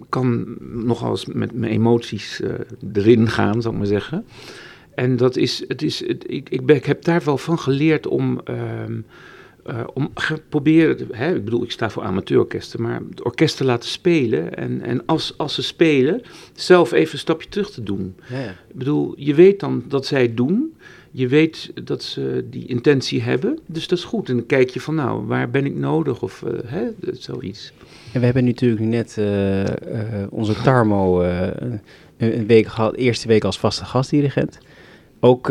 kan 0.10 0.56
nogal 0.60 1.10
eens 1.10 1.26
met 1.26 1.54
mijn 1.54 1.72
emoties 1.72 2.42
eh, 2.42 2.54
erin 2.94 3.30
gaan, 3.30 3.62
zal 3.62 3.72
ik 3.72 3.78
maar 3.78 3.88
zeggen. 3.88 4.26
En 4.96 5.18
dat 5.18 5.36
is, 5.36 5.64
het 5.68 5.82
is, 5.82 6.08
het, 6.08 6.24
ik, 6.28 6.50
ik, 6.50 6.66
ben, 6.66 6.76
ik 6.76 6.86
heb 6.86 7.04
daar 7.04 7.22
wel 7.24 7.38
van 7.38 7.60
geleerd 7.60 8.08
om, 8.08 8.42
eh, 9.64 9.84
om 9.94 10.10
proberen, 10.50 11.08
hè, 11.12 11.36
ik 11.36 11.44
bedoel, 11.44 11.64
ik 11.64 11.72
sta 11.72 11.90
voor 11.90 12.04
amateurorkesten, 12.04 12.82
maar 12.82 13.02
het 13.10 13.24
orkest 13.24 13.58
te 13.58 13.64
laten 13.64 13.90
spelen. 13.90 14.56
En, 14.56 14.82
en 14.82 15.06
als, 15.06 15.38
als 15.38 15.54
ze 15.54 15.64
spelen, 15.64 16.22
zelf 16.54 16.92
even 16.92 17.14
een 17.14 17.20
stapje 17.20 17.50
terug 17.50 17.72
te 17.72 17.84
doen. 17.84 18.16
Ja, 18.30 18.40
ja. 18.40 18.50
Ik 18.50 18.76
bedoel, 18.76 19.14
je 19.18 19.34
weet 19.34 19.60
dan 19.60 19.84
dat 19.88 20.06
zij 20.06 20.22
het 20.22 20.38
doen. 20.38 20.74
Je 21.12 21.28
weet 21.28 21.72
dat 21.84 22.04
ze 22.04 22.46
die 22.50 22.68
intentie 22.68 23.22
hebben. 23.22 23.60
Dus 23.66 23.88
dat 23.88 23.98
is 23.98 24.04
goed. 24.04 24.30
En 24.30 24.36
dan 24.36 24.46
kijk 24.46 24.70
je 24.70 24.82
van, 24.82 24.96
nou, 24.96 25.26
waar 25.26 25.50
ben 25.50 25.66
ik 25.66 25.76
nodig? 25.76 26.22
Of 26.22 26.44
eh, 26.44 26.52
hè, 26.66 26.90
zoiets. 27.14 27.74
En 28.14 28.20
we 28.20 28.26
hebben 28.26 28.46
natuurlijk 28.46 28.82
net 28.82 29.18
eh, 29.18 29.62
eh, 29.62 29.74
onze 30.30 30.54
Tarmo 30.62 31.22
eh, 31.22 31.48
een, 32.18 32.48
week 32.48 32.68
gehad, 32.68 32.96
eerste 32.96 33.28
week 33.28 33.44
als 33.44 33.60
vaste 33.60 33.86
gastdirigent. 33.86 34.58
Ook 35.20 35.48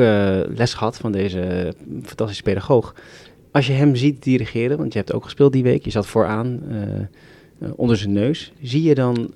les 0.57 0.75
gehad 0.75 0.97
van 0.97 1.13
deze 1.13 1.75
fantastische 2.03 2.43
pedagoog. 2.43 2.95
Als 3.51 3.67
je 3.67 3.73
hem 3.73 3.97
ziet 3.97 4.23
dirigeren, 4.23 4.79
want 4.79 4.93
je 4.93 4.99
hebt 4.99 5.13
ook 5.13 5.25
gespeeld 5.25 5.53
die 5.53 5.63
week, 5.63 5.85
je 5.85 5.91
zat 5.91 6.07
vooraan 6.07 6.61
onder 7.77 7.97
zijn 7.97 8.13
neus. 8.13 8.53
Zie 8.63 8.83
je 8.83 8.95
dan, 8.95 9.33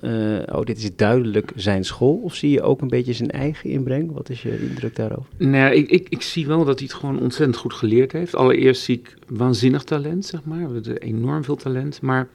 oh 0.51 0.61
dit 0.63 0.77
is 0.77 0.95
duidelijk 0.95 1.51
zijn 1.55 1.85
school, 1.85 2.19
of 2.23 2.35
zie 2.35 2.51
je 2.51 2.61
ook 2.61 2.81
een 2.81 2.87
beetje 2.87 3.13
zijn 3.13 3.31
eigen 3.31 3.69
inbreng? 3.69 4.11
Wat 4.11 4.29
is 4.29 4.41
je 4.41 4.67
indruk 4.69 4.95
daarover? 4.95 5.29
Nou, 5.37 5.73
ik, 5.73 5.89
ik, 5.89 6.09
ik 6.09 6.21
zie 6.21 6.47
wel 6.47 6.65
dat 6.65 6.79
hij 6.79 6.87
het 6.87 6.97
gewoon 6.97 7.19
ontzettend 7.19 7.57
goed 7.57 7.73
geleerd 7.73 8.11
heeft. 8.11 8.35
Allereerst 8.35 8.81
zie 8.81 8.97
ik 8.97 9.17
waanzinnig 9.27 9.83
talent, 9.83 10.25
zeg 10.25 10.43
maar. 10.43 10.67
We 10.67 10.73
hebben 10.73 10.97
enorm 10.97 11.43
veel 11.43 11.55
talent, 11.55 12.01
maar 12.01 12.27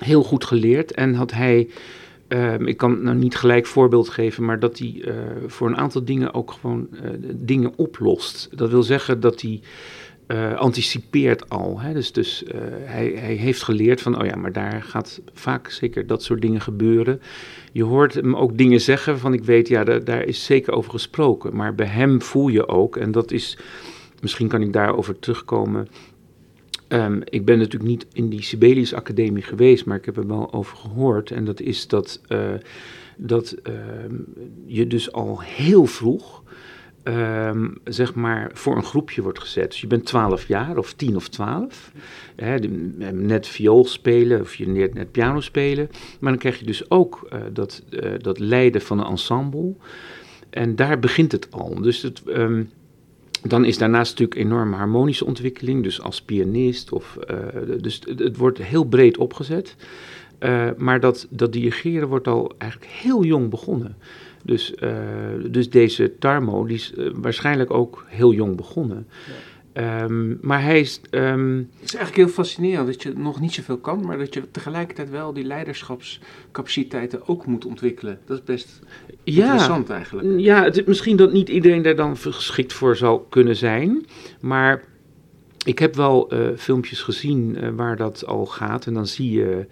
heel 0.00 0.22
goed 0.22 0.44
geleerd. 0.44 0.92
En 0.92 1.14
had 1.14 1.32
hij, 1.32 1.68
ehm, 2.28 2.66
ik 2.66 2.76
kan 2.76 3.02
nou 3.02 3.16
niet 3.16 3.36
gelijk 3.36 3.66
voorbeeld 3.66 4.08
geven, 4.08 4.44
maar 4.44 4.58
dat 4.58 4.78
hij 4.78 5.02
eh, 5.04 5.14
voor 5.46 5.68
een 5.68 5.76
aantal 5.76 6.04
dingen 6.04 6.34
ook 6.34 6.50
gewoon 6.50 6.88
eh, 6.92 7.10
dingen 7.34 7.72
oplost. 7.76 8.48
Dat 8.54 8.70
wil 8.70 8.82
zeggen 8.82 9.20
dat 9.20 9.40
hij 9.40 9.60
eh, 10.26 10.54
anticipeert 10.54 11.48
al. 11.48 11.80
Hè? 11.80 11.92
Dus, 11.92 12.12
dus 12.12 12.44
hij, 12.84 13.12
hij 13.16 13.34
heeft 13.34 13.62
geleerd 13.62 14.00
van, 14.02 14.20
oh 14.20 14.26
ja, 14.26 14.36
maar 14.36 14.52
daar 14.52 14.82
gaat 14.82 15.20
vaak 15.32 15.70
zeker 15.70 16.06
dat 16.06 16.22
soort 16.22 16.40
dingen 16.40 16.60
gebeuren. 16.60 17.20
Je 17.72 17.84
hoort 17.84 18.14
hem 18.14 18.36
ook 18.36 18.58
dingen 18.58 18.80
zeggen 18.80 19.18
van, 19.18 19.32
ik 19.32 19.44
weet, 19.44 19.68
ja, 19.68 19.84
daar, 19.84 20.04
daar 20.04 20.24
is 20.24 20.44
zeker 20.44 20.72
over 20.72 20.90
gesproken. 20.90 21.56
Maar 21.56 21.74
bij 21.74 21.86
hem 21.86 22.22
voel 22.22 22.48
je 22.48 22.68
ook, 22.68 22.96
en 22.96 23.12
dat 23.12 23.30
is, 23.30 23.58
misschien 24.20 24.48
kan 24.48 24.62
ik 24.62 24.72
daarover 24.72 25.18
terugkomen. 25.18 25.88
Ehm, 26.88 27.20
ik 27.24 27.44
ben 27.44 27.58
natuurlijk 27.58 27.90
niet 27.90 28.06
in 28.12 28.28
die 28.28 28.42
Sibelius 28.42 28.94
Academie 28.94 29.42
geweest, 29.42 29.84
maar 29.84 29.96
ik 29.96 30.04
heb 30.04 30.16
er 30.16 30.26
wel 30.26 30.52
over 30.52 30.76
gehoord. 30.76 31.30
En 31.30 31.44
dat 31.44 31.60
is 31.60 31.88
dat, 31.88 32.20
eh, 32.28 32.54
dat 33.16 33.56
ehm, 33.62 34.14
je 34.66 34.86
dus 34.86 35.12
al 35.12 35.40
heel 35.40 35.86
vroeg 35.86 36.44
ehm, 37.02 37.68
zeg 37.84 38.14
maar, 38.14 38.50
voor 38.54 38.76
een 38.76 38.84
groepje 38.84 39.22
wordt 39.22 39.38
gezet. 39.38 39.70
Dus 39.70 39.80
je 39.80 39.86
bent 39.86 40.04
12 40.04 40.46
jaar 40.46 40.78
of 40.78 40.92
10 40.92 41.16
of 41.16 41.28
12. 41.28 41.92
Hè, 42.36 42.58
net 43.12 43.46
viool 43.46 43.84
spelen 43.84 44.40
of 44.40 44.54
je 44.54 44.70
leert 44.70 44.94
net 44.94 45.10
piano 45.10 45.40
spelen. 45.40 45.88
Maar 46.20 46.30
dan 46.30 46.40
krijg 46.40 46.58
je 46.58 46.66
dus 46.66 46.90
ook 46.90 47.26
eh, 47.30 47.40
dat, 47.52 47.82
eh, 47.90 48.10
dat 48.18 48.38
leiden 48.38 48.80
van 48.80 48.98
een 48.98 49.06
ensemble. 49.06 49.74
En 50.50 50.76
daar 50.76 50.98
begint 50.98 51.32
het 51.32 51.48
al. 51.50 51.80
Dus 51.80 52.02
het, 52.02 52.22
dan 53.42 53.64
is 53.64 53.78
daarnaast 53.78 54.10
natuurlijk 54.10 54.40
enorme 54.40 54.76
harmonische 54.76 55.24
ontwikkeling. 55.24 55.82
Dus 55.82 56.00
als 56.00 56.22
pianist. 56.22 56.92
Of, 56.92 57.16
eh, 57.16 57.36
dus 57.80 58.00
het, 58.16 58.36
wordt 58.36 58.58
heel 58.58 58.84
breed 58.84 59.16
opgezet. 59.16 59.76
Eh, 60.38 60.68
maar 60.76 61.00
dat, 61.00 61.26
dat 61.30 61.52
dirigeren 61.52 62.08
wordt 62.08 62.28
al 62.28 62.54
eigenlijk 62.58 62.92
heel 62.92 63.24
jong 63.24 63.50
begonnen. 63.50 63.96
Dus, 64.42 64.74
eh, 64.74 64.90
dus 65.50 65.70
deze 65.70 66.18
Tarmo, 66.18 66.66
die 66.66 66.76
is 66.76 66.92
waarschijnlijk 67.14 67.70
ook 67.70 68.04
heel 68.08 68.32
jong 68.32 68.56
begonnen. 68.56 69.06
Ehm, 69.76 70.34
maar 70.40 70.62
hij 70.62 70.80
is... 70.80 71.00
ehm, 71.10 71.56
Het 71.56 71.84
is 71.84 71.94
eigenlijk 71.94 72.16
heel 72.16 72.34
fascinerend 72.34 72.86
dat 72.86 73.02
je 73.02 73.12
nog 73.16 73.40
niet 73.40 73.52
zoveel 73.52 73.78
kan, 73.78 74.06
maar 74.06 74.18
dat 74.18 74.34
je 74.34 74.50
tegelijkertijd 74.50 75.10
wel 75.10 75.32
die 75.32 75.44
leiderschapscapaciteiten 75.44 77.28
ook 77.28 77.46
moet 77.46 77.64
ontwikkelen. 77.64 78.18
Dat 78.24 78.38
is 78.38 78.44
best 78.44 78.80
ja, 79.24 79.42
interessant 79.42 79.90
eigenlijk. 79.90 80.40
Ja, 80.40 80.64
het 80.64 80.76
is 80.76 80.84
misschien 80.84 81.16
dat 81.16 81.32
niet 81.32 81.48
iedereen 81.48 81.82
daar 81.82 81.96
dan 81.96 82.16
geschikt 82.16 82.72
voor 82.72 82.96
zou 82.96 83.20
kunnen 83.28 83.56
zijn. 83.56 84.06
Maar 84.40 84.82
ik 85.64 85.78
heb 85.78 85.94
wel 85.94 86.30
eh, 86.30 86.48
filmpjes 86.56 87.02
gezien 87.02 87.56
eh, 87.56 87.68
waar 87.70 87.96
dat 87.96 88.26
al 88.26 88.46
gaat. 88.46 88.86
En 88.86 88.94
dan 88.94 89.06
zie 89.06 89.30
je 89.30 89.66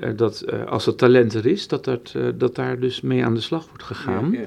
eh, 0.00 0.10
dat 0.16 0.44
als 0.66 0.86
het 0.86 0.98
talent 0.98 1.34
er 1.34 1.46
is, 1.46 1.68
dat, 1.68 1.84
dat, 1.84 2.14
dat 2.34 2.54
daar 2.54 2.80
dus 2.80 3.00
mee 3.00 3.24
aan 3.24 3.34
de 3.34 3.40
slag 3.40 3.66
wordt 3.68 3.82
gegaan. 3.84 4.30
Ja, 4.32 4.40
ja. 4.40 4.46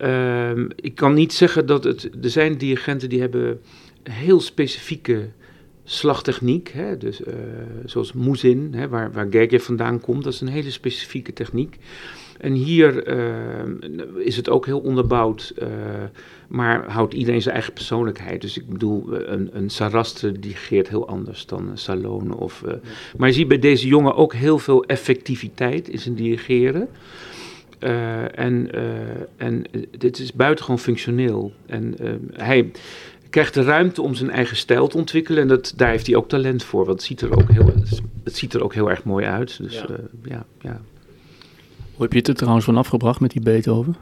Ehm, 0.00 0.68
ik 0.76 0.94
kan 0.94 1.14
niet 1.14 1.32
zeggen 1.32 1.66
dat 1.66 1.84
het. 1.84 2.10
Er 2.22 2.30
zijn 2.30 2.58
dirigenten 2.58 3.08
die 3.08 3.20
hebben 3.20 3.60
heel 4.02 4.40
specifieke 4.40 5.28
slagtechniek. 5.84 6.68
Hè? 6.68 6.96
Dus, 6.98 7.22
eh, 7.22 7.34
zoals 7.84 8.12
Moezin, 8.12 8.68
hè, 8.74 8.88
waar, 8.88 9.12
waar 9.12 9.26
Gergiev 9.30 9.64
vandaan 9.64 10.00
komt. 10.00 10.24
Dat 10.24 10.32
is 10.32 10.40
een 10.40 10.48
hele 10.48 10.70
specifieke 10.70 11.32
techniek. 11.32 11.76
En 12.38 12.52
hier 12.52 13.02
ehm, 13.06 13.72
is 14.18 14.36
het 14.36 14.48
ook 14.48 14.66
heel 14.66 14.80
onderbouwd. 14.80 15.52
eh, 15.58 15.68
maar 16.48 16.90
houdt 16.90 17.14
iedereen 17.14 17.42
zijn 17.42 17.54
eigen 17.54 17.72
persoonlijkheid. 17.72 18.40
Dus 18.40 18.56
ik 18.58 18.68
bedoel, 18.68 19.12
eh, 19.12 19.32
een, 19.32 19.50
een 19.52 19.70
Sarastre 19.70 20.32
dirigeert 20.32 20.88
heel 20.88 21.08
anders 21.08 21.46
dan 21.46 21.68
een 21.68 21.78
Salone. 21.78 22.36
Of, 22.36 22.62
eh, 22.62 22.74
Maar 23.16 23.28
je 23.28 23.34
ziet 23.34 23.48
bij 23.48 23.58
deze 23.58 23.86
jongen 23.86 24.14
ook 24.14 24.34
heel 24.34 24.58
veel 24.58 24.84
effectiviteit 24.84 25.88
in 25.88 25.98
zijn 25.98 26.14
dirigeren. 26.14 26.88
Eh, 27.78 28.38
en, 28.38 28.72
eh, 28.72 28.82
en 29.36 29.64
eh, 29.72 29.82
dit 29.98 30.18
is 30.18 30.32
buitengewoon 30.32 30.78
functioneel. 30.78 31.52
En 31.66 31.98
eh, 31.98 32.12
hij 32.32 32.70
krijgt 33.30 33.54
de 33.54 33.62
ruimte 33.62 34.02
om 34.02 34.14
zijn 34.14 34.30
eigen 34.30 34.56
stijl 34.56 34.88
te 34.88 34.96
ontwikkelen. 34.96 35.42
En 35.42 35.48
dat, 35.48 35.72
daar 35.76 35.90
heeft 35.90 36.06
hij 36.06 36.16
ook 36.16 36.28
talent 36.28 36.62
voor. 36.64 36.84
Want 36.84 36.98
het 36.98 37.06
ziet 37.06 37.20
er 37.20 37.32
ook 37.32 37.50
heel, 37.52 37.72
het 38.24 38.36
ziet 38.36 38.54
er 38.54 38.62
ook 38.64 38.74
heel 38.74 38.90
erg 38.90 39.04
mooi 39.04 39.26
uit. 39.26 39.58
Dus 39.62 39.74
Ja. 39.74 39.86
ja, 39.88 39.96
ja, 40.24 40.44
ja. 40.60 40.80
Hoe 41.94 42.02
heb 42.02 42.12
je 42.12 42.18
het 42.18 42.28
er 42.28 42.34
trouwens 42.34 42.64
van 42.64 42.76
afgebracht 42.76 43.20
met 43.20 43.30
die 43.30 43.42
Beethoven? 43.42 43.96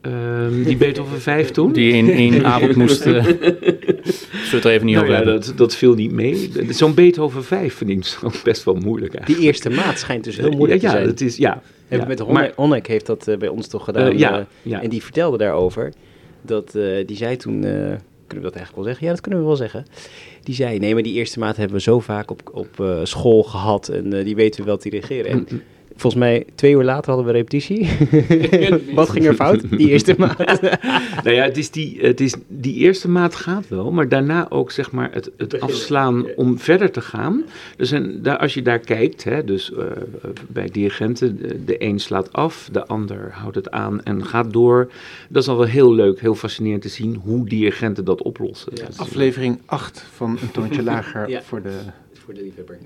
Ehm, 0.00 0.62
die 0.62 0.76
Beethoven 0.76 1.20
5 1.32 1.50
toen? 1.50 1.72
Die 1.72 1.92
in 1.92 2.10
één 2.10 2.44
avond 2.54 2.76
moest... 2.76 3.00
eh 3.06 3.24
zullen 3.24 3.40
we 4.50 4.56
het 4.56 4.64
er 4.64 4.70
even 4.70 4.86
niet 4.86 4.94
Nou 4.94 5.06
over 5.08 5.18
ja, 5.18 5.24
hebben? 5.24 5.46
dat, 5.46 5.56
dat 5.56 5.74
viel 5.74 5.94
niet 5.94 6.12
mee. 6.12 6.50
Zo'n 6.68 6.94
Beethoven 6.94 7.44
5 7.44 7.74
vind 7.74 7.90
ik 7.90 8.04
zo 8.04 8.30
best 8.44 8.64
wel 8.64 8.74
moeilijk 8.74 9.14
eigenlijk. 9.14 9.40
Die 9.40 9.48
eerste 9.50 9.70
maat 9.70 9.98
schijnt 9.98 10.24
dus 10.24 10.36
heel 10.36 10.50
moeilijk 10.50 10.80
ja, 10.80 10.90
te 10.90 10.96
zijn. 10.96 11.08
Het 11.08 11.20
is, 11.20 11.36
ja, 11.36 11.62
Hebben 11.88 12.16
ja. 12.16 12.32
met 12.32 12.52
Honnek 12.54 12.86
heeft 12.86 13.06
dat 13.06 13.28
eh, 13.28 13.36
bij 13.36 13.48
ons 13.48 13.68
toch 13.68 13.84
gedaan. 13.84 14.06
Eh, 14.12 14.18
ja, 14.18 14.38
eh, 14.38 14.44
ja. 14.62 14.82
En 14.82 14.88
die 14.90 15.02
vertelde 15.02 15.38
daarover. 15.38 15.92
Dat, 16.42 16.74
eh, 16.74 17.06
die 17.06 17.16
zei 17.16 17.36
toen, 17.36 17.64
eh, 17.64 17.94
kunnen 18.32 18.50
we 18.50 18.56
dat 18.56 18.56
eigenlijk 18.56 18.76
wel 18.76 18.84
zeggen? 18.84 19.06
Ja, 19.06 19.12
dat 19.12 19.20
kunnen 19.20 19.40
we 19.40 19.46
wel 19.46 19.56
zeggen. 19.56 19.84
Die 20.42 20.54
zei, 20.54 20.78
nee, 20.78 20.94
maar 20.94 21.02
die 21.02 21.14
eerste 21.14 21.38
maat 21.38 21.56
hebben 21.56 21.76
we 21.76 21.82
zo 21.82 22.00
vaak 22.00 22.30
op, 22.30 22.50
op 22.52 22.80
eh, 22.80 23.00
school 23.02 23.42
gehad. 23.42 23.88
En 23.88 24.12
eh, 24.12 24.24
die 24.24 24.34
weten 24.34 24.60
we 24.60 24.66
wel 24.66 24.76
te 24.76 24.90
dirigeren. 24.90 25.30
En 25.30 25.62
Volgens 25.96 26.22
mij 26.22 26.46
twee 26.54 26.72
uur 26.72 26.84
later 26.84 27.12
hadden 27.12 27.26
we 27.26 27.32
repetitie. 27.32 27.88
Wat 28.94 29.08
ging 29.08 29.26
er 29.26 29.34
fout? 29.34 29.70
Die 29.70 29.88
eerste 29.88 30.14
maand. 30.18 30.38
nou 31.24 31.30
ja, 31.30 31.44
het 31.44 31.56
is 31.56 31.70
die, 31.70 31.98
het 32.00 32.20
is, 32.20 32.34
die 32.48 32.74
eerste 32.74 33.08
maat 33.08 33.34
gaat 33.34 33.68
wel, 33.68 33.92
maar 33.92 34.08
daarna 34.08 34.46
ook 34.50 34.70
zeg 34.70 34.90
maar 34.90 35.12
het, 35.12 35.30
het 35.36 35.60
afslaan 35.60 36.26
om 36.36 36.58
verder 36.58 36.90
te 36.90 37.00
gaan. 37.00 37.42
Dus 37.76 37.90
en 37.92 38.22
daar, 38.22 38.38
als 38.38 38.54
je 38.54 38.62
daar 38.62 38.78
kijkt, 38.78 39.24
hè, 39.24 39.44
dus 39.44 39.72
eh, 39.72 39.84
bij 40.48 40.68
dirigenten, 40.72 41.36
de, 41.38 41.64
de 41.64 41.84
een 41.84 41.98
slaat 41.98 42.32
af, 42.32 42.68
de 42.72 42.86
ander 42.86 43.30
houdt 43.32 43.56
het 43.56 43.70
aan 43.70 44.02
en 44.02 44.26
gaat 44.26 44.52
door. 44.52 44.90
Dat 45.28 45.42
is 45.42 45.48
al 45.48 45.56
wel 45.56 45.66
heel 45.66 45.94
leuk, 45.94 46.20
heel 46.20 46.34
fascinerend 46.34 46.82
te 46.82 46.88
zien 46.88 47.20
hoe 47.24 47.48
dirigenten 47.48 48.04
dat 48.04 48.22
oplossen. 48.22 48.72
Aflevering 48.96 49.60
8 49.64 50.06
van 50.12 50.38
Een 50.42 50.50
Toontje 50.50 50.82
Lager 50.82 51.28
Ja. 51.28 51.42
voor 51.42 51.62
de... 51.62 51.78
Voor 52.12 52.34
de 52.34 52.42
liefhebber. 52.42 52.78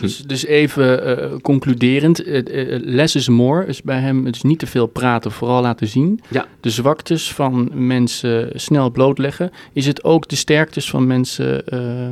Dus, 0.00 0.18
dus 0.18 0.46
even 0.46 1.18
eh, 1.18 1.38
concluderend, 1.42 2.24
eh, 2.24 2.42
less 2.84 3.14
is 3.14 3.28
more 3.28 3.66
is 3.66 3.82
bij 3.82 3.98
hem 3.98 4.24
dus 4.24 4.42
niet 4.42 4.58
te 4.58 4.66
veel 4.66 4.86
praten, 4.86 5.32
vooral 5.32 5.62
laten 5.62 5.86
zien. 5.86 6.20
Ja. 6.28 6.46
De 6.60 6.70
zwaktes 6.70 7.32
van 7.32 7.70
mensen 7.72 8.50
snel 8.54 8.90
blootleggen. 8.90 9.50
Is 9.72 9.86
het 9.86 10.04
ook 10.04 10.28
de 10.28 10.36
sterktes 10.36 10.90
van 10.90 11.06
mensen 11.06 11.66
eh, 11.66 12.06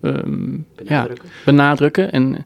ehm, 0.00 0.56
ja, 0.84 1.06
benadrukken? 1.44 2.12
En, 2.12 2.44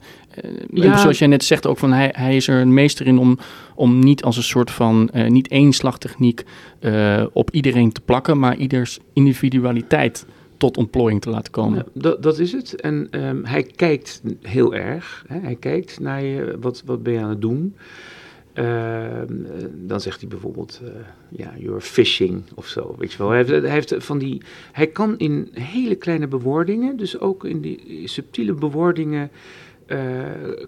Ja. 0.73 0.93
en 0.93 0.99
zoals 0.99 1.19
jij 1.19 1.29
net 1.29 1.45
zegt 1.45 1.67
ook 1.67 1.79
van 1.79 1.93
hij, 1.93 2.15
hij 2.17 2.37
is 2.37 2.49
er 2.49 2.61
een 2.61 2.75
meester 2.75 3.07
in 3.07 3.19
om, 3.19 3.39
om 3.75 3.99
niet 3.99 4.23
als 4.23 4.37
een 4.37 4.43
soort 4.43 4.71
van 4.71 5.11
niet 5.29 5.49
één 5.49 5.73
slagtechniek 5.73 6.45
op 7.33 7.51
iedereen 7.51 7.93
te 7.93 8.01
plakken, 8.01 8.39
maar 8.39 8.57
ieders 8.57 8.99
individualiteit 9.13 10.27
tot 10.59 10.77
ontplooiing 10.77 11.21
te 11.21 11.31
laten 11.31 11.53
komen. 11.53 11.79
Ja, 11.79 12.01
dat, 12.01 12.23
dat 12.23 12.39
is 12.39 12.53
het. 12.53 12.81
En 12.81 13.09
ehm, 13.11 13.45
hij 13.45 13.63
kijkt 13.63 14.23
heel 14.43 14.75
erg. 14.75 15.25
Hè? 15.27 15.39
Hij 15.39 15.57
kijkt 15.57 16.01
naar 16.01 16.25
je, 16.25 16.57
wat, 16.61 16.83
wat 16.87 17.03
ben 17.03 17.13
je 17.13 17.19
aan 17.19 17.29
het 17.29 17.41
doen. 17.41 17.75
Ehm, 18.59 19.45
eh, 19.45 19.65
dan 19.75 20.01
zegt 20.01 20.21
hij 20.21 20.29
bijvoorbeeld, 20.29 20.81
eh, 20.85 20.91
ja, 21.29 21.53
you're 21.59 21.81
fishing 21.81 22.43
of 22.55 22.67
zo, 22.67 22.95
weet 22.99 23.13
je 23.13 23.19
wel. 23.19 23.29
Hij 23.29 23.37
heeft, 23.37 23.51
hij 23.51 23.71
heeft 23.71 23.95
van 23.99 24.19
die, 24.19 24.43
hij 24.73 24.87
kan 24.87 25.19
in 25.19 25.49
hele 25.53 25.95
kleine 25.95 26.27
bewoordingen, 26.27 26.97
dus 26.97 27.19
ook 27.19 27.45
in 27.45 27.61
die 27.61 28.03
subtiele 28.05 28.53
bewoordingen, 28.53 29.31
eh, 29.87 29.99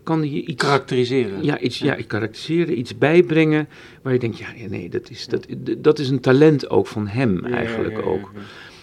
kan 0.03 0.18
hij 0.18 0.28
je 0.28 0.45
iets... 0.45 0.62
Karakteriseren. 0.64 1.45
Ja, 1.45 1.59
iets, 1.59 1.78
ja, 1.78 1.97
karakteriseren, 2.07 2.78
iets 2.78 2.99
bijbrengen, 2.99 3.68
waar 4.03 4.12
je 4.12 4.18
denkt, 4.18 4.38
ja, 4.38 4.47
ja, 4.57 4.68
nee, 4.68 4.88
dat 4.88 5.11
is, 5.11 5.26
dat, 5.26 5.47
dat 5.78 5.99
is 5.99 6.09
een 6.09 6.20
talent 6.20 6.70
ook 6.70 6.86
van 6.86 7.07
hem 7.07 7.45
eigenlijk 7.45 8.07
ook. 8.07 8.32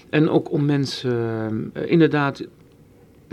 En 0.09 0.29
ook 0.29 0.51
om 0.51 0.65
mensen, 0.65 1.69
eh, 1.73 1.91
inderdaad, 1.91 2.47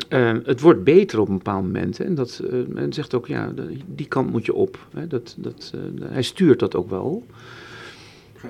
eh, 0.08 0.32
het 0.44 0.60
wordt 0.60 0.84
beter 0.84 1.20
op 1.20 1.28
een 1.28 1.36
bepaald 1.36 1.64
moment. 1.64 1.98
Hè, 1.98 2.04
en 2.04 2.14
dat 2.14 2.42
men 2.68 2.92
zegt 2.92 3.14
ook, 3.14 3.26
ja, 3.26 3.52
die 3.86 4.06
kant 4.06 4.30
moet 4.30 4.44
je 4.44 4.54
op. 4.54 4.86
Hè, 4.94 5.06
dat, 5.06 5.34
dat, 5.38 5.72
hij 6.02 6.22
stuurt 6.22 6.58
dat 6.58 6.74
ook 6.74 6.90
wel. 6.90 7.26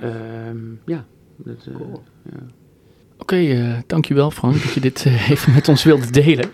Ehm, 0.01 0.59
ja. 0.85 1.05
Dat, 1.37 1.66
eh, 1.68 1.81
ja. 2.33 2.47
Oké, 3.18 3.37
eh, 3.37 3.79
dankjewel 3.87 4.31
Frank 4.31 4.62
dat 4.62 4.72
je 4.72 4.81
dit 4.81 5.05
even 5.31 5.53
met 5.53 5.68
ons 5.68 5.83
wilde 5.83 6.11
delen. 6.11 6.51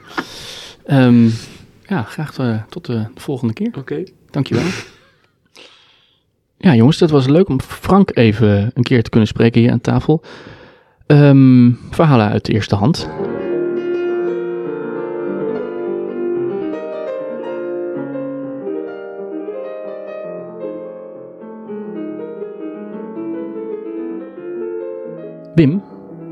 Ehm, 0.85 1.29
ja, 1.87 2.03
graag 2.03 2.35
tot 2.69 2.87
de 2.87 3.07
volgende 3.15 3.53
keer. 3.53 3.71
Oké. 3.79 4.05
Dankjewel. 4.31 4.65
Ja, 6.57 6.75
jongens, 6.75 6.99
dat 6.99 7.11
was 7.11 7.27
leuk 7.27 7.49
om 7.49 7.61
Frank 7.61 8.17
even 8.17 8.71
een 8.75 8.83
keer 8.83 9.03
te 9.03 9.11
kunnen 9.11 9.29
spreken 9.29 9.61
hier 9.61 9.71
aan 9.71 9.81
tafel. 9.81 10.23
Ehm, 11.11 11.71
verhalen 11.91 12.29
uit 12.29 12.45
de 12.45 12.53
eerste 12.53 12.75
hand. 12.75 13.09
Wim, 25.55 25.83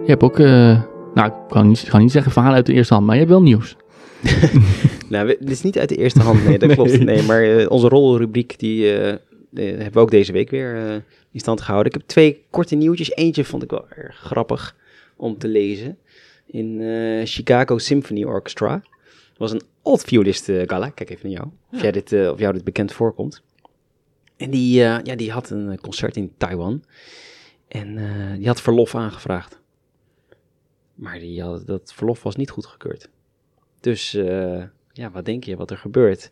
je 0.03 0.07
hebt 0.07 0.22
ook, 0.22 0.39
eh, 0.39 0.47
nou, 1.14 1.26
ik 1.26 1.33
kan 1.49 1.68
niet, 1.68 1.83
ik 1.83 1.89
kan 1.89 2.01
niet 2.01 2.12
zeggen 2.12 2.33
verhalen 2.33 2.57
uit 2.57 2.66
de 2.66 2.72
eerste 2.72 2.95
hand, 2.95 3.07
maar 3.07 3.14
je 3.14 3.20
hebt 3.20 3.33
wel 3.33 3.43
nieuws. 3.43 3.76
Nou, 5.09 5.26
dit 5.26 5.51
is 5.51 5.62
niet 5.62 5.79
uit 5.79 5.89
de 5.89 5.97
eerste 5.97 6.20
hand, 6.20 6.45
nee, 6.45 6.59
dat 6.59 6.72
klopt. 6.74 7.05
Nee, 7.05 7.22
maar 7.22 7.43
eh, 7.43 7.70
onze 7.70 7.89
rolrubriek, 7.89 8.59
die 8.59 8.93
eh, 8.93 9.16
hebben 9.55 9.92
we 9.92 9.99
ook 9.99 10.11
deze 10.11 10.32
week 10.32 10.51
weer 10.51 10.76
eh, 10.76 10.94
in 11.30 11.40
stand 11.40 11.61
gehouden. 11.61 11.92
Ik 11.92 11.99
heb 11.99 12.09
twee 12.09 12.44
korte 12.51 12.74
nieuwtjes. 12.74 13.14
Eentje 13.14 13.44
vond 13.44 13.62
ik 13.62 13.70
wel 13.70 13.88
erg 13.88 14.16
grappig 14.16 14.76
om 15.16 15.38
te 15.38 15.49
lezen. 15.49 15.99
In 16.46 16.80
eh, 16.80 17.26
Chicago 17.26 17.78
Symphony 17.78 18.24
Orchestra. 18.24 18.72
Dat 18.72 19.38
was 19.38 19.53
een 19.53 19.62
old 19.82 20.05
violist 20.05 20.49
eh, 20.49 20.62
gala. 20.66 20.88
Kijk 20.90 21.11
even 21.11 21.30
naar 21.30 21.38
jou. 21.38 21.51
Of, 21.72 21.82
jij 21.82 21.92
dit, 21.92 22.12
of 22.12 22.38
jou 22.38 22.53
dit 22.53 22.64
bekend 22.64 22.92
voorkomt. 22.92 23.42
En 24.36 24.51
die, 24.51 24.74
ja, 24.74 25.03
die 25.03 25.32
had 25.32 25.51
een 25.51 25.80
concert 25.80 26.16
in 26.16 26.32
Taiwan. 26.36 26.84
En 27.68 27.96
die 28.38 28.46
had 28.46 28.61
verlof 28.61 28.94
aangevraagd. 28.94 29.61
Maar 30.94 31.18
die 31.18 31.42
had, 31.42 31.66
dat 31.66 31.92
verlof 31.94 32.22
was 32.22 32.36
niet 32.36 32.51
goedgekeurd. 32.51 33.09
Dus 33.80 34.11
ja, 34.92 35.11
wat 35.11 35.24
denk 35.24 35.44
je 35.44 35.57
wat 35.57 35.70
er 35.70 35.76
gebeurt? 35.76 36.30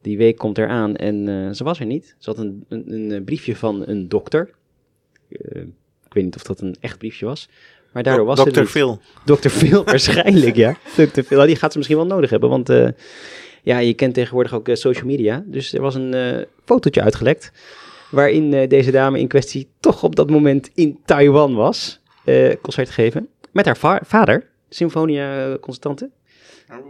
Die 0.00 0.16
week 0.18 0.36
komt 0.36 0.58
eraan 0.58 0.96
en 0.96 1.28
eh, 1.28 1.52
ze 1.52 1.64
was 1.64 1.80
er 1.80 1.86
niet. 1.86 2.14
Ze 2.18 2.30
had 2.30 2.38
een, 2.38 2.64
een, 2.68 2.92
een 2.92 3.12
eh, 3.12 3.24
briefje 3.24 3.56
van 3.56 3.82
een 3.86 4.08
dokter. 4.08 4.50
Eh, 5.28 5.62
ik 6.06 6.12
weet 6.14 6.24
niet 6.24 6.36
of 6.36 6.42
dat 6.42 6.60
een 6.60 6.76
echt 6.80 6.98
briefje 6.98 7.26
was. 7.26 7.48
Maar 7.92 8.02
daardoor 8.02 8.26
was 8.26 8.38
Dr. 8.40 8.46
het 8.46 8.56
niet. 8.56 8.68
Phil. 8.68 9.00
Dr. 9.24 9.48
Phil, 9.48 9.84
waarschijnlijk, 9.94 10.56
ja. 10.56 10.76
Dr. 10.94 11.02
Phil, 11.22 11.36
nou, 11.36 11.46
die 11.46 11.56
gaat 11.56 11.70
ze 11.72 11.78
misschien 11.78 11.98
wel 11.98 12.06
nodig 12.06 12.30
hebben, 12.30 12.48
want 12.48 12.68
eh, 12.68 12.88
ja, 13.62 13.78
je 13.78 13.94
kent 13.94 14.14
tegenwoordig 14.14 14.54
ook 14.54 14.68
social 14.72 15.06
media. 15.06 15.44
Dus 15.46 15.72
er 15.72 15.80
was 15.80 15.94
een 15.94 16.14
eh, 16.14 16.42
fotootje 16.64 17.02
uitgelekt, 17.02 17.52
waarin 18.10 18.54
eh, 18.54 18.68
deze 18.68 18.90
dame 18.90 19.18
in 19.18 19.28
kwestie 19.28 19.68
toch 19.80 20.02
op 20.02 20.16
dat 20.16 20.30
moment 20.30 20.70
in 20.74 20.98
Taiwan 21.04 21.54
was, 21.54 22.00
eh, 22.24 22.52
concert 22.62 22.90
geven, 22.90 23.28
met 23.52 23.64
haar 23.64 23.76
va- 23.76 24.00
vader, 24.04 24.46
Symfonia 24.68 25.56
Constante. 25.60 26.10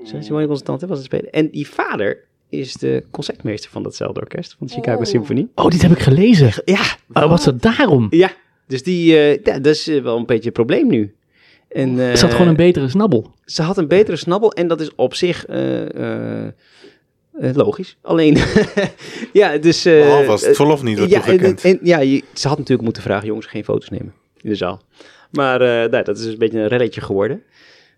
Symfonia 0.02 0.46
Constante 0.46 0.86
was 0.86 0.96
het 0.98 1.06
spelen. 1.06 1.30
En 1.32 1.50
die 1.50 1.66
vader 1.68 2.24
is 2.48 2.72
de 2.74 3.04
concertmeester 3.10 3.70
van 3.70 3.82
datzelfde 3.82 4.20
orkest, 4.20 4.54
van 4.58 4.66
de 4.66 4.72
Chicago 4.72 5.04
Symphony. 5.04 5.48
Oh, 5.54 5.68
dit 5.70 5.82
heb 5.82 5.90
ik 5.90 5.98
gelezen. 5.98 6.52
Ja, 6.64 6.80
Oh, 7.12 7.28
was 7.28 7.44
het 7.44 7.62
daarom? 7.62 8.06
ja. 8.10 8.30
Dus 8.68 8.82
die, 8.82 9.16
eh, 9.18 9.30
ja, 9.44 9.58
dat 9.58 9.74
is 9.74 9.88
eh, 9.88 10.02
wel 10.02 10.16
een 10.16 10.26
beetje 10.26 10.46
een 10.46 10.52
probleem 10.52 10.86
nu. 10.88 11.14
En, 11.68 11.98
Is 11.98 12.20
dat 12.20 12.28
eh, 12.30 12.36
gewoon 12.36 12.50
een 12.50 12.56
betere 12.56 12.88
snabbel? 12.88 13.34
ze 13.44 13.62
had 13.62 13.76
een 13.78 13.88
betere 13.88 14.16
snabbel 14.16 14.52
en 14.52 14.68
dat 14.68 14.80
is 14.80 14.94
op 14.94 15.14
zich 15.14 15.46
eh, 15.46 15.94
eh, 16.42 16.46
eh, 17.32 17.54
logisch. 17.54 17.96
Alleen, 18.02 18.36
ja, 19.32 19.58
dus... 19.58 19.84
eh, 19.84 20.00
Behalve 20.02 20.30
als 20.30 20.46
het 20.46 20.56
verlof 20.56 20.82
niet 20.82 20.96
wordt 20.98 21.12
ja, 21.12 21.18
en, 21.18 21.24
toegekend. 21.24 21.64
en- 21.64 21.78
ja, 21.82 21.98
je, 21.98 22.22
ze 22.32 22.48
had 22.48 22.56
natuurlijk 22.58 22.84
moeten 22.84 23.02
vragen, 23.02 23.26
jongens, 23.26 23.46
geen 23.46 23.64
foto's 23.64 23.88
nemen 23.88 24.12
in 24.40 24.50
de 24.50 24.56
zaal. 24.56 24.80
Maar 25.30 25.60
eh, 25.60 25.90
nou, 25.90 26.04
dat 26.04 26.16
is 26.16 26.22
dus 26.22 26.32
een 26.32 26.38
beetje 26.38 26.58
een 26.58 26.68
relletje 26.68 27.00
geworden, 27.00 27.42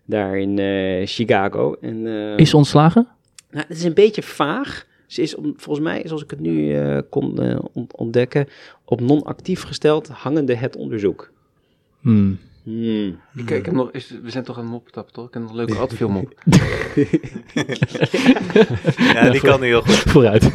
daar 0.05 0.37
in 0.37 0.59
eh, 0.59 1.07
Chicago. 1.07 1.75
En, 1.81 2.07
eh, 2.07 2.37
Is 2.37 2.49
ze 2.49 2.57
ontslagen? 2.57 3.07
Nou, 3.51 3.65
het 3.67 3.77
is 3.77 3.83
een 3.83 3.93
beetje 3.93 4.23
vaag. 4.23 4.85
Ze 5.07 5.21
is 5.21 5.35
om- 5.35 5.53
volgens 5.57 5.85
mij, 5.85 6.01
zoals 6.05 6.23
ik 6.23 6.29
het 6.29 6.39
nu 6.39 6.75
eh, 6.75 6.97
kon 7.09 7.41
eh, 7.41 7.59
ont- 7.73 7.95
ontdekken, 7.95 8.47
op 8.85 9.01
non-actief 9.01 9.63
gesteld, 9.63 10.07
hangende 10.07 10.55
het 10.55 10.75
onderzoek. 10.75 11.31
Hmm. 12.01 12.39
Hmm. 12.63 13.19
Ik, 13.35 13.49
ik 13.49 13.65
heb 13.65 13.73
nog, 13.73 13.91
is, 13.91 14.13
we 14.23 14.29
zijn 14.29 14.43
toch 14.43 14.55
het 14.55 14.65
moppetappen, 14.65 15.13
toch? 15.13 15.27
Ik 15.27 15.33
heb 15.33 15.41
nog 15.41 15.51
een 15.51 15.57
leuke 15.57 15.75
adfilm 15.75 16.17
op. 16.17 16.33
Ja, 19.13 19.29
die 19.29 19.41
kan 19.41 19.61
heel 19.61 19.81
goed. 19.81 19.95
Vooruit. 19.95 20.45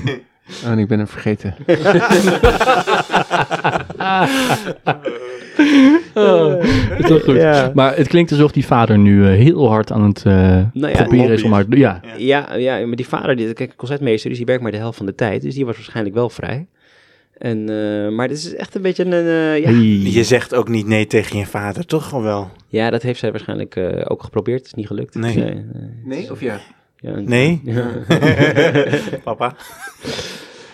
Oh, 0.64 0.70
en 0.70 0.78
ik 0.78 0.88
ben 0.88 0.98
hem 0.98 1.08
vergeten. 1.08 1.54
Oh, 6.14 6.64
is 6.98 7.06
toch 7.06 7.22
goed. 7.24 7.36
Ja. 7.36 7.70
Maar 7.74 7.96
het 7.96 8.08
klinkt 8.08 8.30
alsof 8.32 8.52
die 8.52 8.66
vader 8.66 8.98
nu 8.98 9.26
eh, 9.26 9.32
heel 9.32 9.68
hard 9.68 9.92
aan 9.92 10.02
het 10.04 10.22
eh, 10.26 10.32
Nou 10.72 10.92
ja, 10.92 10.92
proberen 10.92 11.30
is 11.30 11.42
om 11.42 11.52
haar... 11.52 11.64
Ja, 11.68 12.00
Ja, 12.16 12.54
ja, 12.54 12.86
maar 12.86 12.96
die 12.96 13.08
vader, 13.08 13.36
die, 13.36 13.52
kijk, 13.52 13.76
concertmeester, 13.76 14.28
dus 14.28 14.38
die 14.38 14.46
werkt 14.46 14.62
maar 14.62 14.72
de 14.72 14.76
helft 14.78 14.96
van 14.96 15.06
de 15.06 15.14
tijd. 15.14 15.42
Dus 15.42 15.54
die 15.54 15.66
was 15.66 15.76
waarschijnlijk 15.76 16.14
wel 16.14 16.30
vrij. 16.30 16.66
En, 17.38 17.68
eh, 17.68 18.08
maar 18.16 18.28
dit 18.28 18.36
is 18.36 18.54
echt 18.54 18.74
een 18.74 18.82
beetje 18.82 19.04
een... 19.04 19.12
eh, 19.12 19.58
ja. 19.58 19.70
Je 20.10 20.24
zegt 20.24 20.54
ook 20.54 20.68
niet 20.68 20.86
nee 20.86 21.06
tegen 21.06 21.38
je 21.38 21.46
vader, 21.46 21.86
toch 21.86 22.08
gewoon 22.08 22.24
wel? 22.24 22.50
ja, 22.68 22.90
dat 22.90 23.02
heeft 23.02 23.18
zij 23.18 23.30
waarschijnlijk 23.30 23.76
eh, 23.76 24.00
ook 24.04 24.22
geprobeerd. 24.22 24.58
Het 24.58 24.66
is 24.66 24.74
niet 24.74 24.86
gelukt. 24.86 25.14
Nee. 25.14 25.34
Dus, 25.34 25.44
eh, 25.44 25.80
Nee, 26.04 26.30
of 26.30 26.40
ja? 26.40 26.60
ja, 26.96 27.20
Nee? 27.20 27.60
Ja. 27.64 27.86
Papa? 29.24 29.56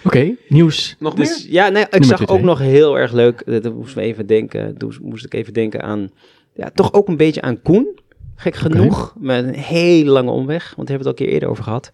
Oké, 0.05 0.34
nieuws. 0.48 0.96
Nog 0.98 1.14
Dus 1.14 1.46
ja, 1.48 1.68
nee, 1.68 1.82
ik 1.82 1.90
Nummer 1.90 2.09
zag 2.09 2.18
twee. 2.24 2.38
ook 2.38 2.44
nog 2.44 2.59
heel 2.59 2.98
erg 2.98 3.12
leuk. 3.12 3.62
Dat 3.62 3.74
moesten 3.74 3.98
we 3.98 4.05
even 4.05 4.26
denken. 4.26 4.76
Toen 4.78 4.94
moest 5.03 5.24
ik 5.24 5.34
even 5.34 5.53
denken 5.53 5.82
aan. 5.82 6.11
Ja, 6.55 6.70
toch 6.74 6.92
ook 6.92 7.09
een 7.09 7.16
beetje 7.16 7.42
aan 7.42 7.62
Koen. 7.62 7.98
Gek 8.36 8.55
genoeg. 8.55 9.14
Met 9.18 9.44
een 9.44 9.55
hele 9.55 10.11
lange 10.11 10.30
omweg. 10.30 10.74
Want 10.76 10.88
daar 10.88 10.96
hebben 10.96 11.07
we 11.07 11.11
het 11.11 11.18
al 11.20 11.24
een 11.24 11.24
keer 11.26 11.28
eerder 11.28 11.48
over 11.48 11.64
gehad. 11.64 11.90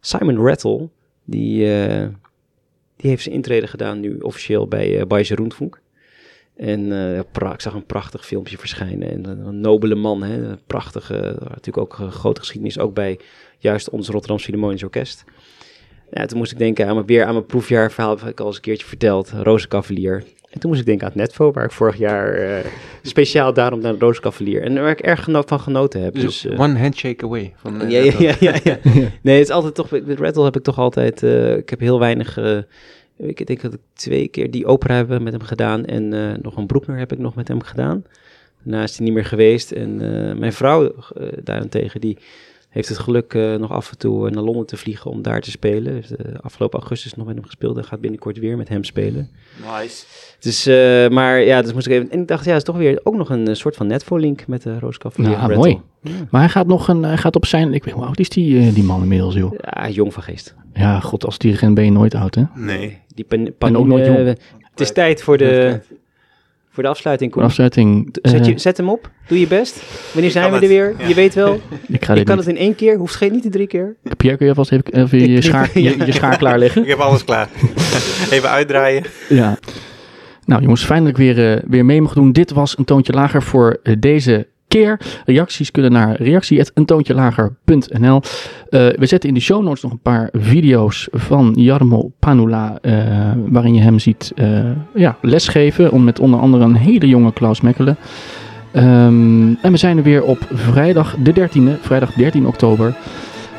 Simon 0.00 0.46
Rattle. 0.46 0.88
Die, 1.24 1.74
eh, 1.76 2.06
die 2.96 3.10
heeft 3.10 3.22
zijn 3.22 3.34
intrede 3.34 3.66
gedaan 3.66 4.00
nu 4.00 4.18
officieel 4.18 4.66
bij 4.68 4.96
uh, 4.98 5.02
Bayse 5.02 5.34
Rundfunk. 5.34 5.80
En 6.56 6.92
eh, 7.16 7.20
pra- 7.32 7.52
ik 7.52 7.60
zag 7.60 7.74
een 7.74 7.86
prachtig 7.86 8.26
filmpje 8.26 8.58
verschijnen. 8.58 9.10
En 9.10 9.24
een, 9.28 9.46
een 9.46 9.60
nobele 9.60 9.94
man. 9.94 10.22
Hè? 10.22 10.48
Een 10.48 10.58
prachtige, 10.66 11.14
natuurlijk 11.40 11.78
ook 11.78 11.98
een 11.98 12.12
grote 12.12 12.40
geschiedenis. 12.40 12.78
Ook 12.78 12.94
bij 12.94 13.18
juist 13.58 13.90
ons 13.90 14.08
Rotterdam 14.08 14.38
Philharmonisch 14.38 14.82
Orkest. 14.82 15.24
Ja, 16.14 16.26
toen 16.26 16.38
moest 16.38 16.52
ik 16.52 16.58
denken 16.58 16.86
aan 16.86 16.94
mijn, 16.94 17.06
weer 17.06 17.24
aan 17.24 17.32
mijn 17.34 17.46
proefjaarverhaal, 17.46 18.18
heb 18.18 18.28
ik 18.28 18.40
al 18.40 18.46
eens 18.46 18.56
een 18.56 18.62
keertje 18.62 18.86
verteld, 18.86 19.32
Rozenkavalier. 19.42 20.22
En 20.50 20.60
toen 20.60 20.70
moest 20.70 20.80
ik 20.82 20.86
denken 20.86 21.06
aan 21.06 21.12
het 21.12 21.20
Netvo, 21.20 21.52
waar 21.52 21.64
ik 21.64 21.70
vorig 21.70 21.96
jaar 21.98 22.32
eh, 22.34 22.64
speciaal 23.02 23.52
daarom 23.52 23.80
naar 23.80 23.92
de 23.92 23.98
Rozenkavalier. 23.98 24.62
En 24.62 24.74
waar 24.74 24.90
ik 24.90 25.00
erg 25.00 25.24
geno- 25.24 25.42
van 25.46 25.60
genoten 25.60 26.02
heb. 26.02 26.14
Dus, 26.14 26.22
Dus, 26.22 26.46
eh, 26.46 26.60
one 26.60 26.78
handshake 26.78 27.24
away. 27.24 27.52
Van, 27.56 27.80
eh, 27.82 27.90
ja, 27.90 28.02
ja, 28.02 28.12
ja, 28.18 28.34
ja, 28.40 28.58
ja. 28.64 28.78
Nee, 29.22 29.38
het 29.38 29.48
is 29.48 29.54
altijd 29.54 29.74
toch, 29.74 29.90
met 29.90 30.18
Rattle 30.20 30.44
heb 30.44 30.56
ik 30.56 30.62
toch 30.62 30.78
altijd, 30.78 31.22
ik 31.56 31.70
heb 31.70 31.80
heel 31.80 31.98
weinig, 31.98 32.38
ik 33.18 33.46
denk 33.46 33.60
dat 33.60 33.72
ik 33.72 33.80
twee 33.92 34.28
keer 34.28 34.50
die 34.50 34.66
opera 34.66 34.94
hebben 34.94 35.22
met 35.22 35.32
hem 35.32 35.42
gedaan 35.42 35.84
en 35.84 36.08
nog 36.42 36.56
een 36.56 36.66
Broekner 36.66 36.98
heb 36.98 37.12
ik 37.12 37.18
nog 37.18 37.34
met 37.34 37.48
hem 37.48 37.62
gedaan. 37.62 38.04
Daarna 38.62 38.82
is 38.82 38.96
hij 38.96 39.04
niet 39.06 39.14
meer 39.14 39.24
geweest 39.24 39.70
en 39.70 39.96
mijn 40.38 40.52
vrouw 40.52 40.94
daarentegen, 41.42 42.00
die 42.00 42.18
heeft 42.72 42.88
het 42.88 42.98
geluk 42.98 43.34
eh, 43.34 43.54
nog 43.54 43.70
af 43.70 43.90
en 43.90 43.98
toe 43.98 44.26
eh, 44.28 44.34
naar 44.34 44.42
Londen 44.42 44.66
te 44.66 44.76
vliegen 44.76 45.10
om 45.10 45.22
daar 45.22 45.40
te 45.40 45.50
spelen. 45.50 45.92
Heeft 45.92 46.14
eh, 46.16 46.34
afgelopen 46.40 46.78
augustus 46.78 47.14
nog 47.14 47.26
met 47.26 47.34
hem 47.34 47.44
gespeeld 47.44 47.76
en 47.76 47.84
gaat 47.84 48.00
binnenkort 48.00 48.38
weer 48.38 48.56
met 48.56 48.68
hem 48.68 48.84
spelen. 48.84 49.30
Nice. 49.78 50.04
Dus, 50.40 50.66
eh, 50.66 51.08
maar 51.08 51.40
ja, 51.40 51.62
dus 51.62 51.72
moest 51.72 51.86
ik 51.86 51.92
even, 51.92 52.10
en 52.10 52.20
ik 52.20 52.28
dacht, 52.28 52.44
ja, 52.44 52.50
het 52.50 52.58
is 52.58 52.64
toch 52.66 52.76
weer 52.76 53.00
ook 53.02 53.14
nog 53.14 53.30
een 53.30 53.56
soort 53.56 53.76
van 53.76 53.86
Netvo-link 53.86 54.46
met 54.46 54.62
de 54.62 54.78
Roos 54.78 54.98
Cavalier 54.98 55.30
Ja, 55.30 55.36
Rattle. 55.36 55.56
mooi. 55.56 55.80
Maar 56.30 56.40
hij 56.40 56.50
gaat 56.50 56.66
nog 56.66 56.88
een, 56.88 57.02
hij 57.02 57.16
gaat 57.16 57.36
op 57.36 57.46
zijn, 57.46 57.74
ik 57.74 57.84
weet 57.84 57.94
hoe 57.94 58.04
oud 58.04 58.18
is 58.18 58.28
die, 58.28 58.72
die 58.72 58.84
man 58.84 59.02
inmiddels, 59.02 59.34
joh. 59.34 59.52
Ja, 59.60 59.88
jong 59.88 60.12
van 60.12 60.22
geest. 60.22 60.54
Ja, 60.74 61.00
god, 61.00 61.24
als 61.24 61.38
dirigent 61.38 61.74
ben 61.74 61.84
je 61.84 61.90
nooit 61.92 62.14
oud, 62.14 62.34
hè? 62.34 62.42
Nee. 62.54 62.98
Die 63.14 63.24
pan, 63.24 63.68
En 63.68 63.76
ook 63.76 63.86
nooit 63.86 64.06
jong. 64.06 64.26
Het 64.60 64.80
is 64.80 64.92
tijd 64.92 65.22
voor 65.22 65.36
de, 65.38 65.80
voor 66.72 66.82
de 66.82 66.88
afsluiting, 66.88 67.30
Koen. 67.30 67.42
afsluiting, 67.42 68.08
Zet, 68.22 68.40
eh, 68.40 68.46
je, 68.46 68.58
zet 68.58 68.76
hem 68.76 68.88
op. 68.88 69.10
Doe 69.26 69.40
je 69.40 69.46
best. 69.46 69.82
Wanneer 70.12 70.30
zijn 70.30 70.50
we 70.52 70.58
er 70.58 70.68
weer? 70.68 70.94
ja. 70.98 71.06
Je 71.08 71.14
weet 71.14 71.34
wel. 71.34 71.54
ik 71.88 72.04
ga 72.04 72.14
Je 72.14 72.22
kan 72.24 72.36
niet. 72.36 72.46
het 72.46 72.54
in 72.54 72.60
één 72.60 72.74
keer. 72.74 72.96
Hoeft 72.96 73.14
geen 73.14 73.32
niet 73.32 73.42
de 73.42 73.48
drie 73.48 73.66
keer. 73.66 73.96
Pierre, 74.16 74.36
kun 74.38 74.46
je 74.46 74.52
alvast 74.56 74.72
even, 74.72 74.84
even 74.92 75.18
je, 75.30 75.36
Ik- 75.36 75.42
schaar, 75.42 75.70
je, 75.78 76.04
je 76.06 76.12
schaar 76.12 76.36
klaarleggen? 76.36 76.82
Ik 76.82 76.88
heb 76.88 76.98
alles 76.98 77.24
klaar. 77.24 77.48
Even 78.30 78.48
uitdraaien. 78.48 79.02
Ja. 79.28 79.58
Nou 80.44 80.62
jongens, 80.62 80.84
fijn 80.84 81.00
dat 81.00 81.08
ik 81.10 81.16
weer, 81.16 81.52
eh, 81.52 81.62
weer 81.68 81.84
mee 81.84 82.02
mag 82.02 82.14
doen. 82.14 82.32
Dit 82.32 82.50
was 82.50 82.78
een 82.78 82.84
toontje 82.84 83.12
lager 83.12 83.42
voor 83.42 83.78
eh, 83.82 83.94
deze 83.98 84.46
Reacties 85.24 85.70
kunnen 85.70 85.92
naar 85.92 86.22
reactie.eentoontjelager.nl 86.22 88.20
Eh 88.68 88.88
We 88.88 89.06
zetten 89.06 89.28
in 89.28 89.34
de 89.34 89.40
show 89.40 89.62
notes 89.62 89.82
nog 89.82 89.92
een 89.92 90.00
paar 90.00 90.28
video's 90.32 91.08
van 91.12 91.52
Jarmo 91.56 92.12
Panula, 92.18 92.78
eh, 92.80 92.94
waarin 93.46 93.74
je 93.74 93.80
hem 93.80 93.98
ziet 93.98 94.32
eh, 94.34 94.70
ja, 94.94 95.16
lesgeven, 95.20 95.90
om 95.90 96.04
met 96.04 96.20
onder 96.20 96.40
andere 96.40 96.64
een 96.64 96.76
hele 96.76 97.08
jonge 97.08 97.32
Klaus 97.32 97.60
Mekkelen. 97.60 97.96
Ehm, 98.72 99.54
en 99.62 99.70
we 99.70 99.76
zijn 99.76 99.96
er 99.96 100.02
weer 100.02 100.22
op 100.22 100.38
vrijdag 100.52 101.16
de 101.16 101.32
13e, 101.32 101.78
vrijdag 101.80 102.12
13 102.12 102.46
oktober. 102.46 102.94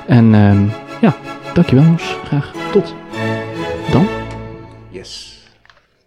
En 0.07 0.33
ehm, 0.33 0.63
ja, 1.01 1.15
dankjewel 1.53 1.83
jongens. 1.83 2.17
Graag 2.23 2.51
tot 2.71 2.95
dan. 3.91 4.22